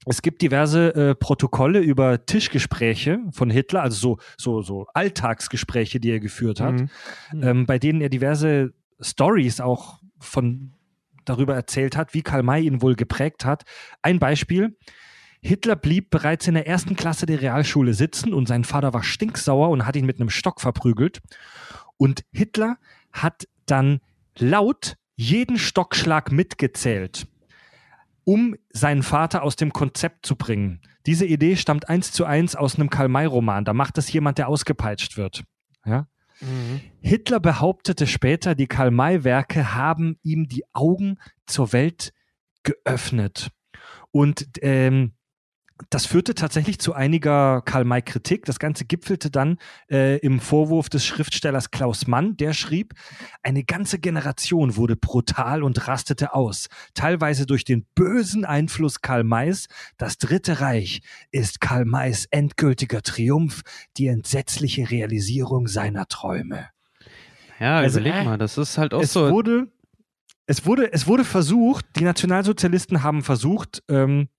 [0.08, 6.10] Es gibt diverse äh, Protokolle über Tischgespräche von Hitler, also so, so, so Alltagsgespräche, die
[6.10, 6.90] er geführt hat, Mhm.
[7.44, 10.74] ähm, bei denen er diverse Stories auch von
[11.32, 13.64] darüber erzählt hat, wie Karl May ihn wohl geprägt hat.
[14.02, 14.78] Ein Beispiel.
[15.41, 19.70] Hitler blieb bereits in der ersten Klasse der Realschule sitzen und sein Vater war stinksauer
[19.70, 21.22] und hat ihn mit einem Stock verprügelt.
[21.98, 22.78] Und Hitler
[23.12, 24.02] hat dann
[24.38, 27.28] laut jeden Stockschlag mitgezählt,
[28.24, 30.82] um seinen Vater aus dem Konzept zu bringen.
[31.06, 33.66] Diese Idee stammt eins zu eins aus einem Karl-May-Roman.
[33.66, 35.44] Da macht das jemand, der ausgepeitscht wird.
[35.86, 36.08] Ja?
[36.41, 36.81] Mhm.
[37.01, 42.13] Hitler behauptete später, die Karl-May-Werke haben ihm die Augen zur Welt
[42.63, 43.51] geöffnet.
[44.11, 45.13] Und ähm,
[45.90, 48.45] das führte tatsächlich zu einiger Karl-May-Kritik.
[48.45, 49.58] Das Ganze gipfelte dann
[49.90, 52.94] äh, im Vorwurf des Schriftstellers Klaus Mann, der schrieb,
[53.44, 59.68] eine ganze Generation wurde brutal und rastete aus, teilweise durch den bösen Einfluss Karl Mays.
[59.98, 61.02] Das Dritte Reich
[61.32, 63.62] ist Karl Mays endgültiger Triumph,
[63.98, 66.70] die entsetzliche Realisierung seiner Träume.
[67.60, 69.30] Ja, Also, überleg äh, mal, das ist halt auch Es so.
[69.30, 69.68] wurde,
[70.48, 74.30] es wurde, es wurde versucht, die Nationalsozialisten haben versucht, ähm,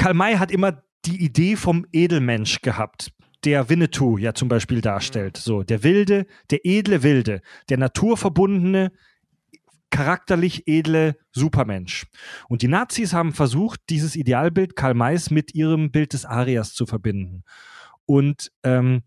[0.00, 3.12] Karl May hat immer die Idee vom Edelmensch gehabt,
[3.44, 5.36] der Winnetou ja zum Beispiel darstellt.
[5.36, 8.92] So, der wilde, der edle Wilde, der naturverbundene,
[9.90, 12.06] charakterlich edle Supermensch.
[12.48, 16.86] Und die Nazis haben versucht, dieses Idealbild Karl Mays mit ihrem Bild des Arias zu
[16.86, 17.44] verbinden.
[18.06, 19.02] Und ähm,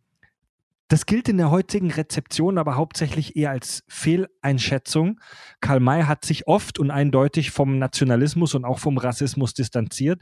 [0.93, 5.19] das gilt in der heutigen Rezeption aber hauptsächlich eher als Fehleinschätzung.
[5.59, 10.21] Karl May hat sich oft und eindeutig vom Nationalismus und auch vom Rassismus distanziert.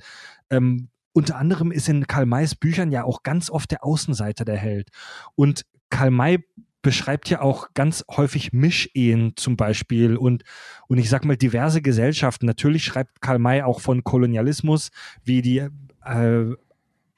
[0.50, 4.56] Ähm, unter anderem ist in Karl Mays Büchern ja auch ganz oft der Außenseiter der
[4.56, 4.88] Held.
[5.36, 6.40] Und Karl May
[6.82, 10.44] beschreibt ja auch ganz häufig Mischehen zum Beispiel und,
[10.88, 12.46] und ich sag mal diverse Gesellschaften.
[12.46, 14.92] Natürlich schreibt Karl May auch von Kolonialismus,
[15.26, 15.68] wie die,
[16.06, 16.46] äh,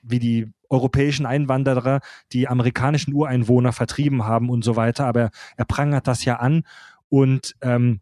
[0.01, 2.01] wie die europäischen Einwanderer
[2.33, 6.63] die amerikanischen Ureinwohner vertrieben haben und so weiter, aber er prangert das ja an
[7.09, 8.01] und ähm,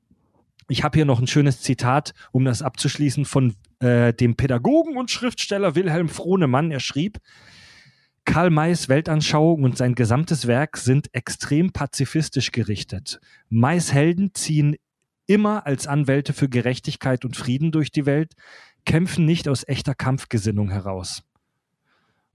[0.71, 5.11] ich habe hier noch ein schönes Zitat, um das abzuschließen, von äh, dem Pädagogen und
[5.11, 6.71] Schriftsteller Wilhelm Frohnemann.
[6.71, 7.17] Er schrieb,
[8.23, 13.19] Karl Mays Weltanschauung und sein gesamtes Werk sind extrem pazifistisch gerichtet.
[13.49, 14.77] Mays Helden ziehen
[15.27, 18.33] immer als Anwälte für Gerechtigkeit und Frieden durch die Welt,
[18.85, 21.23] kämpfen nicht aus echter Kampfgesinnung heraus.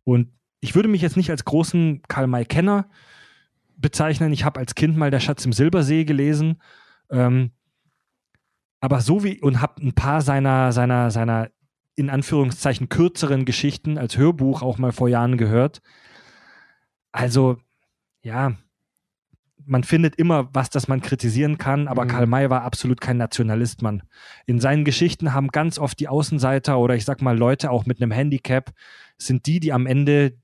[0.07, 0.29] Und
[0.61, 2.89] ich würde mich jetzt nicht als großen Karl May-Kenner
[3.77, 4.33] bezeichnen.
[4.33, 6.63] Ich habe als Kind mal Der Schatz im Silbersee gelesen.
[7.11, 7.51] Ähm,
[8.81, 11.51] aber so wie und habe ein paar seiner, seiner, seiner
[11.97, 15.83] in Anführungszeichen kürzeren Geschichten als Hörbuch auch mal vor Jahren gehört.
[17.11, 17.59] Also,
[18.23, 18.53] ja,
[19.65, 22.09] man findet immer was, das man kritisieren kann, aber Mhm.
[22.09, 24.05] Karl May war absolut kein Nationalist, Mann.
[24.47, 28.01] In seinen Geschichten haben ganz oft die Außenseiter oder ich sag mal Leute auch mit
[28.01, 28.73] einem Handicap,
[29.19, 30.35] sind die, die am Ende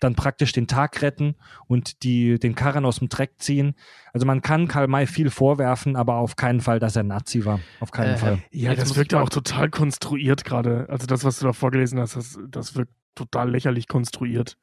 [0.00, 1.36] dann praktisch den Tag retten
[1.68, 3.74] und die den Karren aus dem Dreck ziehen.
[4.12, 7.60] Also man kann Karl May viel vorwerfen, aber auf keinen Fall, dass er Nazi war.
[7.78, 8.38] Auf keinen Äh, Fall.
[8.50, 10.86] Ja, Jetzt das wirkt ja auch total konstruiert gerade.
[10.88, 14.56] Also das, was du da vorgelesen hast, das, das wirkt total lächerlich konstruiert.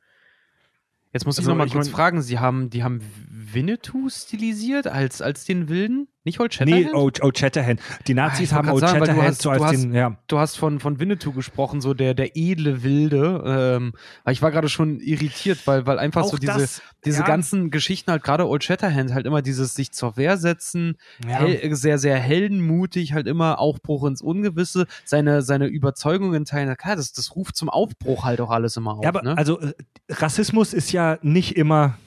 [1.13, 2.99] Jetzt muss ich Also, noch mal ich kurz mein- fragen, Sie haben, die haben
[3.29, 6.07] Winnetou stilisiert als, als den Wilden?
[6.25, 6.95] Nicht Old Nee, Shatterhand?
[6.95, 7.79] Old, Old Shatterhand.
[8.07, 9.93] Die Nazis Ah, ich wollt haben Old sagen, Shatterhand hast- so als du hast- den,
[9.93, 10.17] ja.
[10.27, 13.43] Du hast von, von Winnetou gesprochen, so der, der edle Wilde.
[13.45, 13.93] Ähm,
[14.29, 17.25] ich war gerade schon irritiert, weil, weil einfach so Auch diese, das, diese ja.
[17.25, 21.37] ganzen Geschichten halt gerade Old Shatterhand halt immer dieses sich zur Wehr setzen, Ja.
[21.39, 26.75] hel sehr, sehr heldenmutig, halt immer Aufbruch ins Ungewisse, seine, seine Überzeugungen teilen.
[26.75, 29.03] Klar, das, das ruft zum Aufbruch halt auch alles immer auf.
[29.03, 29.37] Ja, aber ne?
[29.37, 29.73] also äh,
[30.09, 31.97] Rassismus ist ja nicht immer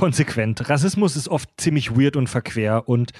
[0.00, 0.70] konsequent.
[0.70, 3.12] Rassismus ist oft ziemlich weird und verquer und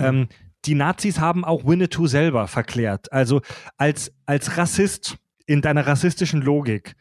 [0.00, 0.28] ähm,
[0.64, 3.12] die Nazis haben auch Winnetou selber verklärt.
[3.12, 3.42] Also
[3.76, 6.94] als, als Rassist in deiner rassistischen Logik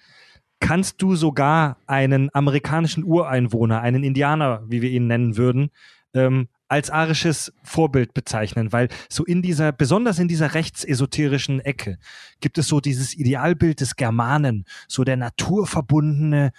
[0.60, 5.70] kannst du sogar einen amerikanischen Ureinwohner, einen Indianer, wie wir ihn nennen würden,
[6.14, 12.00] ähm, als arisches Vorbild bezeichnen, weil so in dieser, besonders in dieser rechtsesoterischen Ecke,
[12.42, 16.52] gibt es so dieses Idealbild des Germanen, so der naturverbundene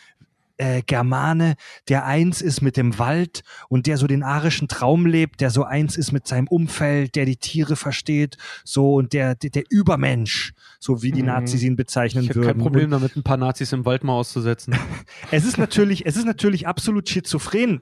[0.57, 1.55] äh, Germane,
[1.89, 5.65] der eins ist mit dem Wald und der so den arischen Traum lebt, der so
[5.65, 10.53] eins ist mit seinem Umfeld, der die Tiere versteht, so und der, der, der Übermensch,
[10.81, 11.29] so wie die Mhm.
[11.29, 12.49] Nazis ihn bezeichnen ich habe würden.
[12.49, 14.75] kein Problem damit, ein paar Nazis im Wald mal auszusetzen.
[15.31, 17.81] Es ist natürlich, es ist natürlich absolut schizophren,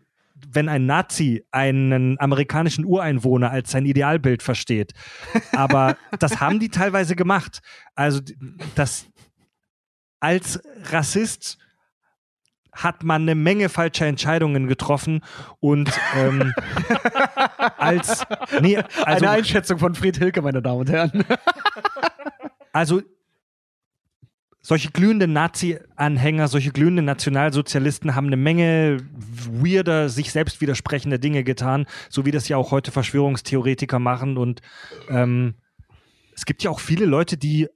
[0.52, 4.92] wenn ein Nazi einen amerikanischen Ureinwohner als sein Idealbild versteht.
[5.52, 7.60] Aber das haben die teilweise gemacht.
[7.94, 8.20] Also
[8.74, 9.06] das
[10.20, 10.60] als
[10.90, 11.58] Rassist
[12.72, 15.22] hat man eine Menge falscher Entscheidungen getroffen
[15.58, 16.52] und ähm,
[17.76, 18.24] als
[18.60, 21.24] nee, also, Eine Einschätzung von Fried Hilke, meine Damen und Herren.
[22.72, 23.02] also
[24.62, 28.98] solche glühenden Nazi-Anhänger, solche glühenden Nationalsozialisten haben eine Menge
[29.50, 34.36] weirder, sich selbst widersprechende Dinge getan, so wie das ja auch heute Verschwörungstheoretiker machen.
[34.36, 34.60] Und
[35.08, 35.54] ähm,
[36.34, 37.68] es gibt ja auch viele Leute, die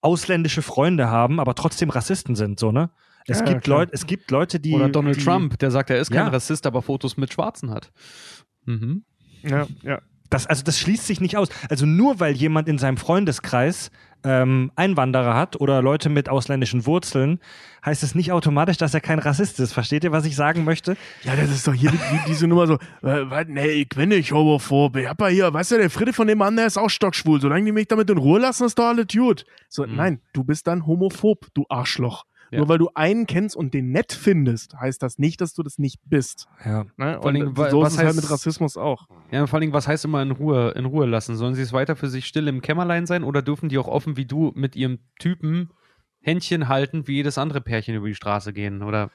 [0.00, 2.90] ausländische Freunde haben, aber trotzdem Rassisten sind, so, ne?
[3.28, 3.66] Es, Ja, gibt.
[3.66, 4.72] Leut, es gibt Leute, die.
[4.72, 6.28] Oder Donald die, Trump, der sagt, er ist kein Ja.
[6.28, 7.90] Rassist, aber Fotos mit Schwarzen hat.
[8.64, 9.04] Mhm.
[9.42, 10.00] Ja, ja.
[10.28, 11.48] Das, also das schließt sich nicht aus.
[11.70, 13.92] Also nur weil jemand in seinem Freundeskreis
[14.24, 17.38] ähm, Einwanderer hat oder Leute mit ausländischen Wurzeln,
[17.84, 19.72] heißt es nicht automatisch, dass er kein Rassist ist.
[19.72, 20.96] Versteht ihr, was ich sagen möchte?
[21.22, 24.08] Ja, das ist doch hier die, die, diese Nummer so, äh, was, nee, ich bin
[24.08, 24.96] nicht homophob.
[24.96, 27.40] Ich hab ja hier, weißt du, der Friede von dem Mann, der ist auch stockschwul.
[27.40, 29.44] Solange die mich damit in Ruhe lassen, ist doch alles gut.
[29.68, 29.94] So, Mhm.
[29.94, 32.24] nein, du bist dann homophob, du Arschloch.
[32.56, 32.60] Ja.
[32.60, 35.78] Nur weil du einen kennst und den nett findest, heißt das nicht, dass du das
[35.78, 36.48] nicht bist.
[36.64, 36.84] Ja.
[36.96, 37.18] Ne?
[37.22, 39.06] Vor wa- so was ist es halt heißt- mit Rassismus auch.
[39.30, 41.36] Ja, und vor allem, was heißt immer in Ruhe, in Ruhe lassen?
[41.36, 44.16] Sollen sie es weiter für sich still im Kämmerlein sein oder dürfen die auch offen
[44.16, 45.70] wie du mit ihrem Typen
[46.20, 48.82] Händchen halten, wie jedes andere Pärchen über die Straße gehen?
[48.82, 49.10] Oder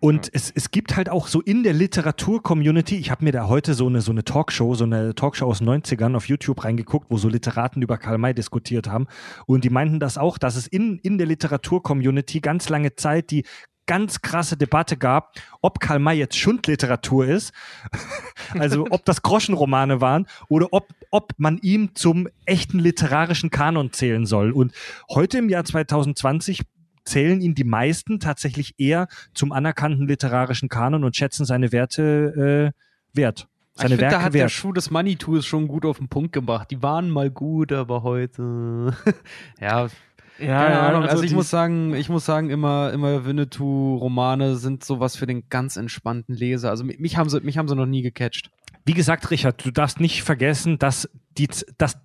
[0.00, 3.74] Und es, es gibt halt auch so in der Literatur-Community, ich habe mir da heute
[3.74, 7.18] so eine, so eine Talkshow, so eine Talkshow aus den 90ern auf YouTube reingeguckt, wo
[7.18, 9.08] so Literaten über Karl May diskutiert haben.
[9.46, 13.44] Und die meinten das auch, dass es in, in der Literatur-Community ganz lange Zeit die
[13.86, 17.52] ganz krasse Debatte gab, ob Karl May jetzt Schundliteratur ist,
[18.56, 24.26] also ob das Groschenromane waren oder ob, ob man ihm zum echten literarischen Kanon zählen
[24.26, 24.52] soll.
[24.52, 24.72] Und
[25.10, 26.62] heute im Jahr 2020
[27.08, 33.16] zählen ihn die meisten tatsächlich eher zum anerkannten literarischen Kanon und schätzen seine Werte äh,
[33.16, 33.48] wert.
[33.74, 34.50] Seine ich finde, da Werke hat der wert.
[34.50, 36.70] Schuh des Manitou es schon gut auf den Punkt gebracht.
[36.70, 38.92] Die waren mal gut, aber heute.
[39.60, 39.88] ja,
[40.40, 41.02] Ja, keine Ahnung.
[41.04, 45.48] Also, ich die- muss sagen, ich muss sagen, immer, immer Winnetou-Romane sind sowas für den
[45.48, 46.70] ganz entspannten Leser.
[46.70, 48.50] Also mich haben sie, mich haben sie noch nie gecatcht.
[48.84, 51.98] Wie gesagt, Richard, du darfst nicht vergessen, dass die, dass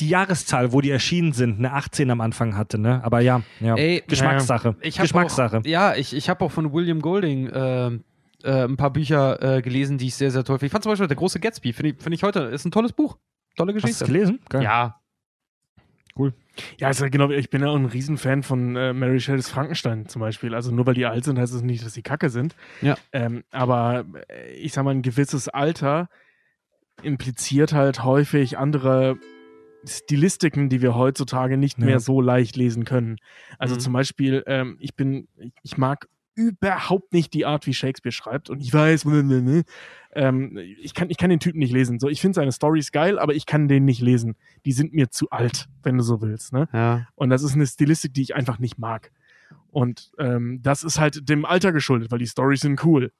[0.00, 3.02] die Jahreszahl, wo die erschienen sind, eine 18 am Anfang hatte, ne?
[3.04, 3.76] Aber ja, ja.
[3.76, 4.76] Ey, Geschmackssache.
[4.80, 5.58] Ich hab Geschmackssache.
[5.58, 7.86] Auch, ja, ich, ich habe auch von William Golding äh,
[8.42, 10.66] äh, ein paar Bücher äh, gelesen, die ich sehr, sehr toll finde.
[10.66, 12.92] Ich fand zum Beispiel Der große Gatsby, finde ich, find ich heute, ist ein tolles
[12.92, 13.18] Buch.
[13.56, 14.12] Tolle Hast du es Geschichte.
[14.12, 14.40] gelesen?
[14.48, 14.62] Geil.
[14.62, 15.00] Ja,
[16.78, 20.06] Ja, ist ja genau, ich bin ja auch ein Riesenfan von äh, Mary Shelleys Frankenstein
[20.08, 20.54] zum Beispiel.
[20.54, 22.54] Also nur weil die alt sind, heißt es nicht, dass sie kacke sind.
[22.82, 22.96] Ja.
[23.12, 26.08] Ähm, aber äh, ich sag mal, ein gewisses Alter
[27.02, 29.16] impliziert halt häufig andere
[29.86, 31.84] Stilistiken, die wir heutzutage nicht Ja.
[31.86, 33.16] mehr so leicht lesen können.
[33.58, 33.80] Also Mhm.
[33.80, 35.28] zum Beispiel, ähm, ich bin,
[35.62, 38.48] ich mag überhaupt nicht die Art, wie Shakespeare schreibt.
[38.50, 39.04] Und ich weiß,
[40.14, 41.98] ähm, ich, kann, ich kann den Typen nicht lesen.
[41.98, 44.36] So, ich finde seine Stories geil, aber ich kann den nicht lesen.
[44.64, 46.52] Die sind mir zu alt, wenn du so willst.
[46.52, 46.68] Ne?
[46.72, 47.06] ja.
[47.14, 49.12] Und das ist eine Stilistik, die ich einfach nicht mag.
[49.70, 53.12] Und ähm, das ist halt dem Alter geschuldet, weil die Stories sind cool.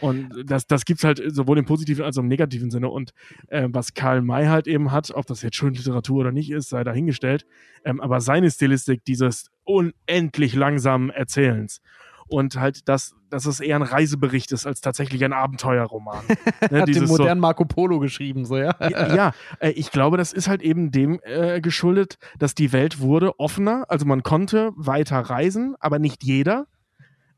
[0.00, 2.88] Und das, das gibt's halt sowohl im positiven als auch im negativen Sinne.
[2.88, 3.12] Und
[3.48, 6.70] äh, was Karl May halt eben hat, ob das jetzt schön Literatur oder nicht ist,
[6.70, 7.44] sei dahingestellt.
[7.84, 11.80] Ähm, aber seine Stilistik dieses unendlich langsamen Erzählens
[12.28, 16.22] und halt, dass, dass es eher ein Reisebericht ist als tatsächlich ein Abenteuerroman.
[16.70, 18.74] Ne, Hat den dieses so- modernen Marco Polo geschrieben, so, ja.
[18.80, 23.00] ja, ja, äh, ich glaube, das ist halt eben dem äh, geschuldet, dass die Welt
[23.00, 23.84] wurde offener.
[23.88, 26.66] Also man konnte weiter reisen, aber nicht jeder.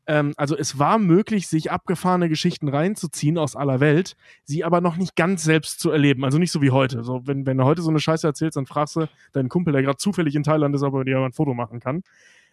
[0.07, 4.97] Ähm, also es war möglich, sich abgefahrene Geschichten reinzuziehen aus aller Welt, sie aber noch
[4.97, 6.23] nicht ganz selbst zu erleben.
[6.23, 7.03] Also nicht so wie heute.
[7.03, 9.81] So, wenn, wenn du heute so eine Scheiße erzählst, dann fragst du deinen Kumpel, der
[9.81, 12.03] gerade zufällig in Thailand ist, ob er dir mal ein Foto machen kann.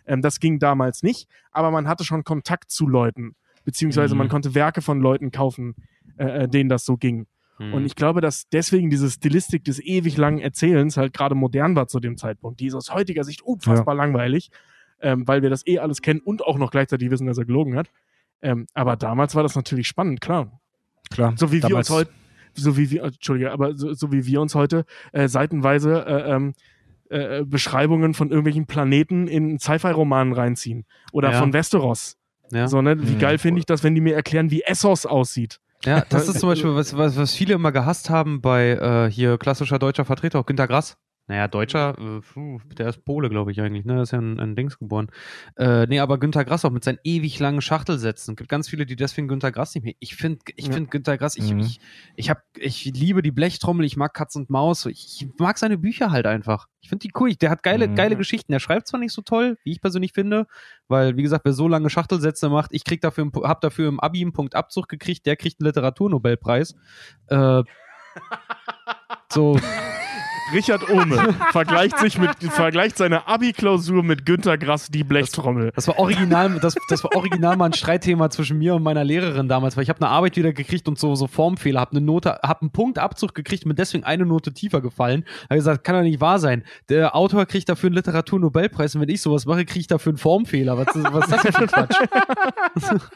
[0.07, 3.35] Ähm, das ging damals nicht, aber man hatte schon Kontakt zu Leuten,
[3.65, 4.19] beziehungsweise Mhm.
[4.19, 5.75] man konnte Werke von Leuten kaufen,
[6.17, 7.27] äh, äh, denen das so ging.
[7.59, 7.75] Hm.
[7.75, 11.87] Und ich glaube, dass deswegen diese Stilistik des ewig langen Erzählens halt gerade modern war
[11.87, 12.61] zu dem Zeitpunkt.
[12.61, 14.51] Die ist aus heutiger Sicht unfassbar langweilig,
[15.03, 17.77] ähm, weil wir das eh alles kennen und auch noch gleichzeitig wissen, dass er gelogen
[17.77, 17.91] hat.
[18.41, 20.61] Ähm, aber damals war das natürlich spannend, klar.
[21.11, 21.35] Klar.
[21.37, 22.11] So wie wir Damals- uns heute,
[22.55, 26.55] so wie wir, Entschuldige, aber so, so wie wir uns heute äh, seitenweise äh, ähm,
[27.11, 30.85] äh, Beschreibungen von irgendwelchen Planeten in Sci-Fi-Romanen reinziehen.
[31.13, 31.39] Oder Ja.
[31.39, 32.17] von Westeros.
[32.51, 32.69] ja.
[32.69, 32.97] So, ne?
[33.07, 33.19] Wie Mhm.
[33.19, 35.59] geil finde ich das, wenn die mir erklären, wie Essos aussieht.
[35.85, 39.37] ja, das ist zum Beispiel, was, was, was viele immer gehasst haben bei äh, hier
[39.39, 40.97] klassischer deutscher Vertreter, auch Günter Grass.
[41.29, 43.95] Naja, Deutscher, äh, puh, der ist Pole, glaube ich eigentlich, ne?
[43.95, 45.09] Der ist ja in, in Dings geboren.
[45.57, 48.35] Äh, nee, aber Günter Grass auch mit seinen ewig langen Schachtelsätzen.
[48.35, 49.95] Gibt ganz viele, die deswegen Günter Grass nicht mehr.
[50.01, 50.73] Ich finde ich Ja.
[50.73, 51.61] find Günter Grass, ich, Mhm.
[51.61, 51.81] ich,
[52.17, 54.85] ich, hab, ich liebe die Blechtrommel, ich mag Katz und Maus.
[54.87, 56.67] Ich, ich mag seine Bücher halt einfach.
[56.81, 57.33] Ich finde die cool.
[57.37, 57.95] Der hat geile, Mhm.
[57.95, 58.51] geile Geschichten.
[58.51, 60.47] Der schreibt zwar nicht so toll, wie ich persönlich finde,
[60.89, 64.23] weil, wie gesagt, wer so lange Schachtelsätze macht, ich krieg dafür, hab dafür im Abi
[64.23, 66.75] einen Punkt Abzug gekriegt, der kriegt einen Literaturnobelpreis.
[67.29, 67.63] Äh,
[69.33, 69.57] so,
[70.53, 75.73] Richard Ohme vergleicht sich mit, vergleicht seine Abi-Klausur mit Günter Grass, die Blechtrommel.
[75.75, 79.49] das war original, das, das war original mal ein Streitthema zwischen mir und meiner Lehrerin
[79.49, 82.39] damals, weil ich habe eine Arbeit wieder gekriegt und so, so Formfehler, habe eine Note,
[82.43, 85.25] habe einen Punktabzug gekriegt, bin deswegen eine Note tiefer gefallen.
[85.45, 86.65] Habe gesagt, kann doch nicht wahr sein.
[86.89, 90.19] Der Autor kriegt dafür einen Literaturnobelpreis und wenn ich sowas mache, kriege ich dafür einen
[90.19, 90.77] Formfehler.
[90.79, 93.01] Was, ist- was ist das denn für ein Quatsch?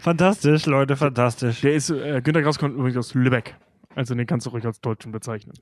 [0.00, 1.60] Fantastisch, Leute, fantastisch.
[1.60, 3.56] Der ist, äh, Günter Grass kommt übrigens aus Lübeck.
[3.94, 5.54] Also den kannst du ruhig als Deutschen bezeichnen.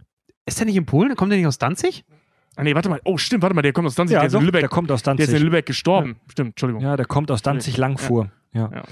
[0.47, 1.15] Ist der nicht in Polen?
[1.17, 2.05] Kommt der nicht aus Danzig?
[2.57, 3.01] Ah, nee, warte mal.
[3.05, 4.15] Oh, stimmt, warte mal, der kommt aus Danzig.
[4.15, 5.37] Ja, der, ist doch, in Lübeck, der kommt aus der ist Danzig.
[5.37, 6.17] in Lübeck gestorben.
[6.29, 6.83] Stimmt, Entschuldigung.
[6.83, 8.31] Ja, der kommt aus Danzig Langfuhr.
[8.53, 8.71] Ja.
[8.73, 8.83] Ja.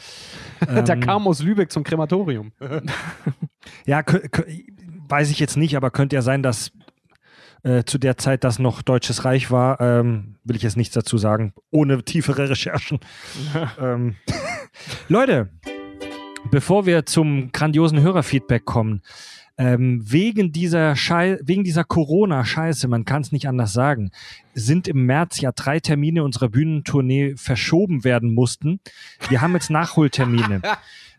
[0.83, 2.53] Der Ähm, kam aus Lübeck zum Krematorium.
[3.87, 4.03] Ja,
[5.09, 6.71] weiß ich jetzt nicht, aber könnte ja sein, dass
[7.63, 9.81] äh, zu der Zeit das noch Deutsches Reich war.
[9.81, 13.01] Ähm, will ich jetzt nichts dazu sagen, ohne tiefere Recherchen.
[13.81, 14.17] ähm,
[15.09, 15.49] Leute,
[16.51, 19.01] bevor wir zum grandiosen Hörerfeedback kommen,
[19.57, 24.11] ähm, wegen dieser Schei wegen dieser Corona-Scheiße, man kann es nicht anders sagen,
[24.55, 28.81] sind im März ja drei Termine unserer Bühnentournee verschoben werden mussten.
[29.29, 30.63] Wir haben jetzt Nachholtermine.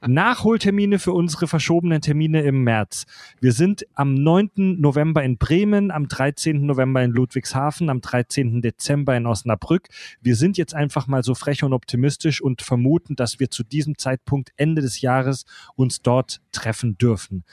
[0.08, 3.06] Nachholtermine für unsere verschobenen Termine im März.
[3.40, 4.80] Wir sind am 9.
[4.80, 6.66] November in Bremen, am 13.
[6.66, 8.62] November in Ludwigshafen, am 13.
[8.62, 9.88] Dezember in Osnabrück.
[10.22, 13.98] Wir sind jetzt einfach mal so frech und optimistisch und vermuten, dass wir zu diesem
[13.98, 15.46] Zeitpunkt Ende des Jahres
[15.76, 17.44] uns dort treffen dürfen.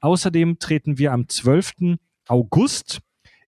[0.00, 1.98] Außerdem treten wir am 12.
[2.28, 3.00] August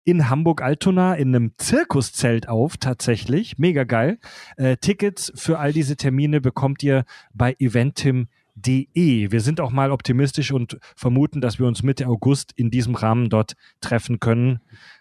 [0.04, 3.58] in Hamburg-Altona in einem Zirkuszelt auf, tatsächlich.
[3.58, 4.18] Mega geil.
[4.56, 9.30] Äh, Tickets für all diese Termine bekommt ihr bei eventim.de.
[9.30, 13.28] Wir sind auch mal optimistisch und vermuten, dass wir uns Mitte August in diesem Rahmen
[13.28, 14.60] dort treffen können.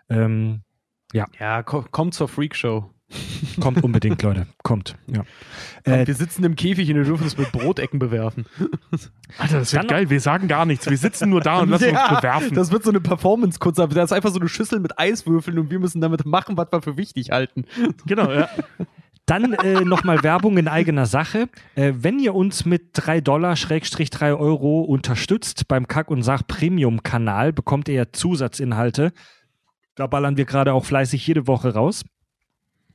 [0.10, 0.62] Ähm,
[1.40, 2.94] Ja, ko kommt zur Freakshow.
[3.60, 4.48] Kommt unbedingt, Leute.
[4.64, 4.95] Kommt.
[5.07, 5.23] Ja.
[5.84, 8.45] Äh, wir sitzen im Käfig und wir dürfen uns mit Brotecken bewerfen.
[9.38, 10.10] Alter, das wird Dann- geil.
[10.10, 10.90] Wir sagen gar nichts.
[10.90, 12.53] Wir sitzen nur da und lassen uns bewerfen.
[12.56, 13.77] Das wird so eine Performance kurz.
[13.77, 16.81] Da ist einfach so eine Schüssel mit Eiswürfeln und wir müssen damit machen, was wir
[16.81, 17.65] für wichtig halten.
[18.06, 18.48] genau, ja.
[19.26, 21.49] Dann äh, nochmal Werbung in eigener Sache.
[21.76, 27.53] Äh, wenn ihr uns mit 3 Dollar, Schrägstrich 3 Euro unterstützt beim Kack- und Sach-Premium-Kanal,
[27.53, 29.14] bekommt ihr ja Zusatzinhalte.
[29.94, 32.03] Da ballern wir gerade auch fleißig jede Woche raus.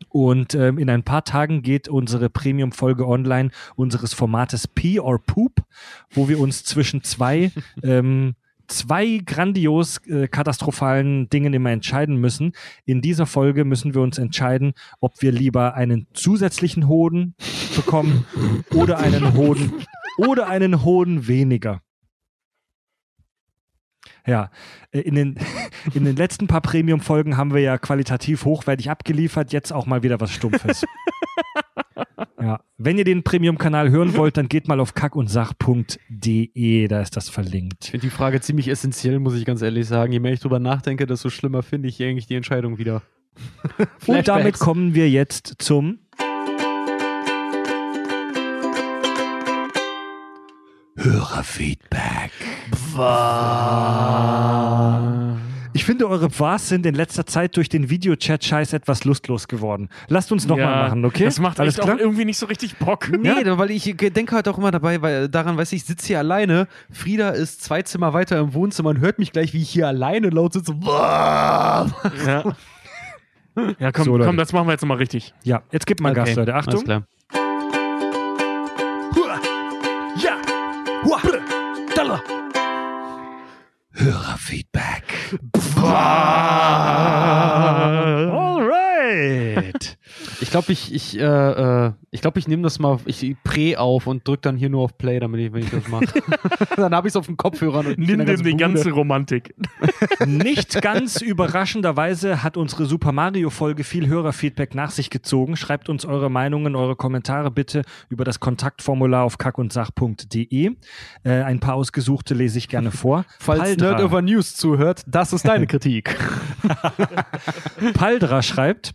[0.09, 5.63] Und ähm, in ein paar Tagen geht unsere Premium-Folge online unseres Formates Pee or Poop,
[6.11, 7.51] wo wir uns zwischen zwei,
[7.83, 8.35] ähm,
[8.67, 12.53] zwei grandios äh, katastrophalen Dingen immer entscheiden müssen.
[12.85, 17.35] In dieser Folge müssen wir uns entscheiden, ob wir lieber einen zusätzlichen Hoden
[17.77, 18.27] bekommen
[18.75, 19.73] oder einen Hoden
[20.17, 21.84] oder einen Hoden weniger.
[24.27, 24.51] Ja,
[24.91, 25.39] äh, in den,
[25.95, 30.21] in den letzten paar Premium-Folgen haben wir ja qualitativ hochwertig abgeliefert, jetzt auch mal wieder
[30.21, 30.85] was Stumpfes.
[32.41, 37.29] ja, wenn ihr den Premium-Kanal hören wollt, dann geht mal auf kackundsach.de, da ist das
[37.29, 37.85] verlinkt.
[37.85, 40.13] Ich finde die Frage ziemlich essentiell, muss ich ganz ehrlich sagen.
[40.13, 43.03] Je mehr ich drüber nachdenke, desto schlimmer finde ich eigentlich die Entscheidung wieder.
[44.07, 45.99] Und damit kommen wir jetzt zum
[50.97, 52.31] Hörerfeedback.
[55.77, 59.89] Ich finde, eure Bwas sind in letzter Zeit durch den Videochat-Scheiß etwas lustlos geworden.
[60.09, 61.25] Lasst uns nochmal ja, machen, okay?
[61.25, 61.97] Das macht Alles echt klar?
[61.97, 63.09] auch irgendwie nicht so richtig Bock.
[63.11, 66.07] Nee, da- weil ich denke halt auch immer dabei, weil daran, weiß ich, ich sitze
[66.07, 66.69] hier alleine.
[66.93, 70.31] Frieda ist zwei Zimmer weiter im Wohnzimmer und hört mich gleich, wie ich hier alleine
[70.31, 70.75] laut sitze.
[70.85, 71.87] Ja.
[73.79, 75.33] Ja, komm, So, komm, das machen wir jetzt mal richtig.
[75.45, 76.55] Ja, jetzt gibt mal Okay, Gas, Leute.
[76.55, 76.83] Alles Achtung.
[76.83, 77.03] klar.
[84.05, 85.33] Hörerfeedback.
[90.55, 94.29] Glaube, ich, ich, äh, äh, ich, glaub, ich nehme das mal, ich prä auf und
[94.29, 96.05] drücke dann hier nur auf Play, damit ich, wenn ich das mache.
[96.77, 99.53] dann habe ich es auf dem Kopfhörer und Nimm dem die ganze Romantik.
[100.25, 105.57] Nicht ganz überraschenderweise hat unsere Super Mario Folge viel Hörerfeedback nach sich gezogen.
[105.57, 110.71] Schreibt uns eure Meinungen, eure Kommentare bitte über das Kontaktformular auf kackundsach.de.
[111.25, 113.25] Äh, ein paar ausgesuchte lese ich gerne vor.
[113.41, 116.17] Falls Paldra, Nerd Over News zuhört, das ist deine Kritik.
[117.95, 118.95] Paldra schreibt,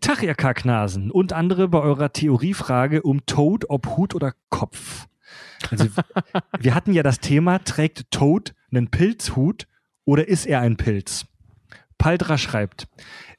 [0.00, 5.06] Tag, ihr Kacknasen und andere bei eurer Theoriefrage um Toad, ob Hut oder Kopf.
[5.70, 5.88] Also,
[6.60, 9.66] wir hatten ja das Thema, trägt Toad einen Pilzhut
[10.04, 11.26] oder ist er ein Pilz?
[11.96, 12.86] Paldra schreibt,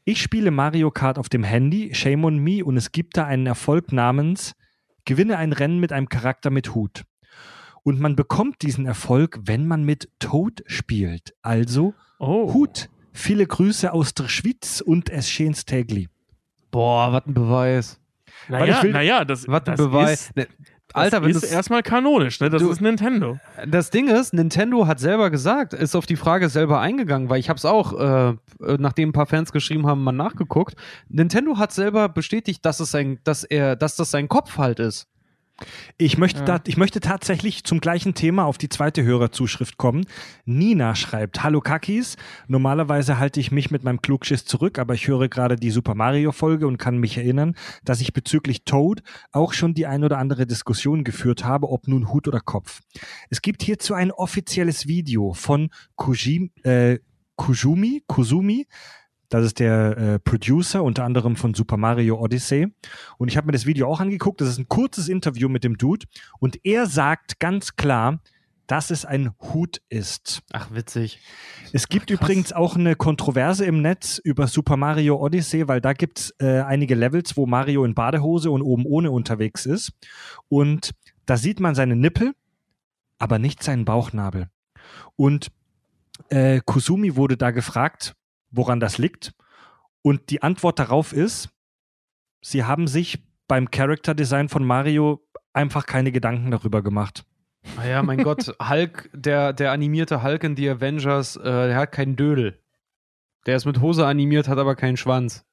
[0.06, 3.46] ich spiele Mario Kart auf dem Handy, shame on me, und es gibt da einen
[3.46, 4.56] Erfolg namens
[5.06, 7.04] Gewinne ein Rennen mit einem Charakter mit Hut.
[7.84, 11.36] Und man bekommt diesen Erfolg, wenn man mit Toad spielt.
[11.44, 12.54] Also Oh.
[12.54, 12.90] Hut.
[13.14, 16.10] Viele Grüße aus der Schweiz und es schöns tägli.
[16.76, 18.00] Boah, was ein Beweis.
[18.50, 20.12] Naja, will- naja, das, Was ein das Beweis.
[20.28, 20.48] ist, Ne,
[20.90, 22.50] das Alter, wenn ist das, erstmal kanonisch, ne?
[22.50, 23.40] Das Du- ist Nintendo.
[23.66, 27.48] das Ding ist, Nintendo hat selber gesagt, ist auf die Frage selber eingegangen, weil ich
[27.50, 28.36] habe es auch, äh, äh,
[28.78, 30.76] nachdem ein paar Fans geschrieben haben, mal nachgeguckt.
[31.10, 35.08] Nintendo hat selber bestätigt, dass es sein, dass er, dass das sein Kopf halt ist.
[35.98, 36.46] Ich möchte, Ja.
[36.46, 40.06] da, ich möchte tatsächlich zum gleichen Thema auf die zweite Hörerzuschrift kommen.
[40.44, 42.18] Nina schreibt, Hallo Kakis,
[42.48, 46.34] normalerweise halte ich mich mit meinem Klugschiss zurück, aber ich höre gerade die Super Mario
[46.34, 47.56] Folge und kann mich erinnern,
[47.86, 49.02] dass ich bezüglich Toad
[49.32, 52.82] auch schon die ein oder andere Diskussion geführt habe, ob nun Hut oder Kopf.
[53.30, 57.00] Es gibt hierzu ein offizielles Video von Kujim, äh,
[57.38, 58.68] Kujumi, Kusumi,
[59.30, 62.68] Das ist der äh, Producer unter anderem von Super Mario Odyssey.
[63.18, 64.42] Und ich habe mir das Video auch angeguckt.
[64.42, 66.06] Das ist ein kurzes Interview mit dem Dude.
[66.40, 68.20] Und er sagt ganz klar,
[68.68, 70.42] dass es ein Hut ist.
[70.52, 71.20] Ach, witzig.
[71.72, 76.20] Es gibt übrigens auch eine Kontroverse im Netz über Super Mario Odyssey, weil da gibt
[76.20, 79.92] es äh, einige Levels, wo Mario in Badehose und oben ohne unterwegs ist.
[80.50, 80.92] Und
[81.26, 82.34] da sieht man seine Nippel,
[83.20, 84.50] aber nicht seinen Bauchnabel.
[85.16, 85.52] Und
[86.30, 88.16] äh, Kusumi wurde da gefragt,
[88.56, 89.34] woran das liegt.
[90.02, 91.50] Und die Antwort darauf ist,
[92.42, 95.22] sie haben sich beim Character Design von Mario
[95.54, 97.26] einfach keine Gedanken darüber gemacht.
[97.78, 102.16] Naja, mein Gott, Hulk, der, der animierte Hulk in The Avengers, äh, der hat keinen
[102.16, 102.60] Dödel.
[103.48, 105.44] Der ist mit Hose animiert, hat aber keinen Schwanz.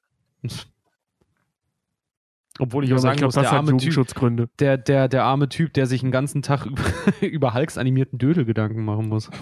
[2.58, 4.48] Obwohl ich Ja, auch aber sagen ich glaub, muss, das der hat arme Typ- Jugendschutzgründe.
[4.58, 6.82] Der, der, der arme Typ, der sich den ganzen Tag über,
[7.22, 9.30] über Hulks animierten Dödel Gedanken machen muss.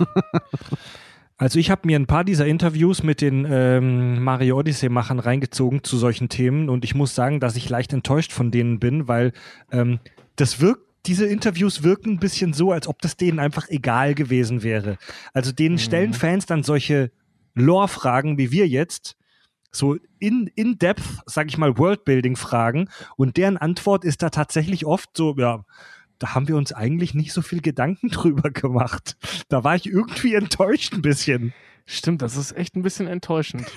[1.40, 5.96] Also ich habe mir ein paar dieser Interviews mit den ähm, Mario Odyssey-Machern reingezogen zu
[5.96, 9.32] solchen Themen und ich muss sagen, dass ich leicht enttäuscht von denen bin, weil
[9.72, 10.00] ähm,
[10.36, 14.62] das wirkt, diese Interviews wirken ein bisschen so, als ob das denen einfach egal gewesen
[14.62, 14.98] wäre.
[15.32, 17.10] Also denen stellen Fans dann solche
[17.54, 19.16] Lore-Fragen wie wir jetzt,
[19.72, 25.16] so in, in depth, sag ich mal, Worldbuilding-Fragen und deren Antwort ist da tatsächlich oft
[25.16, 25.64] so, ja,
[26.20, 29.16] da haben wir uns eigentlich nicht so viel Gedanken drüber gemacht.
[29.48, 31.52] Da war ich irgendwie enttäuscht ein bisschen.
[31.86, 33.66] Stimmt, das ist echt ein bisschen enttäuschend.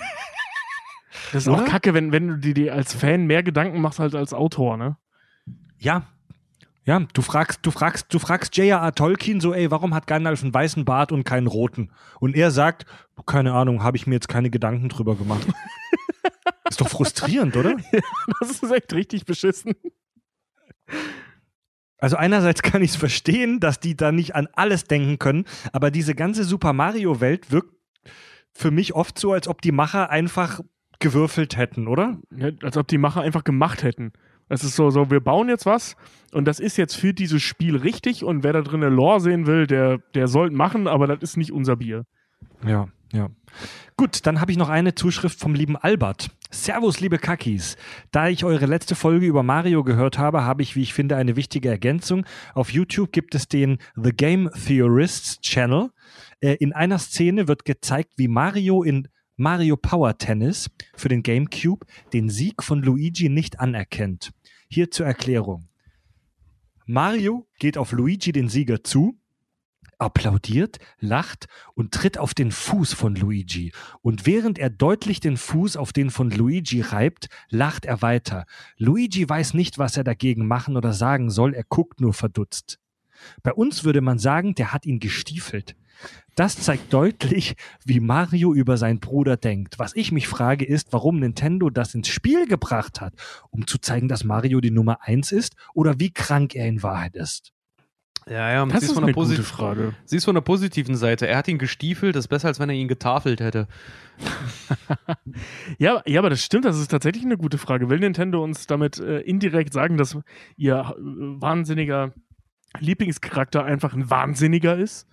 [1.32, 1.62] Das ist Oder?
[1.62, 4.96] auch kacke, wenn, wenn du dir als Fan mehr Gedanken machst als als Autor, ne?
[5.78, 6.08] Ja.
[6.84, 8.92] Ja, du fragst, du fragst, du fragst J.R.R.
[8.94, 11.92] Tolkien so, ey, warum hat Gandalf einen weißen Bart und keinen roten?
[12.18, 12.84] Und er sagt,
[13.26, 15.46] keine Ahnung, habe ich mir jetzt keine Gedanken drüber gemacht.
[16.68, 17.76] ist doch frustrierend, oder?
[18.40, 19.74] Das ist echt richtig beschissen.
[21.98, 25.90] Also einerseits kann ich es verstehen, dass die da nicht an alles denken können, aber
[25.90, 27.74] diese ganze Super Mario Welt wirkt
[28.52, 30.60] für mich oft so, als ob die Macher einfach
[31.00, 32.18] gewürfelt hätten, oder?
[32.36, 34.12] Ja, als ob die Macher einfach gemacht hätten.
[34.48, 35.96] Es ist so, so, wir bauen jetzt was
[36.32, 39.46] und das ist jetzt für dieses Spiel richtig und wer da drin eine Lore sehen
[39.46, 42.04] will, der, der soll machen, aber das ist nicht unser Bier.
[42.66, 43.30] Ja, ja.
[43.96, 46.28] Gut, dann habe ich noch eine Zuschrift vom lieben Albert.
[46.54, 47.76] Servus, liebe Kakis.
[48.12, 51.34] Da ich eure letzte Folge über Mario gehört habe, habe ich, wie ich finde, eine
[51.34, 52.24] wichtige Ergänzung.
[52.54, 55.90] Auf YouTube gibt es den The Game Theorists Channel.
[56.40, 61.84] Äh, in einer Szene wird gezeigt, wie Mario in Mario Power Tennis für den GameCube
[62.12, 64.30] den Sieg von Luigi nicht anerkennt.
[64.68, 65.68] Hier zur Erklärung.
[66.86, 69.18] Mario geht auf Luigi den Sieger zu,
[69.98, 73.72] applaudiert, lacht und tritt auf den Fuß von Luigi.
[74.02, 78.46] Und während er deutlich den Fuß auf den von Luigi reibt, lacht er weiter.
[78.76, 82.78] Luigi weiß nicht, was er dagegen machen oder sagen soll, er guckt nur verdutzt.
[83.42, 85.76] Bei uns würde man sagen, der hat ihn gestiefelt.
[86.34, 87.54] Das zeigt deutlich,
[87.84, 89.78] wie Mario über seinen Bruder denkt.
[89.78, 93.14] Was ich mich frage, ist, warum Nintendo das ins Spiel gebracht hat,
[93.50, 97.14] um zu zeigen, dass Mario die Nummer eins ist oder wie krank er in Wahrheit
[97.14, 97.53] ist.
[98.28, 99.94] Ja, ja, Das sie ist von eine der gute Frage.
[100.06, 101.26] Sie ist von der positiven Seite.
[101.28, 103.68] Er hat ihn gestiefelt, das ist besser, als wenn er ihn getafelt hätte.
[105.78, 107.90] Ja, ja, aber das stimmt, das ist tatsächlich eine gute Frage.
[107.90, 110.16] Will Nintendo uns damit äh, indirekt sagen, dass
[110.56, 112.12] ihr äh, wahnsinniger
[112.78, 115.06] Lieblingscharakter einfach ein Wahnsinniger ist?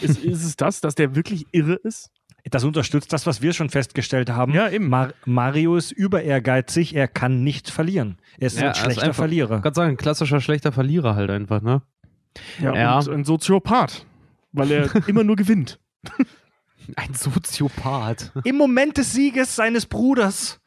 [0.00, 2.10] Ist, ist es das, dass der wirklich irre ist?
[2.50, 4.52] Das unterstützt das, was wir schon festgestellt haben.
[4.52, 4.88] Ja, eben.
[4.88, 8.18] Mar Mario ist über ehrgeizig, er kann nicht verlieren.
[8.38, 9.56] Er ist Ja, ein er ist schlechter einfach- Verlierer.
[9.58, 11.82] Ich kann sagen, ein klassischer schlechter Verlierer halt einfach, ne?
[12.60, 12.98] Ja, Ja.
[12.98, 14.06] und ein Soziopath,
[14.52, 15.78] weil er immer nur gewinnt.
[16.96, 18.32] Ein Soziopath.
[18.44, 20.60] Im Moment des Sieges seines Bruders,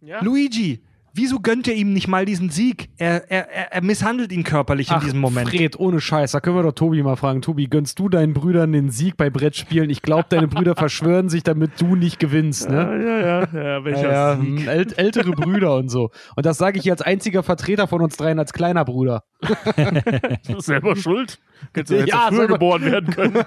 [0.00, 0.22] Ja.
[0.22, 0.82] Luigi,
[1.14, 2.88] wieso gönnt er ihm nicht mal diesen Sieg?
[2.98, 5.48] Er, er, er, misshandelt ihn körperlich in diesem Moment.
[5.48, 7.42] Fred, ohne Scheiß, da können wir doch Tobi mal fragen.
[7.42, 9.90] Tobi, gönnst du deinen Brüdern den Sieg bei Brettspielen?
[9.90, 13.04] Ich glaube, deine Brüder verschwören sich, damit du nicht gewinnst, Ja, ne?
[13.04, 14.60] ja, ja, ja, welcher Ja, ja, Sieg?
[14.60, 16.10] hm, äl ältere Brüder und so.
[16.36, 19.24] Und das sage ich hier als einziger Vertreter von uns dreien als kleiner Bruder.
[20.46, 21.38] Du bist selber schuld.
[21.74, 23.34] Hättest du Ja, ja, früher selber- geboren werden können.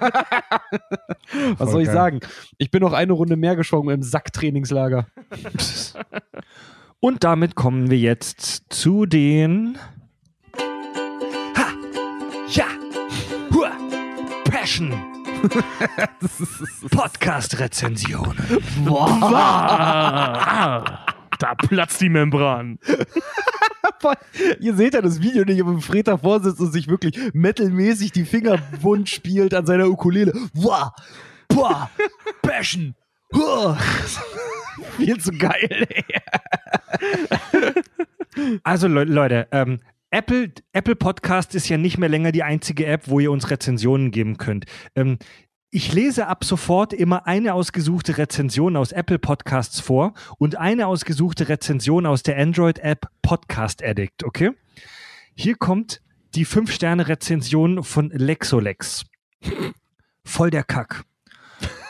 [1.58, 1.94] Was Voll soll ich geil.
[1.94, 2.20] sagen?
[2.58, 5.06] Ich bin noch eine Runde mehr geschwommen im Sacktrainingslager.
[7.00, 9.78] Und damit kommen wir jetzt zu den.
[10.58, 11.66] Ha!
[12.48, 12.64] Ja!
[13.52, 13.70] Hua!
[14.44, 14.94] Passion!
[16.90, 18.34] Podcast-Rezensionen.
[18.88, 21.04] ah,
[21.38, 22.78] da platzt die Membran.
[24.60, 28.24] Ihr seht ja das Video nicht, aber Fred davor sitzt und sich wirklich metalmäßig die
[28.24, 30.32] Finger wund spielt an seiner Ukulele.
[30.54, 30.94] Wah!
[31.48, 31.90] Boah!
[32.42, 32.94] Passion!
[33.34, 33.74] Huh.
[34.96, 35.86] Viel zu geil.
[38.64, 39.80] Also Le Leute, ähm,
[40.10, 44.10] Apple, Apple Podcast ist ja nicht mehr länger die einzige App, wo ihr uns Rezensionen
[44.10, 44.66] geben könnt.
[44.94, 45.18] Ähm,
[45.70, 51.48] Ich lese ab sofort immer eine ausgesuchte Rezension aus Apple Podcasts vor und eine ausgesuchte
[51.48, 54.52] Rezension aus der Android-App Podcast Addict, okay?
[55.34, 56.00] Hier kommt
[56.34, 59.06] die 5-Sterne-Rezension von Lexolex.
[60.24, 61.04] Voll der Kack.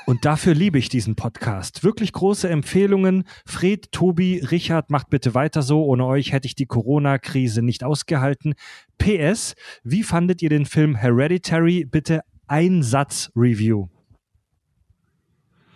[0.07, 1.83] Und dafür liebe ich diesen Podcast.
[1.83, 3.25] Wirklich große Empfehlungen.
[3.45, 5.85] Fred, Tobi, Richard, macht bitte weiter so.
[5.85, 8.55] Ohne euch hätte ich die Corona-Krise nicht ausgehalten.
[8.99, 11.85] PS, wie fandet ihr den Film Hereditary?
[11.85, 13.89] Bitte ein Satz Review.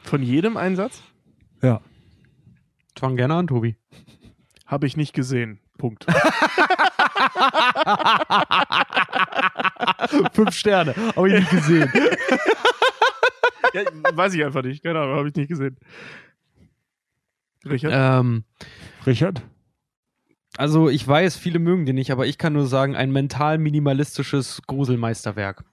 [0.05, 1.03] Von jedem Einsatz?
[1.61, 1.81] Ja.
[2.97, 3.75] Fang gerne an, Tobi.
[4.65, 5.59] Habe ich nicht gesehen.
[5.77, 6.07] Punkt.
[10.33, 10.95] Fünf Sterne.
[11.17, 11.91] Habe ich nicht gesehen.
[13.75, 13.83] ja,
[14.15, 14.83] weiß ich einfach nicht.
[14.83, 15.77] Keine Ahnung, habe ich nicht gesehen.
[17.65, 17.93] Richard?
[17.95, 18.45] ähm,
[19.07, 19.43] Richard?
[20.57, 24.63] also ich weiß, viele mögen den nicht, aber ich kann nur sagen, ein mental minimalistisches
[24.67, 25.65] Gruselmeisterwerk.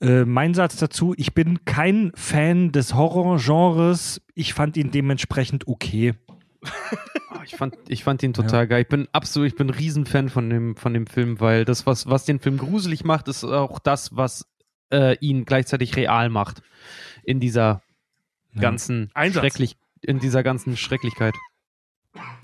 [0.00, 4.20] Äh, mein Satz dazu, ich bin kein Fan des Horrorgenres.
[4.34, 6.14] Ich fand ihn dementsprechend okay.
[6.62, 8.82] Oh, ich, fand, ich fand ihn total geil.
[8.82, 12.08] Ich bin absolut, ich bin ein Riesenfan von dem, von dem Film, weil das, was,
[12.08, 14.46] was den Film gruselig macht, ist auch das, was
[14.92, 16.62] äh, ihn gleichzeitig real macht.
[17.24, 17.82] In dieser
[18.54, 18.60] Ja.
[18.60, 19.40] ganzen Einsatz.
[19.42, 21.34] schrecklich, in dieser ganzen Schrecklichkeit.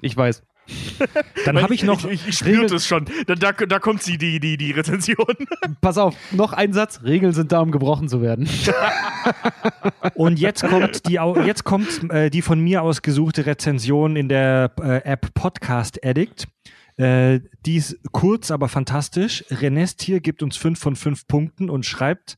[0.01, 0.43] Ich weiß.
[1.45, 2.05] Dann habe ich noch.
[2.05, 3.07] Ich, ich, ich spürte es schon.
[3.27, 5.35] Da, da, da kommt sie, die, die, die Rezension.
[5.81, 7.03] Pass auf, noch ein Satz.
[7.03, 8.49] Regeln sind da, um gebrochen zu werden.
[10.15, 14.99] Und jetzt kommt die, jetzt kommt, äh, die von mir ausgesuchte Rezension in der äh,
[15.05, 16.47] App Podcast Addict.
[17.01, 19.43] Äh, die ist kurz, aber fantastisch.
[19.51, 22.37] Renest hier gibt uns 5 von 5 Punkten und schreibt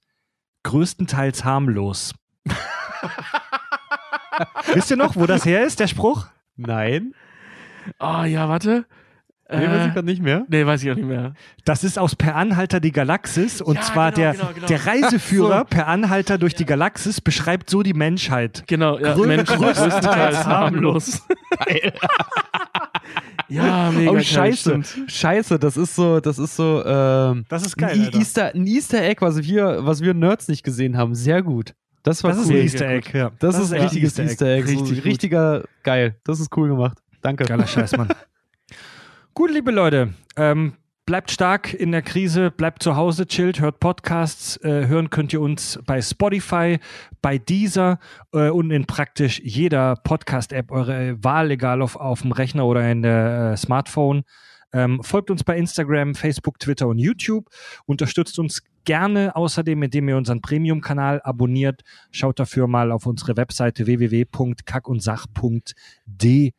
[0.63, 2.15] größtenteils harmlos.
[4.73, 6.29] Wisst ihr noch, wo das her ist, der Spruch?
[6.55, 7.13] Nein.
[7.99, 8.87] Ah, ja, warte.
[9.53, 10.45] Nee, weiß ich Äh, gerade nicht mehr.
[10.49, 11.35] nee, weiß ich auch nicht mehr.
[11.65, 14.67] Das ist aus Per Anhalter die Galaxis und Ja, zwar genau, der, genau, genau.
[14.67, 18.65] der Reiseführer Per Anhalter durch die Galaxis beschreibt so die Menschheit.
[18.67, 21.23] Genau, ja, Grö- Menschen größtenteils harmlos.
[23.49, 24.83] ja, mega Oh, scheiße.
[24.83, 25.11] stimmt.
[25.11, 28.01] Scheiße, das ist so, das ist so, ähm, Das ist ein, geil.
[28.01, 28.19] E- Alter.
[28.19, 31.15] Easter, ein Easter Egg, was wir, was wir Nerds nicht gesehen haben.
[31.15, 31.75] Sehr gut.
[32.03, 32.53] Das war Das ist cool.
[32.53, 32.89] ein Mega Easter.
[32.89, 33.31] Egg, ja.
[33.39, 34.69] Das, ist ein richtiges Easter Egg.
[34.69, 36.17] Richtig so, richtiger, geil.
[36.25, 36.99] Das ist cool gemacht.
[37.21, 37.45] Danke.
[37.45, 38.09] Geiler Scheiß, Mann.
[39.35, 40.75] Gut, liebe Leute, ähm,
[41.07, 44.59] bleibt stark in der Krise, bleibt zu Hause, chillt, hört Podcasts.
[44.59, 46.79] Äh, hören könnt ihr uns bei Spotify,
[47.23, 47.99] bei Deezer
[48.35, 53.01] äh, und in praktisch jeder Podcast-App eure Wahl, egal auf, auf dem Rechner oder in
[53.01, 54.25] der äh, Smartphone.
[54.75, 57.49] Ähm, folgt uns bei Instagram, Facebook, Twitter und YouTube.
[57.87, 61.81] Unterstützt uns gerne außerdem, indem ihr unseren Premium-Kanal abonniert.
[62.11, 66.53] Schaut dafür mal auf unsere Webseite www.kackundsach.de.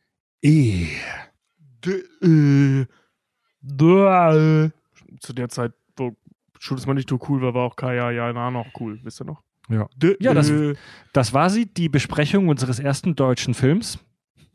[5.20, 6.16] Zu der Zeit, wo
[6.58, 8.98] Schuldes mal nicht so cool war, war auch Kaya Jana noch cool.
[9.02, 9.42] Wisst ihr noch?
[9.68, 9.86] Ja.
[10.20, 10.74] Ja, das- äh,
[11.12, 13.98] Das war sie, die Besprechung unseres ersten deutschen Films.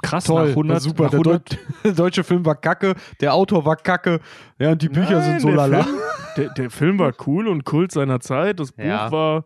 [0.01, 1.03] Krass, Toll, nach 100, war super.
[1.05, 4.21] Nach Der, 100, Deut der deutsche Film war kacke, der Autor war kacke,
[4.57, 5.83] ja, und die Bücher sind Nein, so der lala.
[5.83, 5.97] Film,
[6.37, 8.59] der, der Film war cool und Kult seiner Zeit.
[8.61, 9.11] Das Buch Ja.
[9.11, 9.43] war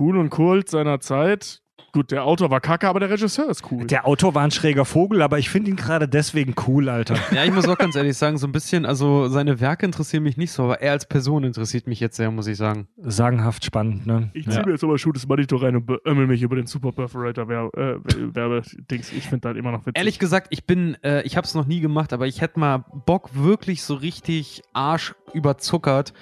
[0.00, 1.60] cool und Kult seiner Zeit.
[1.96, 3.86] Gut, der Autor war kacke, aber der Regisseur ist cool.
[3.86, 7.16] der Autor war ein schräger Vogel, aber ich finde ihn gerade deswegen cool, Alter.
[7.34, 10.36] Ja, ich muss auch ganz ehrlich sagen, so ein bisschen, also seine Werke interessieren mich
[10.36, 12.86] nicht so, aber er als Person interessiert mich jetzt sehr, muss ich sagen.
[12.98, 14.28] Sagenhaft spannend, ne?
[14.34, 17.48] ich ziehe mir jetzt aber Shooters Monitor rein und beömmel mich über den Super Perforator
[17.48, 19.10] Werbe, äh, Werbedings.
[19.12, 19.96] Ich finde halt immer noch witzig.
[19.96, 22.84] Ehrlich gesagt, ich bin, äh, ich habe es noch nie gemacht, aber ich hätte mal
[23.06, 26.12] Bock, wirklich so richtig Arsch überzuckert,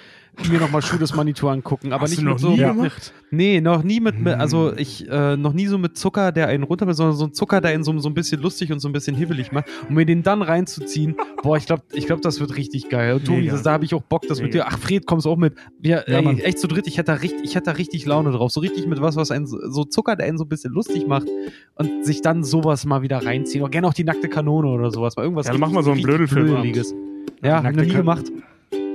[0.49, 2.49] mir nochmal Schuh Manitou angucken, aber Hast nicht du mit noch so.
[2.51, 2.71] nie Ja.
[2.73, 3.13] gemacht?
[3.31, 4.39] Nee, noch nie mit, mit Hm.
[4.41, 7.59] also ich, äh, noch nie so mit Zucker, der einen runter, sondern so ein Zucker,
[7.61, 9.65] der einen so, so ein bisschen lustig und so ein bisschen hibbelig macht.
[9.89, 13.15] Und mir den dann reinzuziehen, boah, ich glaube, ich glaub, das wird richtig geil.
[13.15, 14.65] Und Tobi, das, da habe ich auch Bock, das mit Mega.
[14.65, 14.71] dir.
[14.73, 15.53] Ach, Fred, kommst auch mit.
[15.79, 18.31] Wir, Ja, ey, echt zu dritt, ich hätte da richtig, ich hätte da richtig Laune
[18.31, 18.51] drauf.
[18.51, 21.27] So richtig mit was, was einen, so Zucker, der einen so ein bisschen lustig macht
[21.75, 23.63] und sich dann sowas mal wieder reinziehen.
[23.63, 25.15] Oder gerne auch die nackte Kanone oder sowas.
[25.17, 26.47] Mal irgendwas Ja, dann machen wir so einen richtig Blödelfilm.
[26.47, 28.25] Ja, Die hab ich noch nackte nie gemacht.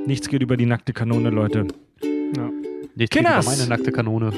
[0.07, 1.67] Nichts geht über die nackte Kanone, Leute.
[2.97, 3.47] Nicht Kinders!
[3.47, 4.33] meine nackte Kanone.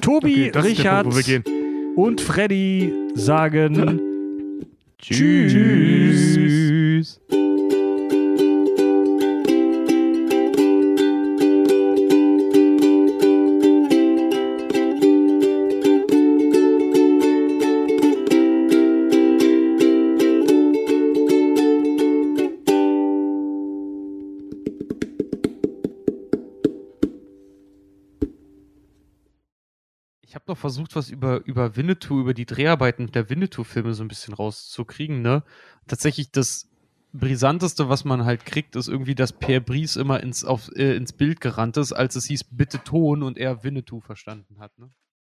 [0.00, 1.94] Tobi, Okay, Richard Punkt, wo wir gehen.
[1.96, 4.00] und Freddy sagen
[4.98, 5.52] Tschüss.
[5.52, 7.20] Tschüss.
[30.64, 35.42] Versucht, was über, über Winnetou, über die Dreharbeiten der Winnetou-Filme so ein bisschen rauszukriegen, ne?
[35.86, 36.70] Tatsächlich das
[37.12, 41.12] Brisanteste, was man halt kriegt, ist irgendwie, dass Pierre Brice immer ins, auf, äh, ins
[41.12, 44.78] Bild gerannt ist, als es hieß, bitte Ton und er Winnetou verstanden hat.
[44.78, 44.90] Ne?